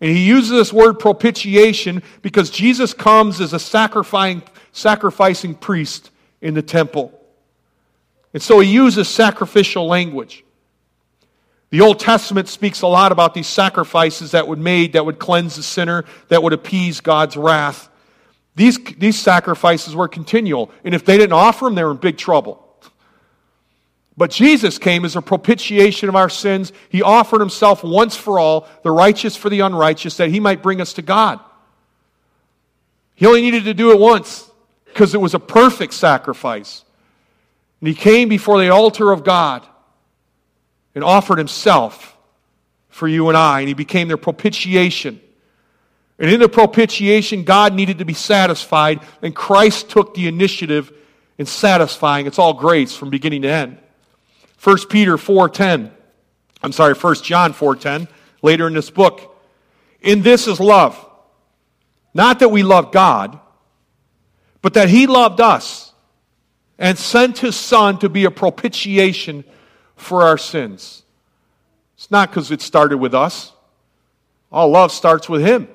And 0.01 0.09
he 0.09 0.25
uses 0.25 0.49
this 0.49 0.73
word 0.73 0.93
propitiation 0.95 2.01
because 2.23 2.49
Jesus 2.49 2.95
comes 2.95 3.41
as 3.41 3.53
a 3.53 3.59
sacrificing 3.59 4.41
sacrificing 4.71 5.53
priest 5.53 6.09
in 6.41 6.55
the 6.55 6.63
temple. 6.63 7.13
And 8.33 8.41
so 8.41 8.59
he 8.59 8.71
uses 8.71 9.07
sacrificial 9.07 9.85
language. 9.85 10.43
The 11.69 11.81
Old 11.81 11.99
Testament 11.99 12.47
speaks 12.47 12.81
a 12.81 12.87
lot 12.87 13.11
about 13.11 13.35
these 13.35 13.45
sacrifices 13.45 14.31
that 14.31 14.47
would 14.47 14.57
made 14.57 14.93
that 14.93 15.05
would 15.05 15.19
cleanse 15.19 15.57
the 15.57 15.63
sinner, 15.63 16.05
that 16.29 16.41
would 16.41 16.53
appease 16.53 17.01
God's 17.01 17.37
wrath. 17.37 17.87
These, 18.55 18.79
these 18.97 19.19
sacrifices 19.19 19.95
were 19.95 20.07
continual, 20.07 20.71
and 20.83 20.95
if 20.95 21.05
they 21.05 21.19
didn't 21.19 21.33
offer 21.33 21.65
them, 21.65 21.75
they 21.75 21.83
were 21.83 21.91
in 21.91 21.97
big 21.97 22.17
trouble. 22.17 22.65
But 24.19 24.31
Jesus 24.31 24.77
came 24.77 25.05
as 25.05 25.15
a 25.15 25.21
propitiation 25.21 26.09
of 26.09 26.15
our 26.17 26.27
sins. 26.27 26.73
He 26.89 27.01
offered 27.01 27.39
himself 27.39 27.85
once 27.85 28.17
for 28.17 28.37
all, 28.37 28.67
the 28.83 28.91
righteous 28.91 29.37
for 29.37 29.49
the 29.49 29.61
unrighteous, 29.61 30.17
that 30.17 30.27
he 30.27 30.41
might 30.41 30.61
bring 30.61 30.81
us 30.81 30.91
to 30.95 31.01
God. 31.01 31.39
He 33.15 33.25
only 33.25 33.39
needed 33.39 33.63
to 33.63 33.73
do 33.73 33.91
it 33.91 33.97
once 33.97 34.51
because 34.83 35.15
it 35.15 35.21
was 35.21 35.35
a 35.35 35.39
perfect 35.39 35.93
sacrifice. 35.93 36.83
And 37.79 37.87
he 37.87 37.95
came 37.95 38.27
before 38.27 38.59
the 38.59 38.67
altar 38.67 39.13
of 39.13 39.23
God 39.23 39.65
and 40.93 41.01
offered 41.01 41.37
himself 41.37 42.17
for 42.89 43.07
you 43.07 43.29
and 43.29 43.37
I, 43.37 43.61
and 43.61 43.69
he 43.69 43.73
became 43.73 44.09
their 44.09 44.17
propitiation. 44.17 45.21
And 46.19 46.29
in 46.29 46.41
the 46.41 46.49
propitiation, 46.49 47.45
God 47.45 47.73
needed 47.73 47.99
to 47.99 48.05
be 48.05 48.15
satisfied, 48.15 48.99
and 49.21 49.33
Christ 49.33 49.89
took 49.89 50.13
the 50.13 50.27
initiative 50.27 50.91
in 51.37 51.45
satisfying. 51.45 52.27
It's 52.27 52.37
all 52.37 52.53
grace 52.53 52.93
from 52.93 53.09
beginning 53.09 53.43
to 53.43 53.47
end. 53.47 53.77
1 54.61 54.89
Peter 54.89 55.17
4:10. 55.17 55.91
I'm 56.61 56.71
sorry, 56.71 56.93
1 56.93 57.23
John 57.23 57.53
4:10, 57.53 58.07
later 58.41 58.67
in 58.67 58.73
this 58.73 58.89
book. 58.89 59.35
In 60.01 60.21
this 60.21 60.47
is 60.47 60.59
love. 60.59 61.05
Not 62.13 62.39
that 62.39 62.49
we 62.49 62.63
love 62.63 62.91
God, 62.91 63.39
but 64.61 64.73
that 64.73 64.89
he 64.89 65.07
loved 65.07 65.39
us 65.39 65.93
and 66.77 66.97
sent 66.97 67.39
his 67.39 67.55
son 67.55 67.99
to 67.99 68.09
be 68.09 68.25
a 68.25 68.31
propitiation 68.31 69.43
for 69.95 70.23
our 70.23 70.37
sins. 70.37 71.03
It's 71.95 72.09
not 72.09 72.29
because 72.29 72.51
it 72.51 72.61
started 72.61 72.97
with 72.97 73.13
us. 73.13 73.51
All 74.51 74.69
love 74.69 74.91
starts 74.91 75.29
with 75.29 75.45
him. 75.45 75.67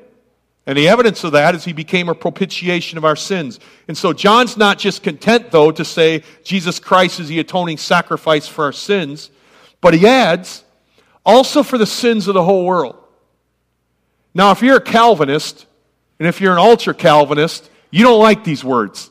And 0.67 0.79
the 0.79 0.89
evidence 0.89 1.25
of 1.25 1.33
that 1.33 1.55
is 1.55 1.65
he 1.65 1.75
became 1.75 2.09
a 2.09 2.15
propitiation 2.15 2.97
of 2.97 3.05
our 3.05 3.17
sins. 3.17 3.61
And 3.87 3.97
so 3.97 4.13
John's 4.15 4.57
not 4.57 4.79
just 4.79 5.03
content, 5.03 5.51
though, 5.51 5.71
to 5.71 5.85
say 5.85 6.23
Jesus 6.43 6.79
Christ 6.79 7.21
is 7.21 7.29
the 7.29 7.39
atoning 7.39 7.77
sacrifice 7.77 8.49
for 8.49 8.65
our 8.65 8.73
sins, 8.73 9.31
but 9.83 9.93
he 9.93 10.07
adds, 10.07 10.65
also 11.25 11.63
for 11.63 11.77
the 11.77 11.87
sins 11.87 12.29
of 12.29 12.35
the 12.35 12.43
whole 12.43 12.65
world. 12.65 12.97
Now, 14.33 14.53
if 14.53 14.63
you're 14.63 14.79
a 14.79 14.81
Calvinist, 14.81 15.67
and 16.19 16.27
if 16.27 16.41
you're 16.41 16.53
an 16.53 16.59
ultra 16.59 16.95
Calvinist, 16.95 17.71
you 17.91 18.03
don't 18.03 18.21
like 18.21 18.43
these 18.43 18.65
words. 18.65 19.11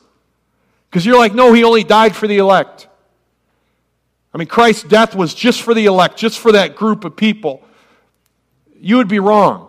Because 0.90 1.06
you're 1.06 1.18
like, 1.18 1.34
no, 1.34 1.52
he 1.52 1.64
only 1.64 1.84
died 1.84 2.16
for 2.16 2.26
the 2.26 2.38
elect. 2.38 2.88
I 4.32 4.38
mean, 4.38 4.48
Christ's 4.48 4.82
death 4.82 5.14
was 5.14 5.34
just 5.34 5.62
for 5.62 5.72
the 5.74 5.86
elect, 5.86 6.16
just 6.16 6.40
for 6.40 6.52
that 6.52 6.74
group 6.74 7.04
of 7.04 7.14
people. 7.14 7.62
You 8.76 8.96
would 8.96 9.08
be 9.08 9.20
wrong. 9.20 9.68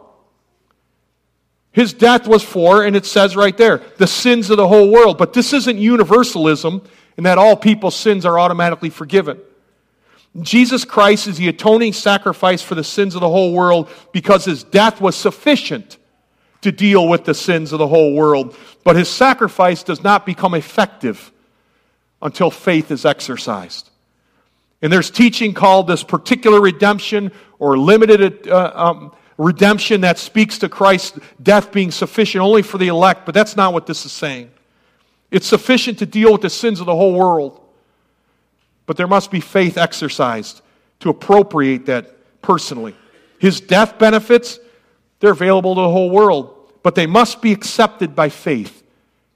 His 1.76 1.92
death 1.92 2.26
was 2.26 2.42
for, 2.42 2.86
and 2.86 2.96
it 2.96 3.06
says 3.06 3.36
right 3.36 3.56
there, 3.58 3.82
the 3.98 4.08
sins 4.08 4.50
of 4.50 4.56
the 4.56 4.66
whole 4.66 4.90
world. 4.90 5.18
But 5.18 5.34
this 5.34 5.52
isn't 5.52 5.78
universalism 5.78 6.82
in 7.18 7.26
that 7.26 7.38
all 7.38 7.58
people's 7.58 7.98
sins 7.98 8.26
are 8.26 8.40
automatically 8.40 8.90
forgiven. 8.90 9.42
Jesus 10.40 10.86
Christ 10.86 11.28
is 11.28 11.38
the 11.38 11.50
atoning 11.50 11.92
sacrifice 11.92 12.62
for 12.62 12.76
the 12.76 12.84
sins 12.84 13.14
of 13.14 13.20
the 13.20 13.28
whole 13.28 13.52
world 13.52 13.90
because 14.14 14.46
his 14.46 14.64
death 14.64 15.02
was 15.02 15.18
sufficient 15.18 15.98
to 16.62 16.72
deal 16.72 17.10
with 17.10 17.26
the 17.26 17.34
sins 17.34 17.74
of 17.74 17.80
the 17.80 17.90
whole 17.90 18.14
world. 18.14 18.56
But 18.86 18.96
his 18.96 19.10
sacrifice 19.10 19.84
does 19.84 20.02
not 20.02 20.26
become 20.26 20.54
effective 20.54 21.30
until 22.22 22.52
faith 22.52 22.90
is 22.90 23.04
exercised. 23.04 23.90
And 24.82 24.94
there's 24.94 25.12
teaching 25.12 25.54
called 25.54 25.88
this 25.88 26.04
particular 26.04 26.62
redemption 26.62 27.34
or 27.60 27.78
limited 27.78 28.48
uh, 28.48 28.72
um, 28.74 29.12
redemption 29.38 30.02
that 30.02 30.18
speaks 30.18 30.60
to 30.60 30.70
Christ's 30.70 31.20
death 31.42 31.72
being 31.72 31.92
sufficient 31.92 32.42
only 32.42 32.62
for 32.62 32.78
the 32.78 32.88
elect, 32.88 33.26
but 33.26 33.36
that's 33.36 33.56
not 33.56 33.74
what 33.74 33.86
this 33.86 34.06
is 34.06 34.12
saying. 34.12 34.52
It's 35.32 35.48
sufficient 35.48 36.00
to 36.00 36.06
deal 36.06 36.32
with 36.32 36.42
the 36.42 36.50
sins 36.50 36.80
of 36.80 36.86
the 36.86 36.96
whole 36.96 37.14
world. 37.14 37.62
But 38.86 38.98
there 38.98 39.08
must 39.08 39.32
be 39.32 39.40
faith 39.40 39.78
exercised 39.78 40.62
to 41.00 41.10
appropriate 41.10 41.88
that 41.88 42.42
personally. 42.42 42.96
His 43.40 43.60
death 43.60 43.98
benefits, 43.98 44.60
they're 45.20 45.32
available 45.32 45.76
to 45.76 45.82
the 45.82 45.90
whole 45.90 46.10
world, 46.10 46.72
but 46.84 46.96
they 46.96 47.08
must 47.08 47.42
be 47.42 47.52
accepted 47.52 48.16
by 48.16 48.30
faith 48.30 48.84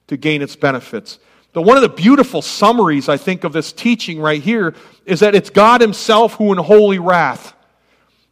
to 0.08 0.18
gain 0.18 0.42
its 0.42 0.56
benefits. 0.56 1.20
But 1.52 1.64
one 1.64 1.78
of 1.78 1.82
the 1.82 1.90
beautiful 1.90 2.42
summaries, 2.42 3.10
I 3.10 3.18
think, 3.18 3.44
of 3.44 3.54
this 3.54 3.74
teaching 3.74 4.20
right 4.20 4.42
here 4.42 4.76
is 5.06 5.20
that 5.22 5.34
it's 5.34 5.50
God 5.50 5.82
Himself 5.82 6.36
who, 6.36 6.52
in 6.52 6.60
holy 6.60 7.00
wrath, 7.00 7.54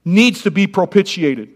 needs 0.06 0.44
to 0.44 0.52
be 0.52 0.68
propitiated. 0.68 1.50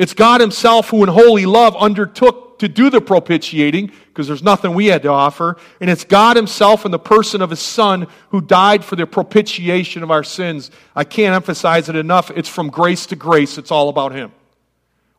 It's 0.00 0.14
God 0.14 0.40
Himself 0.40 0.88
who, 0.88 1.02
in 1.02 1.10
holy 1.10 1.44
love, 1.44 1.76
undertook 1.76 2.58
to 2.60 2.68
do 2.68 2.88
the 2.88 3.02
propitiating 3.02 3.92
because 4.08 4.26
there's 4.26 4.42
nothing 4.42 4.72
we 4.72 4.86
had 4.86 5.02
to 5.02 5.10
offer. 5.10 5.58
And 5.78 5.90
it's 5.90 6.04
God 6.04 6.36
Himself 6.36 6.86
in 6.86 6.90
the 6.90 6.98
person 6.98 7.42
of 7.42 7.50
His 7.50 7.60
Son 7.60 8.06
who 8.30 8.40
died 8.40 8.82
for 8.82 8.96
the 8.96 9.06
propitiation 9.06 10.02
of 10.02 10.10
our 10.10 10.24
sins. 10.24 10.70
I 10.96 11.04
can't 11.04 11.34
emphasize 11.34 11.90
it 11.90 11.96
enough. 11.96 12.30
It's 12.30 12.48
from 12.48 12.70
grace 12.70 13.04
to 13.06 13.16
grace, 13.16 13.58
it's 13.58 13.70
all 13.70 13.90
about 13.90 14.12
Him. 14.12 14.32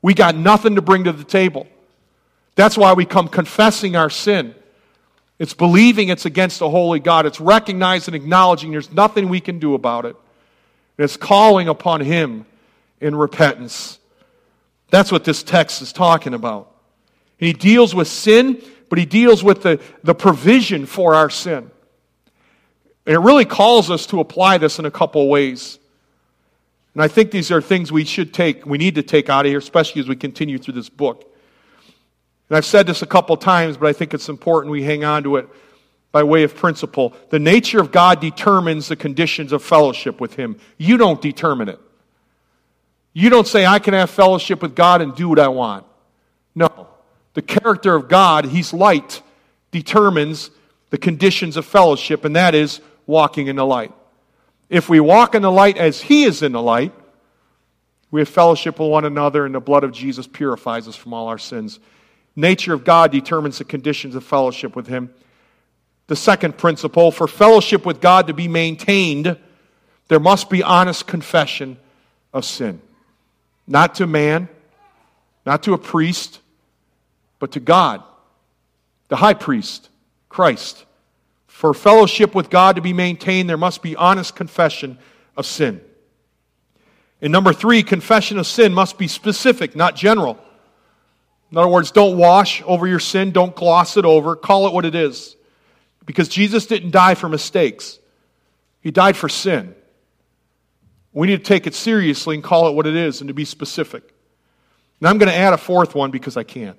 We 0.01 0.15
got 0.15 0.33
nothing 0.33 0.73
to 0.73 0.81
bring 0.81 1.03
to 1.03 1.11
the 1.11 1.23
table. 1.23 1.67
That's 2.55 2.75
why 2.75 2.93
we 2.93 3.05
come 3.05 3.27
confessing 3.27 3.95
our 3.95 4.09
sin. 4.09 4.55
It's 5.37 5.53
believing 5.53 6.09
it's 6.09 6.25
against 6.25 6.59
a 6.61 6.69
holy 6.69 6.99
God. 6.99 7.27
It's 7.27 7.39
recognizing 7.39 8.15
and 8.15 8.23
acknowledging 8.23 8.71
there's 8.71 8.91
nothing 8.91 9.29
we 9.29 9.41
can 9.41 9.59
do 9.59 9.75
about 9.75 10.07
it. 10.07 10.15
It's 10.97 11.17
calling 11.17 11.67
upon 11.67 12.01
Him 12.01 12.47
in 12.99 13.13
repentance. 13.13 13.99
That's 14.91 15.11
what 15.11 15.23
this 15.23 15.41
text 15.41 15.81
is 15.81 15.91
talking 15.91 16.35
about. 16.35 16.71
He 17.37 17.53
deals 17.53 17.95
with 17.95 18.07
sin, 18.07 18.61
but 18.89 18.99
he 18.99 19.05
deals 19.05 19.43
with 19.43 19.63
the, 19.63 19.81
the 20.03 20.13
provision 20.13 20.85
for 20.85 21.15
our 21.15 21.29
sin. 21.29 21.71
And 23.07 23.15
it 23.15 23.19
really 23.19 23.45
calls 23.45 23.89
us 23.89 24.05
to 24.07 24.19
apply 24.19 24.59
this 24.59 24.77
in 24.77 24.85
a 24.85 24.91
couple 24.91 25.27
ways. 25.27 25.79
And 26.93 27.01
I 27.01 27.07
think 27.07 27.31
these 27.31 27.51
are 27.51 27.61
things 27.61 27.91
we 27.91 28.05
should 28.05 28.33
take, 28.33 28.65
we 28.65 28.77
need 28.77 28.95
to 28.95 29.03
take 29.03 29.29
out 29.29 29.45
of 29.45 29.49
here, 29.49 29.57
especially 29.57 30.01
as 30.01 30.07
we 30.07 30.15
continue 30.15 30.59
through 30.59 30.75
this 30.75 30.89
book. 30.89 31.33
And 32.49 32.57
I've 32.57 32.65
said 32.65 32.85
this 32.85 33.01
a 33.01 33.07
couple 33.07 33.35
times, 33.37 33.77
but 33.77 33.87
I 33.87 33.93
think 33.93 34.13
it's 34.13 34.27
important 34.27 34.71
we 34.71 34.83
hang 34.83 35.05
on 35.05 35.23
to 35.23 35.37
it 35.37 35.47
by 36.11 36.21
way 36.23 36.43
of 36.43 36.53
principle. 36.53 37.15
The 37.29 37.39
nature 37.39 37.79
of 37.79 37.93
God 37.93 38.19
determines 38.19 38.89
the 38.89 38.97
conditions 38.97 39.53
of 39.53 39.63
fellowship 39.63 40.19
with 40.19 40.35
Him. 40.35 40.57
You 40.77 40.97
don't 40.97 41.21
determine 41.21 41.69
it. 41.69 41.79
You 43.13 43.29
don't 43.29 43.47
say, 43.47 43.65
I 43.65 43.79
can 43.79 43.93
have 43.93 44.09
fellowship 44.09 44.61
with 44.61 44.75
God 44.75 45.01
and 45.01 45.15
do 45.15 45.29
what 45.29 45.39
I 45.39 45.49
want. 45.49 45.85
No. 46.55 46.87
The 47.33 47.41
character 47.41 47.95
of 47.95 48.07
God, 48.07 48.45
He's 48.45 48.73
light, 48.73 49.21
determines 49.71 50.51
the 50.89 50.97
conditions 50.97 51.57
of 51.57 51.65
fellowship, 51.65 52.25
and 52.25 52.35
that 52.35 52.55
is 52.55 52.81
walking 53.05 53.47
in 53.47 53.55
the 53.55 53.65
light. 53.65 53.91
If 54.69 54.89
we 54.89 54.99
walk 54.99 55.35
in 55.35 55.41
the 55.41 55.51
light 55.51 55.77
as 55.77 56.01
He 56.01 56.23
is 56.23 56.41
in 56.41 56.51
the 56.51 56.61
light, 56.61 56.93
we 58.11 58.21
have 58.21 58.29
fellowship 58.29 58.79
with 58.79 58.89
one 58.89 59.05
another, 59.05 59.45
and 59.45 59.55
the 59.55 59.59
blood 59.59 59.83
of 59.83 59.91
Jesus 59.91 60.27
purifies 60.27 60.87
us 60.87 60.95
from 60.95 61.13
all 61.13 61.27
our 61.27 61.37
sins. 61.37 61.79
Nature 62.35 62.73
of 62.73 62.83
God 62.83 63.11
determines 63.11 63.57
the 63.57 63.65
conditions 63.65 64.15
of 64.15 64.23
fellowship 64.23 64.75
with 64.75 64.87
Him. 64.87 65.13
The 66.07 66.15
second 66.15 66.57
principle 66.57 67.11
for 67.11 67.27
fellowship 67.27 67.85
with 67.85 68.01
God 68.01 68.27
to 68.27 68.33
be 68.33 68.49
maintained, 68.49 69.37
there 70.09 70.19
must 70.19 70.49
be 70.49 70.61
honest 70.61 71.07
confession 71.07 71.77
of 72.33 72.43
sin. 72.43 72.81
Not 73.67 73.95
to 73.95 74.07
man, 74.07 74.49
not 75.45 75.63
to 75.63 75.73
a 75.73 75.77
priest, 75.77 76.39
but 77.39 77.51
to 77.53 77.59
God, 77.59 78.03
the 79.07 79.15
high 79.15 79.33
priest, 79.33 79.89
Christ. 80.29 80.85
For 81.47 81.73
fellowship 81.73 82.33
with 82.33 82.49
God 82.49 82.75
to 82.75 82.81
be 82.81 82.93
maintained, 82.93 83.49
there 83.49 83.57
must 83.57 83.81
be 83.81 83.95
honest 83.95 84.35
confession 84.35 84.97
of 85.35 85.45
sin. 85.45 85.81
And 87.21 87.31
number 87.31 87.53
three, 87.53 87.83
confession 87.83 88.39
of 88.39 88.47
sin 88.47 88.73
must 88.73 88.97
be 88.97 89.07
specific, 89.07 89.75
not 89.75 89.95
general. 89.95 90.39
In 91.51 91.57
other 91.57 91.67
words, 91.67 91.91
don't 91.91 92.17
wash 92.17 92.63
over 92.65 92.87
your 92.87 92.99
sin, 92.99 93.31
don't 93.31 93.55
gloss 93.55 93.97
it 93.97 94.05
over, 94.05 94.35
call 94.35 94.67
it 94.67 94.73
what 94.73 94.85
it 94.85 94.95
is. 94.95 95.35
Because 96.05 96.27
Jesus 96.27 96.65
didn't 96.65 96.91
die 96.91 97.15
for 97.15 97.29
mistakes, 97.29 97.99
He 98.81 98.89
died 98.91 99.15
for 99.15 99.29
sin. 99.29 99.75
We 101.13 101.27
need 101.27 101.37
to 101.37 101.43
take 101.43 101.67
it 101.67 101.75
seriously 101.75 102.35
and 102.35 102.43
call 102.43 102.67
it 102.67 102.73
what 102.73 102.87
it 102.87 102.95
is 102.95 103.21
and 103.21 103.27
to 103.27 103.33
be 103.33 103.45
specific. 103.45 104.13
Now, 104.99 105.09
I'm 105.09 105.17
going 105.17 105.29
to 105.31 105.35
add 105.35 105.53
a 105.53 105.57
fourth 105.57 105.95
one 105.95 106.11
because 106.11 106.37
I 106.37 106.43
can. 106.43 106.75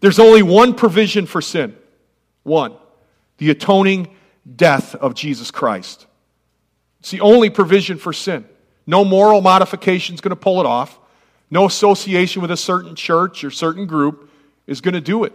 There's 0.00 0.18
only 0.18 0.42
one 0.42 0.74
provision 0.74 1.26
for 1.26 1.40
sin 1.40 1.76
one 2.42 2.74
the 3.38 3.50
atoning 3.50 4.14
death 4.54 4.94
of 4.94 5.14
Jesus 5.14 5.50
Christ. 5.50 6.06
It's 7.00 7.10
the 7.10 7.20
only 7.20 7.50
provision 7.50 7.98
for 7.98 8.12
sin. 8.12 8.44
No 8.86 9.04
moral 9.04 9.40
modification 9.40 10.14
is 10.14 10.20
going 10.20 10.30
to 10.30 10.36
pull 10.36 10.60
it 10.60 10.66
off. 10.66 10.98
No 11.50 11.66
association 11.66 12.42
with 12.42 12.50
a 12.50 12.56
certain 12.56 12.94
church 12.94 13.44
or 13.44 13.50
certain 13.50 13.86
group 13.86 14.30
is 14.66 14.80
going 14.80 14.94
to 14.94 15.00
do 15.00 15.24
it. 15.24 15.32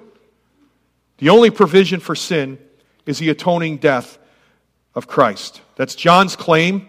The 1.18 1.30
only 1.30 1.50
provision 1.50 2.00
for 2.00 2.16
sin 2.16 2.58
is 3.06 3.20
the 3.20 3.30
atoning 3.30 3.78
death 3.78 4.18
of 4.96 5.08
Christ. 5.08 5.62
That's 5.76 5.96
John's 5.96 6.36
claim. 6.36 6.88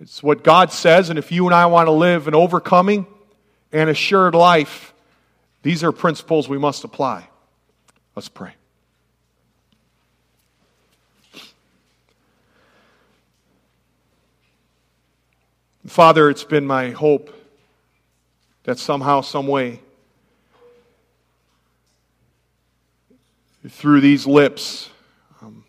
It's 0.00 0.22
what 0.22 0.42
God 0.42 0.72
says, 0.72 1.10
and 1.10 1.18
if 1.18 1.30
you 1.30 1.44
and 1.44 1.54
I 1.54 1.66
want 1.66 1.86
to 1.86 1.92
live 1.92 2.26
an 2.26 2.34
overcoming 2.34 3.06
and 3.70 3.90
assured 3.90 4.34
life, 4.34 4.94
these 5.62 5.84
are 5.84 5.92
principles 5.92 6.48
we 6.48 6.56
must 6.56 6.84
apply. 6.84 7.28
Let's 8.16 8.30
pray. 8.30 8.52
Father, 15.86 16.30
it's 16.30 16.44
been 16.44 16.66
my 16.66 16.90
hope 16.90 17.34
that 18.64 18.78
somehow, 18.78 19.20
some 19.20 19.46
way, 19.46 19.80
through 23.68 24.00
these 24.00 24.26
lips 24.26 24.88
um, 25.42 25.64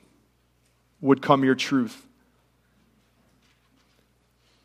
would 1.01 1.21
come 1.21 1.43
your 1.43 1.55
truth. 1.55 2.05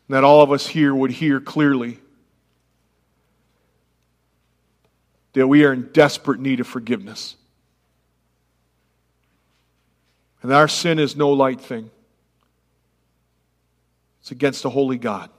That 0.09 0.23
all 0.23 0.41
of 0.41 0.51
us 0.51 0.67
here 0.67 0.95
would 0.95 1.11
hear 1.11 1.39
clearly 1.39 1.99
that 5.33 5.47
we 5.47 5.63
are 5.65 5.73
in 5.73 5.89
desperate 5.93 6.39
need 6.39 6.59
of 6.59 6.67
forgiveness. 6.67 7.35
And 10.41 10.51
our 10.53 10.67
sin 10.67 10.97
is 10.97 11.15
no 11.15 11.29
light 11.31 11.61
thing, 11.61 11.91
it's 14.21 14.31
against 14.31 14.63
the 14.63 14.69
holy 14.69 14.97
God. 14.97 15.29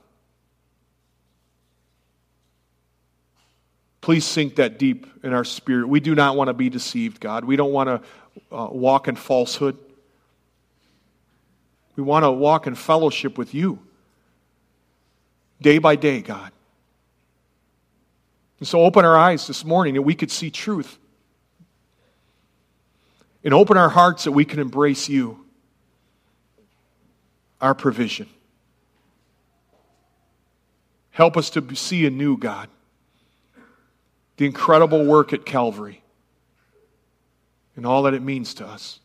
Please 4.01 4.25
sink 4.25 4.55
that 4.55 4.79
deep 4.79 5.05
in 5.23 5.33
our 5.33 5.43
spirit. 5.43 5.87
We 5.87 5.99
do 5.99 6.15
not 6.15 6.35
want 6.35 6.47
to 6.47 6.53
be 6.53 6.69
deceived, 6.69 7.19
God. 7.19 7.43
We 7.43 7.57
don't 7.57 7.73
want 7.73 7.89
to 7.89 8.55
uh, 8.55 8.69
walk 8.71 9.07
in 9.07 9.15
falsehood. 9.15 9.77
We 11.95 12.03
want 12.03 12.23
to 12.23 12.31
walk 12.31 12.65
in 12.65 12.75
fellowship 12.75 13.37
with 13.37 13.53
you 13.53 13.79
day 15.61 15.77
by 15.77 15.95
day, 15.95 16.21
God. 16.21 16.51
And 18.59 18.67
so 18.67 18.81
open 18.83 19.05
our 19.05 19.17
eyes 19.17 19.47
this 19.47 19.63
morning 19.63 19.93
that 19.93 20.01
we 20.01 20.15
could 20.15 20.31
see 20.31 20.51
truth. 20.51 20.97
And 23.43 23.53
open 23.53 23.77
our 23.77 23.89
hearts 23.89 24.25
that 24.25 24.33
we 24.33 24.43
can 24.43 24.59
embrace 24.59 25.07
you, 25.07 25.45
our 27.61 27.73
provision. 27.73 28.27
Help 31.11 31.37
us 31.37 31.49
to 31.51 31.75
see 31.75 32.05
anew, 32.05 32.37
God, 32.37 32.69
the 34.37 34.45
incredible 34.45 35.05
work 35.05 35.31
at 35.33 35.45
Calvary 35.45 36.01
and 37.75 37.85
all 37.85 38.03
that 38.03 38.13
it 38.13 38.21
means 38.21 38.53
to 38.55 38.67
us. 38.67 38.99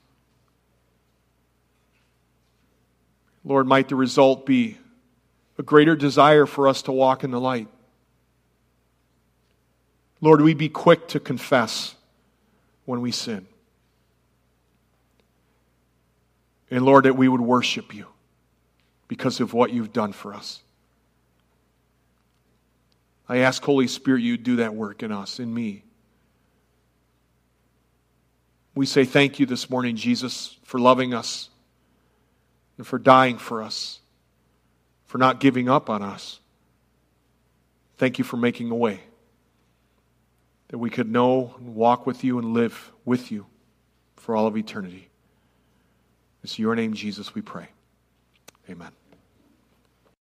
Lord, 3.44 3.68
might 3.68 3.88
the 3.88 3.94
result 3.94 4.46
be 4.46 4.78
a 5.58 5.62
greater 5.62 5.96
desire 5.96 6.46
for 6.46 6.68
us 6.68 6.82
to 6.82 6.92
walk 6.92 7.24
in 7.24 7.30
the 7.30 7.40
light. 7.40 7.68
Lord, 10.20 10.40
we 10.40 10.54
be 10.54 10.68
quick 10.68 11.08
to 11.08 11.20
confess 11.20 11.94
when 12.84 13.00
we 13.00 13.12
sin. 13.12 13.46
And 16.70 16.84
Lord, 16.84 17.04
that 17.04 17.16
we 17.16 17.28
would 17.28 17.40
worship 17.40 17.94
you 17.94 18.06
because 19.06 19.40
of 19.40 19.52
what 19.52 19.72
you've 19.72 19.92
done 19.92 20.12
for 20.12 20.34
us. 20.34 20.60
I 23.28 23.38
ask, 23.38 23.62
Holy 23.62 23.86
Spirit, 23.86 24.22
you 24.22 24.36
do 24.36 24.56
that 24.56 24.74
work 24.74 25.02
in 25.02 25.12
us, 25.12 25.38
in 25.38 25.52
me. 25.52 25.84
We 28.74 28.86
say 28.86 29.04
thank 29.04 29.38
you 29.38 29.46
this 29.46 29.70
morning, 29.70 29.96
Jesus, 29.96 30.58
for 30.64 30.80
loving 30.80 31.14
us 31.14 31.48
and 32.76 32.86
for 32.86 32.98
dying 32.98 33.38
for 33.38 33.62
us, 33.62 34.00
for 35.14 35.18
not 35.18 35.38
giving 35.38 35.68
up 35.68 35.88
on 35.88 36.02
us. 36.02 36.40
Thank 37.98 38.18
you 38.18 38.24
for 38.24 38.36
making 38.36 38.72
a 38.72 38.74
way 38.74 38.98
that 40.70 40.78
we 40.78 40.90
could 40.90 41.08
know 41.08 41.54
and 41.56 41.76
walk 41.76 42.04
with 42.04 42.24
you 42.24 42.40
and 42.40 42.52
live 42.52 42.90
with 43.04 43.30
you 43.30 43.46
for 44.16 44.34
all 44.34 44.48
of 44.48 44.56
eternity. 44.56 45.08
It's 46.42 46.58
your 46.58 46.74
name, 46.74 46.94
Jesus, 46.94 47.32
we 47.32 47.42
pray. 47.42 47.68
Amen. 48.68 48.90